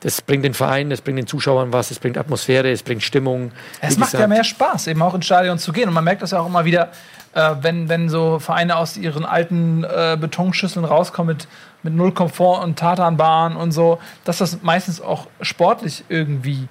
[0.00, 3.52] das bringt den Verein, das bringt den Zuschauern was, es bringt Atmosphäre, es bringt Stimmung.
[3.80, 5.88] Es macht ja gesagt, mehr Spaß, eben auch ins Stadion zu gehen.
[5.88, 6.90] Und man merkt das ja auch immer wieder,
[7.34, 11.48] äh, wenn, wenn so Vereine aus ihren alten äh, Betonschüsseln rauskommen mit,
[11.82, 16.66] mit Null Komfort und Tatanbahn und so, dass das meistens auch sportlich irgendwie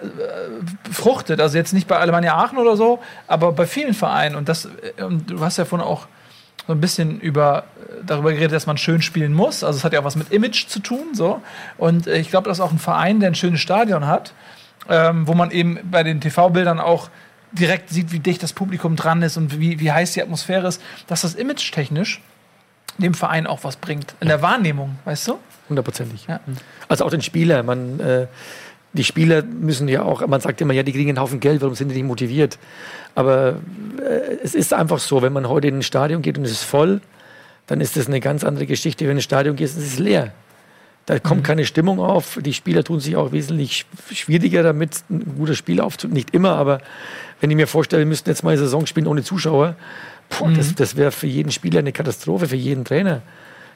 [0.00, 1.40] äh, fruchtet.
[1.40, 4.36] Also jetzt nicht bei Alemannia Aachen oder so, aber bei vielen Vereinen.
[4.36, 6.06] Und das, äh, und du hast ja vorhin auch
[6.68, 9.64] so ein bisschen über, äh, darüber geredet, dass man schön spielen muss.
[9.64, 11.14] Also es hat ja auch was mit Image zu tun.
[11.14, 11.40] So.
[11.78, 14.34] Und äh, ich glaube, dass auch ein Verein, der ein schönes Stadion hat,
[14.88, 17.08] ähm, wo man eben bei den TV-Bildern auch
[17.52, 20.82] direkt sieht, wie dicht das Publikum dran ist und wie, wie heiß die Atmosphäre ist,
[21.06, 22.20] dass das image-technisch
[22.98, 24.14] dem Verein auch was bringt.
[24.20, 25.38] In der Wahrnehmung, weißt du?
[25.70, 26.26] Hundertprozentig.
[26.26, 26.40] Ja.
[26.88, 27.62] Also auch den Spieler.
[27.62, 28.26] Man, äh,
[28.92, 31.74] die Spieler müssen ja auch, man sagt immer, ja, die kriegen einen Haufen Geld, warum
[31.74, 32.58] sind die nicht motiviert?
[33.14, 33.56] Aber
[34.00, 36.64] äh, es ist einfach so, wenn man heute in ein Stadion geht und es ist
[36.64, 37.00] voll,
[37.66, 39.04] dann ist das eine ganz andere Geschichte.
[39.04, 40.32] Wenn du in ein Stadion gehst und es ist leer.
[41.06, 42.38] Da kommt keine Stimmung auf.
[42.42, 46.14] Die Spieler tun sich auch wesentlich schwieriger damit, ein gutes Spiel aufzunehmen.
[46.14, 46.80] Nicht immer, aber
[47.40, 49.74] wenn ich mir vorstelle, wir müssten jetzt mal eine Saison spielen ohne Zuschauer,
[50.28, 53.22] boah, das, das wäre für jeden Spieler eine Katastrophe, für jeden Trainer.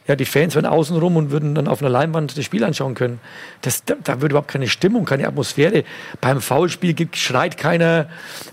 [0.08, 2.94] Ja, die Fans wären außen rum und würden dann auf einer Leinwand das Spiel anschauen
[2.94, 3.20] können.
[3.60, 5.84] Das, da, da würde überhaupt keine Stimmung, keine Atmosphäre.
[6.20, 8.06] Beim Foulspiel gibt, schreit keiner,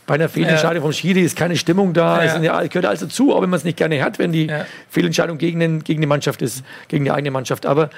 [0.06, 2.24] bei einer Fehlentscheidung vom Schiri ist keine Stimmung da.
[2.24, 2.36] Ja.
[2.38, 4.66] Es ja, gehört alles dazu, auch wenn man es nicht gerne hat, wenn die Ja.
[4.89, 7.66] Fehlentscheidung gegen, den, gegen die Mannschaft ist, gegen die eigene Mannschaft.
[7.66, 7.89] Aber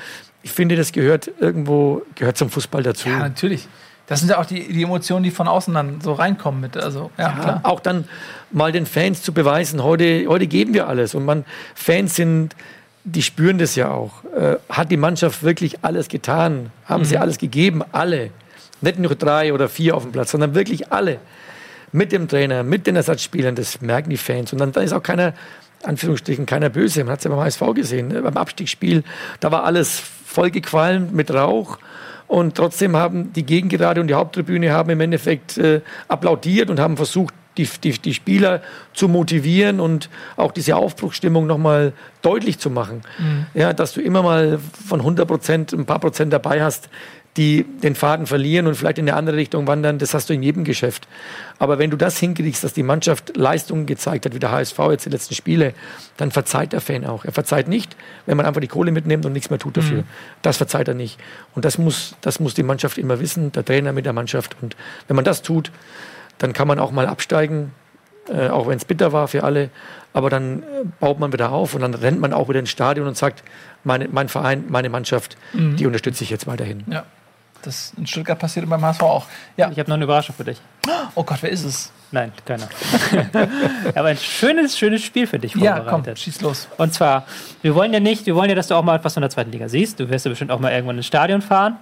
[0.43, 3.09] ich finde, das gehört irgendwo, gehört zum Fußball dazu.
[3.09, 3.67] Ja, natürlich.
[4.07, 6.77] Das sind ja auch die, die Emotionen, die von außen dann so reinkommen mit.
[6.77, 7.59] Also, ja, Ja, klar.
[7.63, 8.05] auch dann
[8.51, 11.15] mal den Fans zu beweisen, heute, heute geben wir alles.
[11.15, 11.45] Und man,
[11.75, 12.55] Fans sind,
[13.03, 14.23] die spüren das ja auch.
[14.35, 16.71] Äh, hat die Mannschaft wirklich alles getan?
[16.85, 17.81] Haben sie alles gegeben?
[17.91, 18.31] Alle.
[18.81, 21.19] Nicht nur drei oder vier auf dem Platz, sondern wirklich alle.
[21.91, 24.53] Mit dem Trainer, mit den Ersatzspielern, das merken die Fans.
[24.53, 25.33] Und dann, dann ist auch keiner,
[25.83, 27.03] Anführungsstrichen, keiner böse.
[27.03, 28.21] Man hat es ja beim HSV gesehen, ne?
[28.21, 29.03] beim Abstiegsspiel.
[29.39, 31.77] Da war alles vollgequalmt mit Rauch.
[32.27, 36.95] Und trotzdem haben die Gegengerade und die Haupttribüne haben im Endeffekt äh, applaudiert und haben
[36.95, 38.61] versucht, die, die, die Spieler
[38.93, 43.01] zu motivieren und auch diese Aufbruchsstimmung nochmal deutlich zu machen.
[43.53, 46.89] Ja, dass du immer mal von 100 Prozent ein paar Prozent dabei hast,
[47.37, 50.43] die den Faden verlieren und vielleicht in eine andere Richtung wandern, das hast du in
[50.43, 51.07] jedem Geschäft.
[51.59, 55.05] Aber wenn du das hinkriegst, dass die Mannschaft Leistungen gezeigt hat, wie der HSV jetzt
[55.05, 55.73] die letzten Spiele,
[56.17, 57.23] dann verzeiht der Fan auch.
[57.23, 57.95] Er verzeiht nicht,
[58.25, 60.03] wenn man einfach die Kohle mitnimmt und nichts mehr tut dafür.
[60.41, 61.19] Das verzeiht er nicht.
[61.55, 64.57] Und das muss, das muss die Mannschaft immer wissen, der Trainer mit der Mannschaft.
[64.61, 64.75] Und
[65.07, 65.71] wenn man das tut,
[66.41, 67.73] dann kann man auch mal absteigen,
[68.29, 69.69] äh, auch wenn es bitter war für alle.
[70.13, 70.65] Aber dann äh,
[70.99, 73.43] baut man wieder auf und dann rennt man auch wieder ins Stadion und sagt,
[73.83, 76.83] meine, mein Verein, meine Mannschaft, die unterstütze ich jetzt weiterhin.
[76.87, 77.03] ja.
[77.63, 79.27] Das in Stuttgart passiert und beim HSV auch.
[79.55, 79.69] Ja.
[79.69, 80.59] Ich habe noch eine Überraschung für dich.
[81.13, 81.91] Oh Gott, wer ist es?
[82.09, 82.67] Nein, keiner.
[83.95, 86.17] Aber ein schönes, schönes Spiel für dich Ja, komm, vorbereitet.
[86.17, 86.67] schieß los.
[86.77, 87.27] Und zwar,
[87.61, 89.51] wir wollen ja nicht, wir wollen ja, dass du auch mal was von der zweiten
[89.51, 89.99] Liga siehst.
[89.99, 91.77] Du wirst ja bestimmt auch mal irgendwann ins Stadion fahren.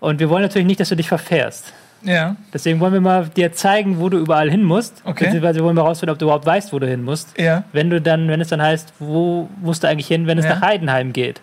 [0.00, 1.72] Und wir wollen natürlich nicht, dass du dich verfährst.
[2.04, 2.36] Ja.
[2.52, 5.02] Deswegen wollen wir mal dir zeigen, wo du überall hin musst.
[5.04, 5.24] Okay.
[5.24, 7.38] Beziehungsweise wollen wir herausfinden, ob du überhaupt weißt, wo du hin musst.
[7.38, 7.64] Ja.
[7.72, 10.54] Wenn du dann, wenn es dann heißt, wo musst du eigentlich hin, wenn es Ja.
[10.56, 11.40] nach Heidenheim geht.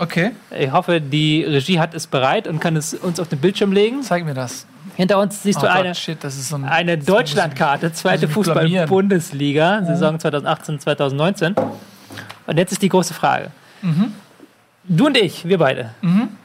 [0.00, 3.72] Okay, Ich hoffe, die Regie hat es bereit und kann es uns auf den Bildschirm
[3.72, 4.02] legen.
[4.02, 4.64] zeig mir das.
[4.94, 6.64] Hinter uns siehst Oh du Gott, eine, shit, das ist so ein.
[6.64, 8.28] eine Deutschlandkarte, zweite.
[8.28, 11.54] Fußball-Bundesliga, Saison 2018, 2019.
[12.46, 13.50] Und jetzt ist die große Frage.
[13.82, 14.12] Mhm.
[14.84, 15.90] Du und ich, wir beide,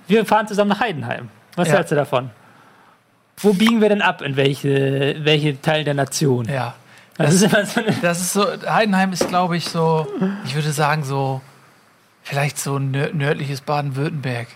[0.07, 1.30] wir fahren zusammen nach Heidenheim.
[1.56, 1.76] Was Ja.
[1.76, 2.30] hältst du davon?
[3.38, 4.22] Wo biegen wir denn ab?
[4.22, 6.47] In welche, welche Teil der Nation?
[6.47, 6.76] ja.
[7.15, 10.07] Das ist immer so Das ist so, Heidenheim ist, glaube ich, so,
[10.45, 11.41] ich würde sagen, so,
[12.23, 14.47] vielleicht so nör nördliches Baden-Württemberg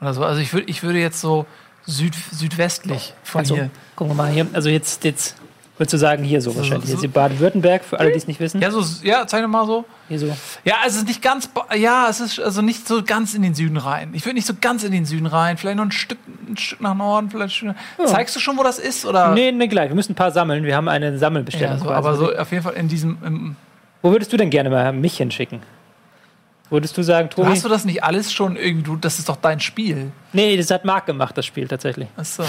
[0.00, 0.24] oder so.
[0.24, 1.46] Also ich, würd, ich würde jetzt so
[1.86, 3.70] süd südwestlich von Also, hier.
[3.94, 4.48] gucken wir mal hier.
[4.52, 5.36] Also jetzt, jetzt
[5.82, 6.86] würdest du sagen, hier so, wahrscheinlich.
[6.88, 8.60] so- Jetzt in Baden-Württemberg, für alle, die es nicht wissen.
[8.62, 9.84] Ja, so, ja, zeig doch mal so.
[10.08, 10.34] Hier so.
[10.64, 13.76] Ja, es ist nicht ganz, ja, es ist also nicht so ganz in den Süden
[13.76, 14.10] rein.
[14.14, 16.18] Ich würde nicht so ganz in den Süden rein, vielleicht noch ein Stück,
[16.48, 17.54] ein Stück nach Norden, vielleicht.
[17.56, 17.74] schon-
[18.06, 19.04] Zeigst du schon, wo das ist?
[19.04, 19.32] Oder?
[19.34, 19.88] Nee, nee, gleich.
[19.90, 20.64] Wir müssen ein paar sammeln.
[20.64, 21.78] Wir haben eine Sammelbestellung.
[21.78, 23.56] Ja, so, aber so auf jeden Fall in diesem.
[24.02, 25.60] Wo würdest du denn gerne mal mich hinschicken?
[26.70, 27.48] Würdest du sagen, Tobi?
[27.48, 28.82] hast du das nicht alles schon irgendwie?
[28.84, 30.10] Du, das ist doch dein Spiel.
[30.32, 32.08] nee, das hat Marc gemacht, das Spiel tatsächlich.
[32.16, 32.44] Achso.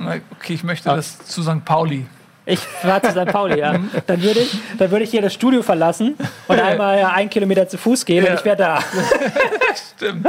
[0.00, 1.64] Na, okay, ich möchte das zu St.
[1.64, 2.06] Pauli.
[2.46, 3.26] Ich fahre zu St.
[3.26, 3.78] Pauli, ja.
[4.06, 6.16] Dann würde ich, dann würde ich hier das Studio verlassen
[6.48, 8.32] und einmal ja, einen Kilometer zu Fuß gehen Ja.
[8.32, 8.80] und ich wäre da.
[9.96, 10.26] Stimmt.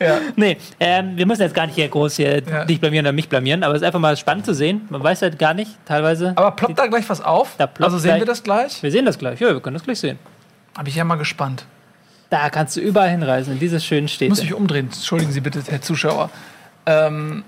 [0.00, 0.18] ja.
[0.36, 2.64] Nee, ähm, wir müssen jetzt gar nicht hier groß hier Ja.
[2.64, 4.82] dich blamieren oder mich blamieren, aber es ist einfach mal spannend zu sehen.
[4.90, 6.32] Man weiß halt gar nicht, teilweise.
[6.36, 7.56] Aber ploppt da gleich was auf?
[7.80, 8.82] Also sehen gleich- wir das gleich?
[8.82, 9.40] wir sehen das gleich.
[9.40, 10.18] Ja, wir können das gleich sehen.
[10.76, 11.64] Bin ich ja mal gespannt.
[12.30, 14.42] Da kannst du überall hinreisen, in diese schönen Ich muss Städte.
[14.42, 14.86] mich umdrehen.
[14.92, 16.30] Entschuldigen Sie bitte, Herr Zuschauer.
[16.86, 17.44] Ähm,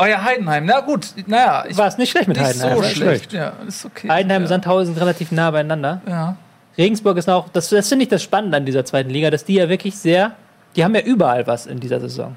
[0.00, 0.64] euer Heidenheim.
[0.66, 1.64] Na gut, naja.
[1.68, 2.72] Ich War es nicht schlecht mit nicht Heidenheim.
[2.72, 2.88] so oder?
[2.88, 3.32] schlecht.
[3.32, 4.08] Ja, ist okay.
[4.08, 4.44] Heidenheim ja.
[4.46, 6.00] und Sandhausen sind relativ nah beieinander.
[6.08, 6.36] Ja.
[6.78, 9.54] Regensburg ist auch, das, das finde ich das Spannende an dieser zweiten Liga, dass die
[9.54, 10.32] ja wirklich sehr,
[10.76, 12.36] die haben ja überall was in dieser Saison.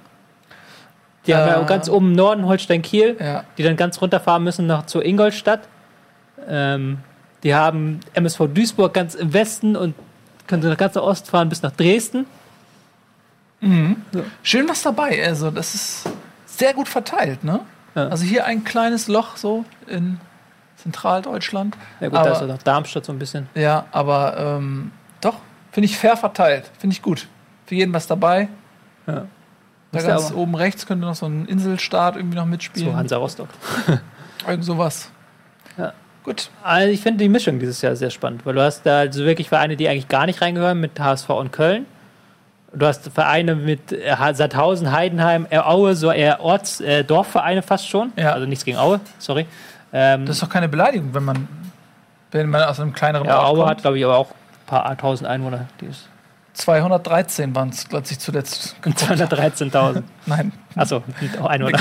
[1.25, 1.65] Die haben ja Äh.
[1.65, 3.43] ganz oben im Norden Holstein-Kiel, Ja.
[3.57, 5.61] die dann ganz runterfahren müssen nach zur Ingolstadt.
[6.49, 6.97] Ähm,
[7.43, 9.95] die haben MSV Duisburg ganz im Westen und
[10.47, 12.25] können so nach ganz nach Ost fahren bis nach Dresden.
[14.41, 15.25] Schön was dabei.
[15.25, 16.03] Also, das ist
[16.57, 17.61] sehr gut verteilt, ne?
[17.95, 18.07] Ja.
[18.07, 20.19] Also hier ein kleines Loch so in
[20.77, 21.77] Zentraldeutschland.
[21.99, 23.47] Ja gut, Aber- da ist auch noch Darmstadt so ein bisschen.
[23.55, 25.35] Ja, aber ähm, doch,
[25.71, 26.69] finde ich fair verteilt.
[26.79, 27.27] Finde ich gut.
[27.65, 28.49] Für jeden was dabei.
[29.07, 29.25] Ja.
[29.91, 32.91] Da ja ganz oben rechts könnte noch so ein Inselstaat irgendwie noch mitspielen.
[32.91, 33.49] So Hansa Rostock.
[34.47, 35.11] Irgend sowas.
[35.77, 35.93] Ja.
[36.23, 36.49] Gut.
[36.63, 39.49] Also ich finde die Mischung dieses Jahr sehr spannend, weil du hast da also wirklich
[39.49, 41.85] Vereine, die eigentlich gar nicht reingehören, mit HSV und Köln.
[42.75, 47.87] Du hast Vereine mit äh, Sandhausen, Heidenheim, äh, Aue, so eher Orts-, äh, Dorfvereine fast
[47.87, 48.11] schon.
[48.15, 48.33] Ja.
[48.33, 49.45] Also nichts gegen Aue, sorry.
[49.91, 51.47] Ähm, Das ist doch keine Beleidigung, wenn man,
[52.31, 53.69] wenn man aus einem kleineren ja, Ort Aue kommt.
[53.69, 55.67] hat, glaube ich, aber auch ein paar tausend Einwohner.
[55.81, 56.09] Die ist
[56.53, 58.75] 213 waren es, als ich zuletzt.
[58.83, 60.03] 213.000.
[60.25, 60.51] Nein.
[60.75, 61.03] Achso,
[61.43, 61.79] Einwohner.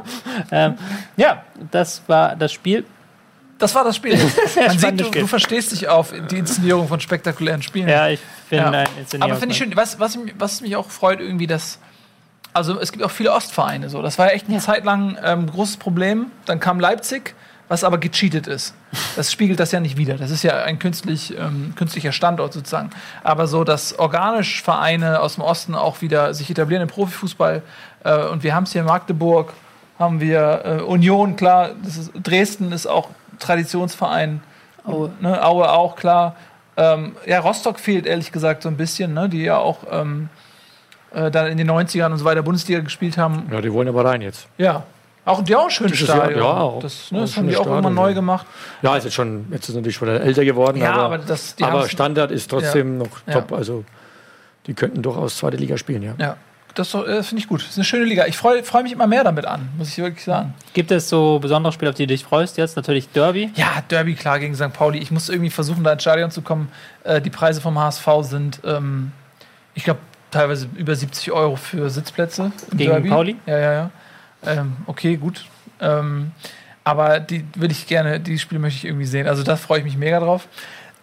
[0.50, 0.74] ähm,
[1.16, 2.84] ja, das war das Spiel.
[3.58, 4.18] Das war das Spiel.
[4.56, 5.22] Man sieht, du, Spiel.
[5.22, 7.88] du verstehst dich auf die Inszenierung von spektakulären Spielen.
[7.88, 8.20] Ja, ich
[8.50, 8.70] bin Ja.
[8.70, 8.86] ein
[9.20, 11.78] Aber finde ich schön, was, was, mich- was mich auch freut, irgendwie, dass.
[12.52, 14.00] Also es gibt auch viele Ostvereine so.
[14.02, 16.26] Das war ja echt eine Zeit lang ähm, ein großes Problem.
[16.46, 17.34] Dann kam Leipzig,
[17.68, 18.74] was aber gecheatet ist.
[19.14, 20.14] Das spiegelt das ja nicht wider.
[20.16, 22.90] Das ist ja ein künstlich, ähm, künstlicher Standort sozusagen.
[23.22, 27.62] Aber so, dass organisch Vereine aus dem Osten auch wieder sich etablieren im Profifußball.
[28.04, 29.52] Äh, und wir haben es hier in Magdeburg,
[29.98, 34.40] haben wir äh, Union, klar, das ist, Dresden ist auch Traditionsverein.
[34.84, 35.10] Aue.
[35.20, 36.36] Ne, Aue auch, klar.
[36.76, 40.28] Ähm, ja, Rostock fehlt ehrlich gesagt so ein bisschen, ne, die ja auch ähm,
[41.12, 43.48] äh, dann in den 90ern und so weiter Bundesliga gespielt haben.
[43.50, 44.46] Ja, die wollen aber rein jetzt.
[44.58, 44.82] Ja.
[45.24, 46.38] Auch die auch Jahr, Stadion.
[46.38, 46.80] ja, auch.
[46.80, 48.14] Das, ne, das haben die auch Stadion, neu ja.
[48.14, 48.46] gemacht.
[48.82, 51.88] Ja, ist jetzt schon, jetzt ist natürlich schon älter geworden, Ja, aber, aber das- aber
[51.88, 53.32] Standard ist trotzdem noch Ja.
[53.40, 53.52] top.
[53.52, 53.84] Also
[54.68, 56.12] die könnten durchaus zweite Liga spielen, ja.
[56.18, 56.36] Ja.
[56.76, 57.62] Das, doch, äh, finde ich gut.
[57.62, 58.26] Das ist eine schöne Liga.
[58.26, 60.52] Ich freue freu mich immer mehr damit an, muss ich wirklich sagen.
[60.74, 62.76] Gibt es so besondere Spiele, auf die du dich freust jetzt?
[62.76, 63.50] Natürlich Derby.
[63.56, 64.74] Ja, Derby klar gegen St.
[64.74, 64.98] Pauli.
[64.98, 66.70] Ich muss irgendwie versuchen, da ins Stadion zu kommen.
[67.02, 69.12] Äh, die Preise vom HSV sind, ähm,
[69.74, 70.00] ich glaube,
[70.30, 72.52] teilweise über 70 Euro für Sitzplätze.
[72.72, 73.08] Gegen Derby.
[73.08, 73.36] Pauli?
[73.46, 73.90] Ja, ja, ja.
[74.44, 75.46] Ähm, okay, gut.
[75.80, 76.32] Ähm,
[76.84, 79.26] aber die will ich gerne, die Spiele möchte ich irgendwie sehen.
[79.26, 80.46] Also da freue ich mich mega drauf.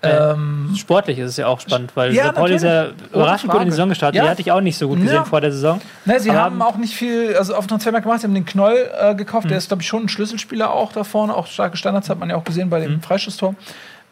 [0.03, 2.35] Äh, Ähm, Sportlich ist es ja auch spannend, weil Ja, St.
[2.35, 3.71] Pauli ist ja überraschend gut in die.
[3.71, 4.15] Saison gestartet.
[4.17, 4.23] Ja.
[4.23, 5.23] Die hatte ich auch nicht so gut gesehen Ja.
[5.23, 5.80] vor der Saison.
[6.05, 8.75] Ne, sie Aber haben auch nicht viel, also auf Transfermarkt gemacht, sie haben den Knoll
[8.99, 9.49] äh, gekauft, Mhm.
[9.49, 12.30] der ist, glaube ich, schon ein Schlüsselspieler auch da vorne, auch starke Standards hat man
[12.30, 12.84] ja auch gesehen bei Mhm.
[12.91, 13.55] dem Freistoßtor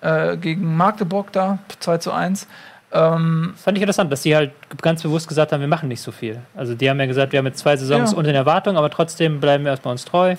[0.02, 2.48] äh, gegen Magdeburg da, 2 zu 1.
[2.94, 4.52] Ähm, Fand ich interessant, dass die halt
[4.82, 6.40] ganz bewusst gesagt haben, wir machen nicht so viel.
[6.56, 8.18] Also die haben ja gesagt, wir haben jetzt zwei Saisons Ja.
[8.18, 10.36] unter den Erwartungen, aber trotzdem bleiben wir erstmal uns treu.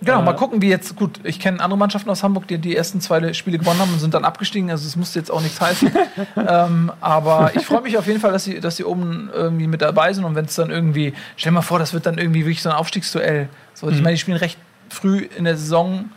[0.00, 2.76] Genau, Äh, mal gucken, wie jetzt, gut, ich kenne andere Mannschaften aus Hamburg, die die
[2.76, 5.60] ersten zwei Spiele gewonnen haben und sind dann abgestiegen, also es musste jetzt auch nichts
[5.60, 5.90] heißen.
[6.48, 9.82] ähm, aber ich freue mich auf jeden Fall, dass sie, dass sie oben irgendwie mit
[9.82, 12.40] dabei sind und wenn es dann irgendwie, stell dir mal vor, das wird dann irgendwie
[12.40, 13.48] wirklich so ein Aufstiegsduell.
[13.74, 13.92] So, Mhm.
[13.92, 14.58] Ich meine, die spielen recht
[14.88, 16.10] früh in der Saison,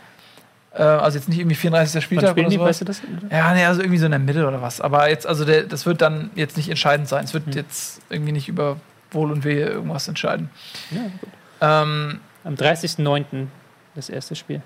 [0.72, 1.94] äh, also jetzt nicht irgendwie 34.
[1.94, 2.68] Wann Spieltag oder die, sowas.
[2.68, 3.02] weißt du das?
[3.30, 4.80] Ja, nee, also irgendwie so in der Mitte oder was.
[4.80, 7.24] Aber jetzt, also der, das wird dann jetzt nicht entscheidend sein.
[7.24, 7.52] Es wird Hm.
[7.52, 8.76] jetzt irgendwie nicht über
[9.10, 10.48] Wohl und Wehe irgendwas entscheiden.
[10.92, 11.28] Ja, gut.
[11.60, 13.46] Ähm, Am 30.09.
[14.00, 14.62] das erste Spiel.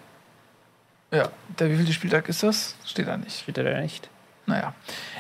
[1.11, 1.29] ja,
[1.59, 2.77] der wievielte Spieltag ist das?
[2.85, 3.41] Steht da nicht.
[3.41, 4.09] Steht er da nicht.
[4.47, 4.75] Naja.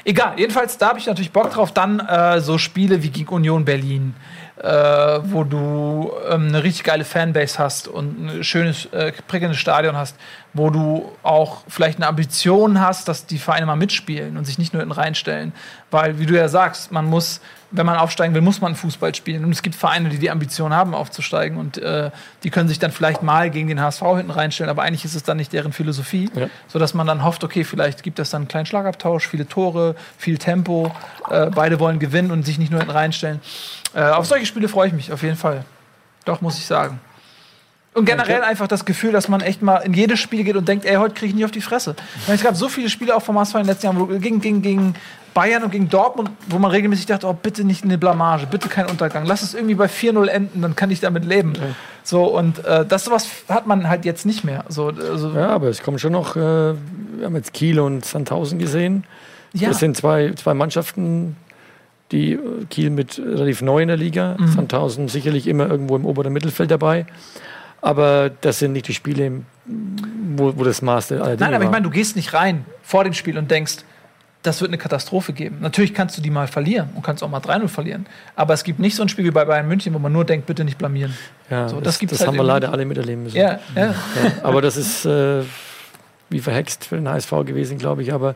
[0.05, 1.73] Egal, jedenfalls, da habe ich natürlich Bock drauf.
[1.73, 4.15] Dann äh, so Spiele wie gegen Union Berlin,
[4.63, 9.97] äh, wo du ähm, eine richtig geile Fanbase hast und ein schönes, äh, prickelndes Stadion
[9.97, 10.17] hast,
[10.53, 14.75] wo du auch vielleicht eine Ambition hast, dass die Vereine mal mitspielen und sich nicht
[14.75, 15.55] nur hinten reinstellen.
[15.91, 17.41] Weil, wie du ja sagst, man muss,
[17.77, 19.45] wenn man aufsteigen will, muss man Fußball spielen.
[19.45, 22.11] Und es gibt Vereine, die die Ambition haben, aufzusteigen und äh,
[22.45, 25.23] die können sich dann vielleicht mal gegen den HSV hinten reinstellen, aber eigentlich ist es
[25.25, 26.47] dann nicht deren Philosophie, Ja.
[26.69, 30.39] sodass man dann hofft, okay, vielleicht gibt es dann einen kleinen Schlagabtausch, viele Tore, viel
[30.39, 30.93] Tempo,
[31.31, 33.41] äh, beide wollen gewinnen und sich nicht nur hinten reinstellen.
[33.95, 35.65] Äh, auf solche Spiele freue ich mich auf jeden Fall.
[36.25, 37.01] Doch, muss ich sagen.
[37.95, 40.85] Und generell einfach das Gefühl, dass man echt mal in jedes Spiel geht und denkt,
[40.85, 41.95] ey, heute kriege ich nicht auf die Fresse.
[42.21, 44.07] Ich meine, es gab so viele Spiele auch vom HSV in den letzten Jahren, wo,
[44.07, 44.95] gegen, gegen, gegen
[45.33, 48.87] Bayern und gegen Dortmund, wo man regelmäßig dachte, oh, bitte nicht eine Blamage, bitte kein
[48.87, 49.27] Untergang.
[49.27, 51.53] Lass es irgendwie bei 4-0 enden, dann kann ich damit leben.
[52.03, 54.65] So, und äh, das sowas hat man halt jetzt nicht mehr.
[54.69, 56.77] So, also, Ja, aber es kommen schon noch, äh, wir
[57.25, 59.05] haben jetzt Kiel und Sandhausen gesehen.
[59.53, 59.69] ja.
[59.69, 61.37] Das sind zwei, zwei Mannschaften,
[62.13, 62.39] die äh,
[62.71, 67.07] Kiel mit relativ neu in der Liga, Sandhausen sicherlich immer irgendwo im oberen Mittelfeld dabei.
[67.85, 69.43] Aber das sind nicht die Spiele,
[70.37, 71.71] wo, wo das Maß der Nein, aber ich war.
[71.71, 73.77] meine, du gehst nicht rein vor dem Spiel und denkst,
[74.43, 75.59] das wird eine Katastrophe geben.
[75.61, 78.07] Natürlich kannst du die mal verlieren und kannst auch mal 3-0 verlieren.
[78.37, 80.47] Aber es gibt nicht so ein Spiel wie bei Bayern München, wo man nur denkt,
[80.47, 81.15] bitte nicht blamieren.
[81.51, 83.37] ja, so, das, das das, halt haben wir leider alle miterleben müssen.
[83.37, 83.87] Ja, ja.
[83.87, 83.95] Ja,
[84.43, 85.43] aber das ist äh,
[86.31, 88.15] wie verhext für den HSV gewesen, glaube ich.
[88.15, 88.35] Aber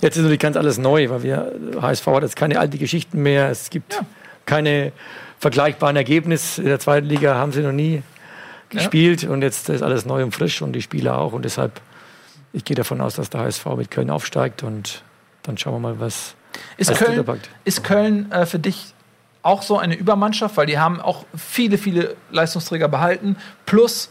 [0.00, 3.48] jetzt ist natürlich ganz alles neu, weil wir HSV hat jetzt keine alten Geschichten mehr.
[3.50, 4.00] Es gibt Ja.
[4.46, 4.92] keine
[5.40, 6.62] vergleichbaren Ergebnisse.
[6.62, 8.02] In der zweiten Liga haben sie noch nie
[8.70, 11.32] gespielt und jetzt ist alles neu und frisch und die Spieler auch.
[11.32, 11.80] Und deshalb,
[12.52, 15.02] ich gehe davon aus, dass der HSV mit Köln aufsteigt und
[15.42, 16.34] dann schauen wir mal, was
[16.76, 18.94] Ist als Köln, ist Köln äh, für dich
[19.42, 20.56] auch so eine Übermannschaft?
[20.56, 23.36] Weil die haben auch viele, viele Leistungsträger behalten,
[23.66, 24.10] plus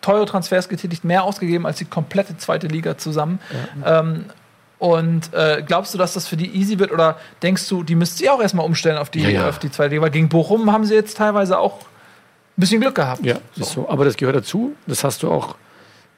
[0.00, 3.38] teure Transfers getätigt, mehr ausgegeben als die komplette zweite Liga zusammen.
[3.84, 4.24] Ähm,
[4.78, 8.18] und äh, glaubst du, dass das für die easy wird oder denkst du, die müsst
[8.22, 9.48] ihr auch erstmal umstellen auf die, Ja, ja.
[9.48, 10.02] auf die zweite Liga?
[10.02, 11.80] Weil gegen Bochum haben sie jetzt teilweise auch
[12.60, 13.24] bisschen Glück gehabt.
[13.24, 13.88] Ja, ist so.
[13.88, 14.74] Aber das gehört dazu.
[14.86, 15.56] Das hast du auch,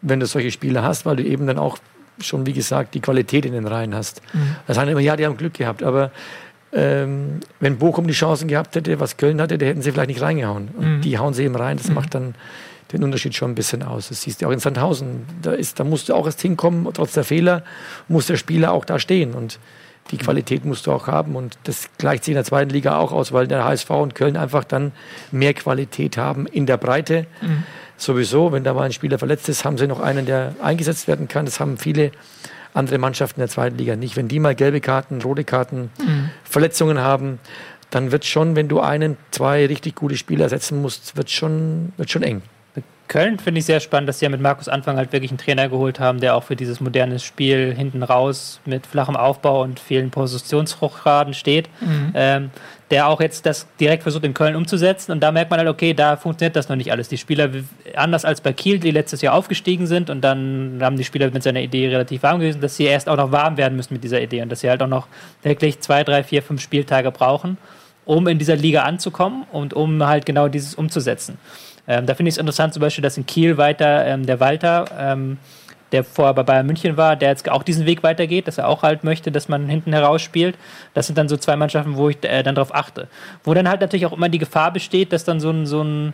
[0.00, 1.78] wenn du solche Spiele hast, weil du eben dann auch
[2.20, 4.22] schon, wie gesagt, die Qualität in den Reihen hast.
[4.66, 5.82] Das heißt immer, ja, die haben Glück gehabt.
[5.82, 6.10] Aber
[6.72, 10.22] ähm, wenn Bochum die Chancen gehabt hätte, was Köln hatte, da hätten sie vielleicht nicht
[10.22, 10.68] reingehauen.
[10.76, 11.76] Und die hauen sie eben rein.
[11.78, 12.34] Das macht dann
[12.92, 14.08] den Unterschied schon ein bisschen aus.
[14.08, 15.24] Das siehst du auch in Sandhausen.
[15.40, 17.64] Da, ist, da musst du auch erst hinkommen, trotz der Fehler
[18.08, 19.34] muss der Spieler auch da stehen.
[19.34, 19.58] Und
[20.12, 21.34] die Qualität musst du auch haben.
[21.34, 24.36] Und das gleicht sich in der zweiten Liga auch aus, weil der HSV und Köln
[24.36, 24.92] einfach dann
[25.32, 27.26] mehr Qualität haben in der Breite.
[27.96, 31.28] Sowieso, wenn da mal ein Spieler verletzt ist, haben sie noch einen, der eingesetzt werden
[31.28, 31.46] kann.
[31.46, 32.12] Das haben viele
[32.74, 34.16] andere Mannschaften in der zweiten Liga nicht.
[34.16, 35.90] Wenn die mal gelbe Karten, rote Karten,
[36.44, 37.38] Verletzungen haben,
[37.90, 42.10] dann wird schon, wenn du einen, zwei richtig gute Spieler setzen musst, wird schon, wird
[42.10, 42.42] schon eng.
[43.12, 45.68] Köln finde ich sehr spannend, dass sie ja mit Markus Anfang halt wirklich einen Trainer
[45.68, 50.10] geholt haben, der auch für dieses moderne Spiel hinten raus mit flachem Aufbau und vielen
[50.10, 51.68] Positionshochgraden steht.
[52.14, 52.50] Ähm,
[52.90, 55.92] der auch jetzt das direkt versucht in Köln umzusetzen und da merkt man halt, okay,
[55.92, 57.08] da funktioniert das noch nicht alles.
[57.08, 57.50] Die Spieler,
[57.94, 61.42] anders als bei Kiel, die letztes Jahr aufgestiegen sind und dann haben die Spieler mit
[61.42, 64.22] seiner Idee relativ warm gewesen, dass sie erst auch noch warm werden müssen mit dieser
[64.22, 65.06] Idee und dass sie halt auch noch
[65.42, 67.58] wirklich zwei, drei, vier, fünf Spieltage brauchen,
[68.06, 71.36] um in dieser Liga anzukommen und um halt genau dieses umzusetzen.
[71.88, 74.84] Ähm, da finde ich es interessant zum Beispiel, dass in Kiel weiter ähm, der Walter,
[74.98, 75.38] ähm,
[75.90, 78.82] der vorher bei Bayern München war, der jetzt auch diesen Weg weitergeht, dass er auch
[78.82, 80.56] halt möchte, dass man hinten heraus spielt.
[80.94, 83.08] Das sind dann so zwei Mannschaften, wo ich äh, dann darauf achte.
[83.44, 86.12] Wo dann halt natürlich auch immer die Gefahr besteht, dass dann so ein, so ein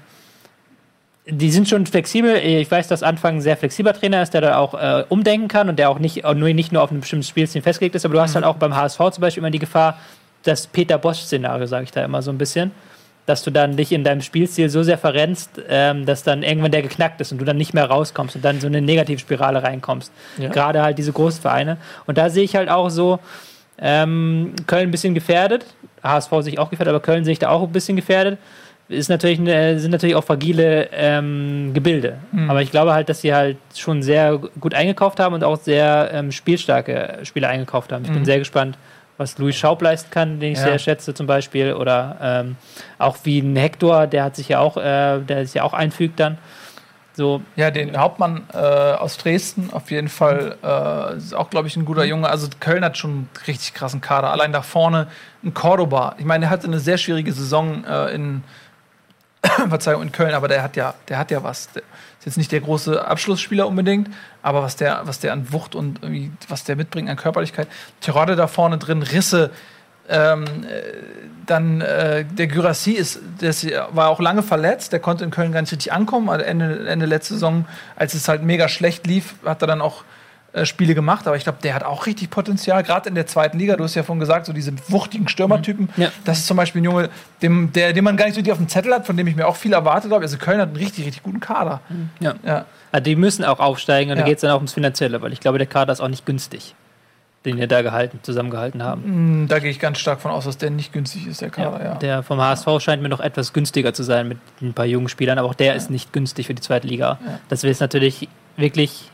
[1.30, 2.36] die sind schon flexibel.
[2.36, 5.68] Ich weiß, dass Anfang ein sehr flexibler Trainer ist, der da auch äh, umdenken kann
[5.68, 8.04] und der auch nicht, auch nur, nicht nur auf ein bestimmtes Spielstil festgelegt ist.
[8.04, 9.98] Aber du hast halt auch beim HSV zum Beispiel immer die Gefahr,
[10.42, 12.70] das Peter Bosch-Szenario, sage ich da immer so ein bisschen,
[13.28, 16.82] dass du dann dich in deinem Spielstil so sehr verrennst, ähm, dass dann irgendwann der
[16.82, 20.10] geknackt ist und du dann nicht mehr rauskommst und dann so eine Negativspirale reinkommst.
[20.38, 20.48] Ja.
[20.48, 21.76] Gerade halt diese Großvereine.
[22.06, 23.18] Und da sehe ich halt auch so,
[23.80, 25.66] ähm, Köln ein bisschen gefährdet,
[26.02, 28.38] HSV sich auch gefährdet, aber Köln sehe ich da auch ein bisschen gefährdet.
[28.88, 32.16] Ist natürlich eine, sind natürlich auch fragile ähm, Gebilde.
[32.48, 36.08] Aber ich glaube halt, dass sie halt schon sehr gut eingekauft haben und auch sehr
[36.14, 38.04] ähm, spielstarke Spieler eingekauft haben.
[38.06, 38.78] Ich bin sehr gespannt,
[39.18, 40.64] was Louis Schaub leisten kann, den ich Ja.
[40.64, 41.74] sehr schätze zum Beispiel.
[41.74, 42.56] Oder ähm,
[42.98, 46.18] auch wie ein Hector, der hat sich ja auch, äh, der sich ja auch einfügt
[46.20, 46.38] dann.
[47.14, 51.76] So, Ja, den Hauptmann äh, aus Dresden auf jeden Fall äh, ist auch, glaube ich,
[51.76, 52.28] ein guter Junge.
[52.30, 54.30] Also Köln hat schon einen richtig krassen Kader.
[54.30, 55.08] Allein da vorne
[55.42, 56.14] ein Cordoba.
[56.18, 58.44] Ich meine, der hatte eine sehr schwierige Saison äh, in
[59.68, 61.68] Verzeihung in Köln, aber der hat ja, der hat ja was.
[61.72, 61.82] Der
[62.18, 64.08] ist jetzt nicht der große Abschlussspieler unbedingt,
[64.42, 66.00] aber was der, was der an Wucht und
[66.48, 67.68] was der mitbringt an Körperlichkeit.
[68.00, 69.50] Tirode da vorne drin, Risse.
[70.10, 70.82] Ähm, äh,
[71.44, 73.54] dann äh, der Gyrassi ist, der
[73.92, 76.30] war auch lange verletzt, der konnte in Köln gar nicht richtig ankommen.
[76.30, 80.04] Also Ende, Ende letzte Saison, als es halt mega schlecht lief, hat er dann auch
[80.64, 83.76] Spiele gemacht, aber ich glaube, der hat auch richtig Potenzial, gerade in der zweiten Liga.
[83.76, 85.90] Du hast ja vorhin gesagt, so diese wuchtigen Stürmertypen.
[85.96, 86.10] Ja.
[86.24, 87.10] Das ist zum Beispiel ein Junge,
[87.42, 89.36] dem, der, den man gar nicht so richtig auf dem Zettel hat, von dem ich
[89.36, 90.22] mir auch viel erwartet habe.
[90.22, 91.80] Also Köln hat einen richtig, richtig guten Kader.
[92.20, 92.34] ja.
[92.44, 92.64] Ja.
[92.90, 94.22] Also die müssen auch aufsteigen und Ja.
[94.22, 96.24] da geht es dann auch ums Finanzielle, weil ich glaube, der Kader ist auch nicht
[96.24, 96.74] günstig,
[97.44, 99.04] den wir da gehalten, zusammengehalten haben.
[99.04, 101.84] Hm, Da gehe ich ganz stark von aus, dass der nicht günstig ist, der Kader.
[101.84, 101.94] Ja.
[101.96, 105.38] Der vom HSV scheint mir noch etwas günstiger zu sein mit ein paar jungen Spielern,
[105.38, 107.18] aber auch der ist nicht günstig für die zweite Liga.
[107.50, 109.10] Das ist natürlich wirklich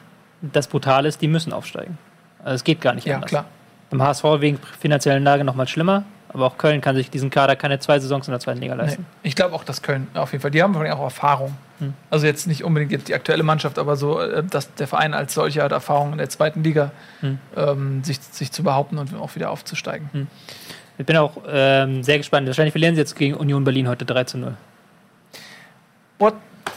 [0.52, 1.98] das Brutale ist, die müssen aufsteigen.
[2.42, 3.30] Also es geht gar nicht Ja, anders.
[3.30, 3.44] klar.
[3.90, 7.54] Beim HSV wegen finanziellen Lage noch mal schlimmer, aber auch Köln kann sich diesen Kader
[7.56, 8.82] keine zwei Saisons in der zweiten Liga Nee.
[8.82, 9.06] leisten.
[9.22, 11.56] Ich glaube auch, dass Köln auf jeden Fall, die haben vor allem auch Erfahrung.
[11.78, 11.94] Hm.
[12.10, 15.34] Also jetzt nicht unbedingt jetzt die aktuelle Mannschaft, aber so, äh, dass der Verein als
[15.34, 16.90] solcher hat Erfahrung in der zweiten Liga,
[17.20, 17.38] Hm.
[17.56, 20.28] ähm, sich, sich zu behaupten und auch wieder aufzusteigen.
[20.98, 22.46] Ich bin auch ähm, sehr gespannt.
[22.46, 24.54] Wahrscheinlich verlieren sie jetzt gegen Union Berlin heute 3 zu 0.
[26.18, 26.32] Boah,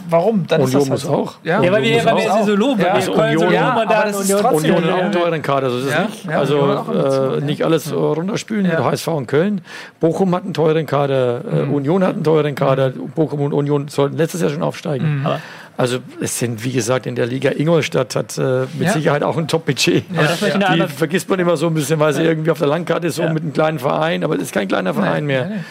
[0.10, 0.46] Warum?
[0.48, 1.32] Dann Union ist das muss halt auch.
[1.34, 1.38] so.
[1.44, 2.40] Ja, Ja, weil wir, weil wir auch.
[2.40, 4.84] sie so loben, Ja, also Union- loben Ja, aber das ist Union.
[4.86, 6.30] hat auch einen teuren Kader, so ist es Ja, nicht.
[6.30, 8.76] also auch äh, nicht alles runterspülen Ja.
[8.76, 9.62] mit HSV und Köln.
[10.00, 11.74] Bochum hat einen teuren Kader, äh, Mhm.
[11.74, 12.92] Union hat einen teuren Kader.
[13.16, 15.20] Bochum und Union sollten letztes Jahr schon aufsteigen.
[15.20, 15.26] Mhm.
[15.26, 15.40] Aber-
[15.80, 18.94] Also es sind, wie gesagt, in der Liga Ingolstadt hat äh, mit Ja.
[18.94, 20.06] Sicherheit auch ein Top-Budget.
[20.12, 23.18] Ja, Die vergisst man immer so ein bisschen, weil sie irgendwie auf der Landkarte ist,
[23.18, 23.32] so Ja.
[23.32, 25.46] mit einem kleinen Verein, aber das ist kein kleiner Verein mehr.
[25.46, 25.62] nee, nee.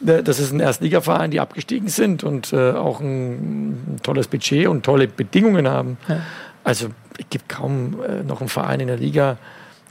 [0.00, 4.84] Das ist ein Erstligaverein, die abgestiegen sind und äh, auch ein, ein tolles Budget und
[4.84, 5.96] tolle Bedingungen haben.
[6.64, 9.38] Also es gibt kaum äh, noch einen Verein in der Liga,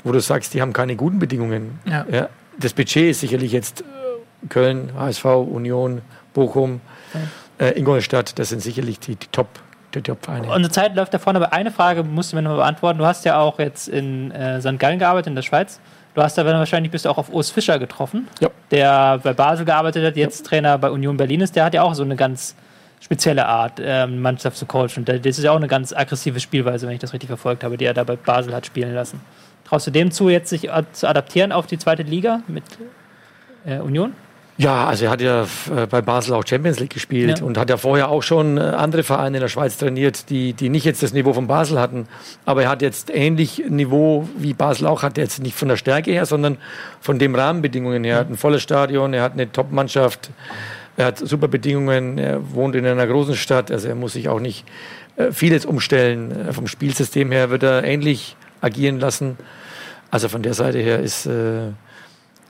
[0.03, 1.80] wo du sagst, die haben keine guten Bedingungen.
[1.86, 2.30] Ja.
[2.57, 6.02] Das Budget ist sicherlich jetzt äh, Köln, HSV, Union,
[6.34, 6.82] Bochum,
[7.60, 9.48] äh, Ingolstadt, das sind sicherlich die, die Top,
[9.94, 10.48] die Top-Vereine.
[10.48, 12.99] Unsere Zeit läuft davon, aber eine Frage musst du mir noch beantworten.
[12.99, 14.77] Du hast ja auch jetzt in äh, St.
[14.77, 15.80] Gallen gearbeitet, in der Schweiz.
[16.16, 18.50] Du hast da wahrscheinlich bist du auch auf Urs Fischer getroffen, Ja.
[18.72, 21.56] der bei Basel gearbeitet hat, jetzt Trainer bei Union Berlin ist.
[21.56, 22.56] Der hat ja auch so eine ganz
[23.02, 25.00] spezielle Art, ähm, Mannschaft zu coachen.
[25.00, 27.78] Und Das ist ja auch eine ganz aggressive Spielweise, wenn ich das richtig verfolgt habe,
[27.78, 29.20] die er da bei Basel hat spielen lassen.
[29.66, 32.64] Traust du dem zu, jetzt sich zu adaptieren auf die zweite Liga mit
[33.66, 34.14] äh, Union?
[34.57, 37.45] Ja, also er hat ja äh, bei Basel auch Champions League gespielt Ja.
[37.45, 40.69] und hat ja vorher auch schon äh, andere Vereine in der Schweiz trainiert, die, die
[40.69, 42.07] nicht jetzt das Niveau von Basel hatten.
[42.45, 45.76] Aber er hat jetzt ähnlich Niveau wie Basel auch, hat er jetzt nicht von der
[45.76, 46.57] Stärke her, sondern
[47.02, 48.14] von den Rahmenbedingungen her.
[48.15, 50.30] Er hat ein volles Stadion, er hat eine Top-Mannschaft,
[50.95, 54.40] er hat super Bedingungen, er wohnt in einer großen Stadt, also er muss sich auch
[54.40, 54.64] nicht
[55.18, 56.53] äh, vieles umstellen.
[56.53, 59.38] Vom Spielsystem her wird er ähnlich agieren lassen.
[60.11, 61.72] Also von der Seite her ist, äh,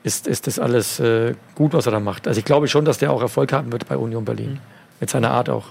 [0.05, 2.27] ist, ist das alles äh, gut, was er da macht.
[2.27, 4.59] Also ich glaube schon, dass der auch Erfolg haben wird bei Union Berlin.
[4.99, 5.65] Mit seiner Art auch.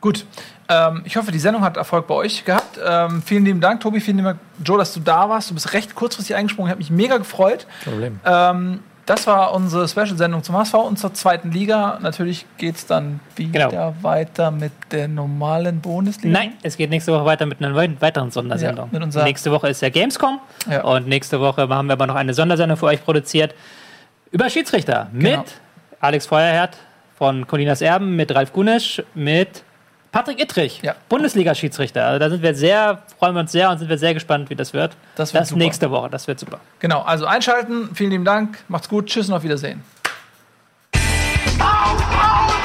[0.00, 0.24] Gut.
[0.68, 2.78] Ähm, ich hoffe, die Sendung hat Erfolg bei euch gehabt.
[2.84, 4.00] Ähm, vielen lieben Dank, Tobi.
[4.00, 5.50] Vielen lieben Dank, Joe, dass du da warst.
[5.50, 6.70] Du bist recht kurzfristig eingesprungen.
[6.70, 7.66] Hat mich mega gefreut.
[7.84, 8.20] Kein Problem.
[8.24, 11.98] Ähm, das war unsere Special-Sendung zum HSV und zur zweiten Liga.
[12.02, 13.94] Natürlich geht es dann wieder Genau.
[14.02, 16.36] weiter mit der normalen Bundesliga.
[16.38, 18.90] Nein, es geht nächste Woche weiter mit einer weiteren Sondersendung.
[18.92, 20.82] Ja, nächste Woche ist ja Gamescom Ja.
[20.82, 23.54] und nächste Woche haben wir aber noch eine Sondersendung für euch produziert
[24.32, 25.38] über Schiedsrichter Genau.
[25.38, 25.52] mit
[26.00, 26.76] Alex Feuerherd
[27.16, 29.62] von Colinas Erben, mit Ralf Gunesch, mit
[30.16, 30.94] Patrick Ittrich, Ja.
[31.10, 32.06] Bundesliga-Schiedsrichter.
[32.06, 34.54] Also da sind wir sehr, freuen wir uns sehr und sind wir sehr gespannt, wie
[34.54, 34.96] das wird.
[35.14, 35.58] Das wird super.
[35.58, 36.58] nächste Woche, das wird super.
[36.78, 37.94] Genau, also einschalten.
[37.94, 38.56] Vielen lieben Dank.
[38.68, 39.08] Macht's gut.
[39.08, 39.84] Tschüss und auf Wiedersehen.
[41.60, 42.55] Auf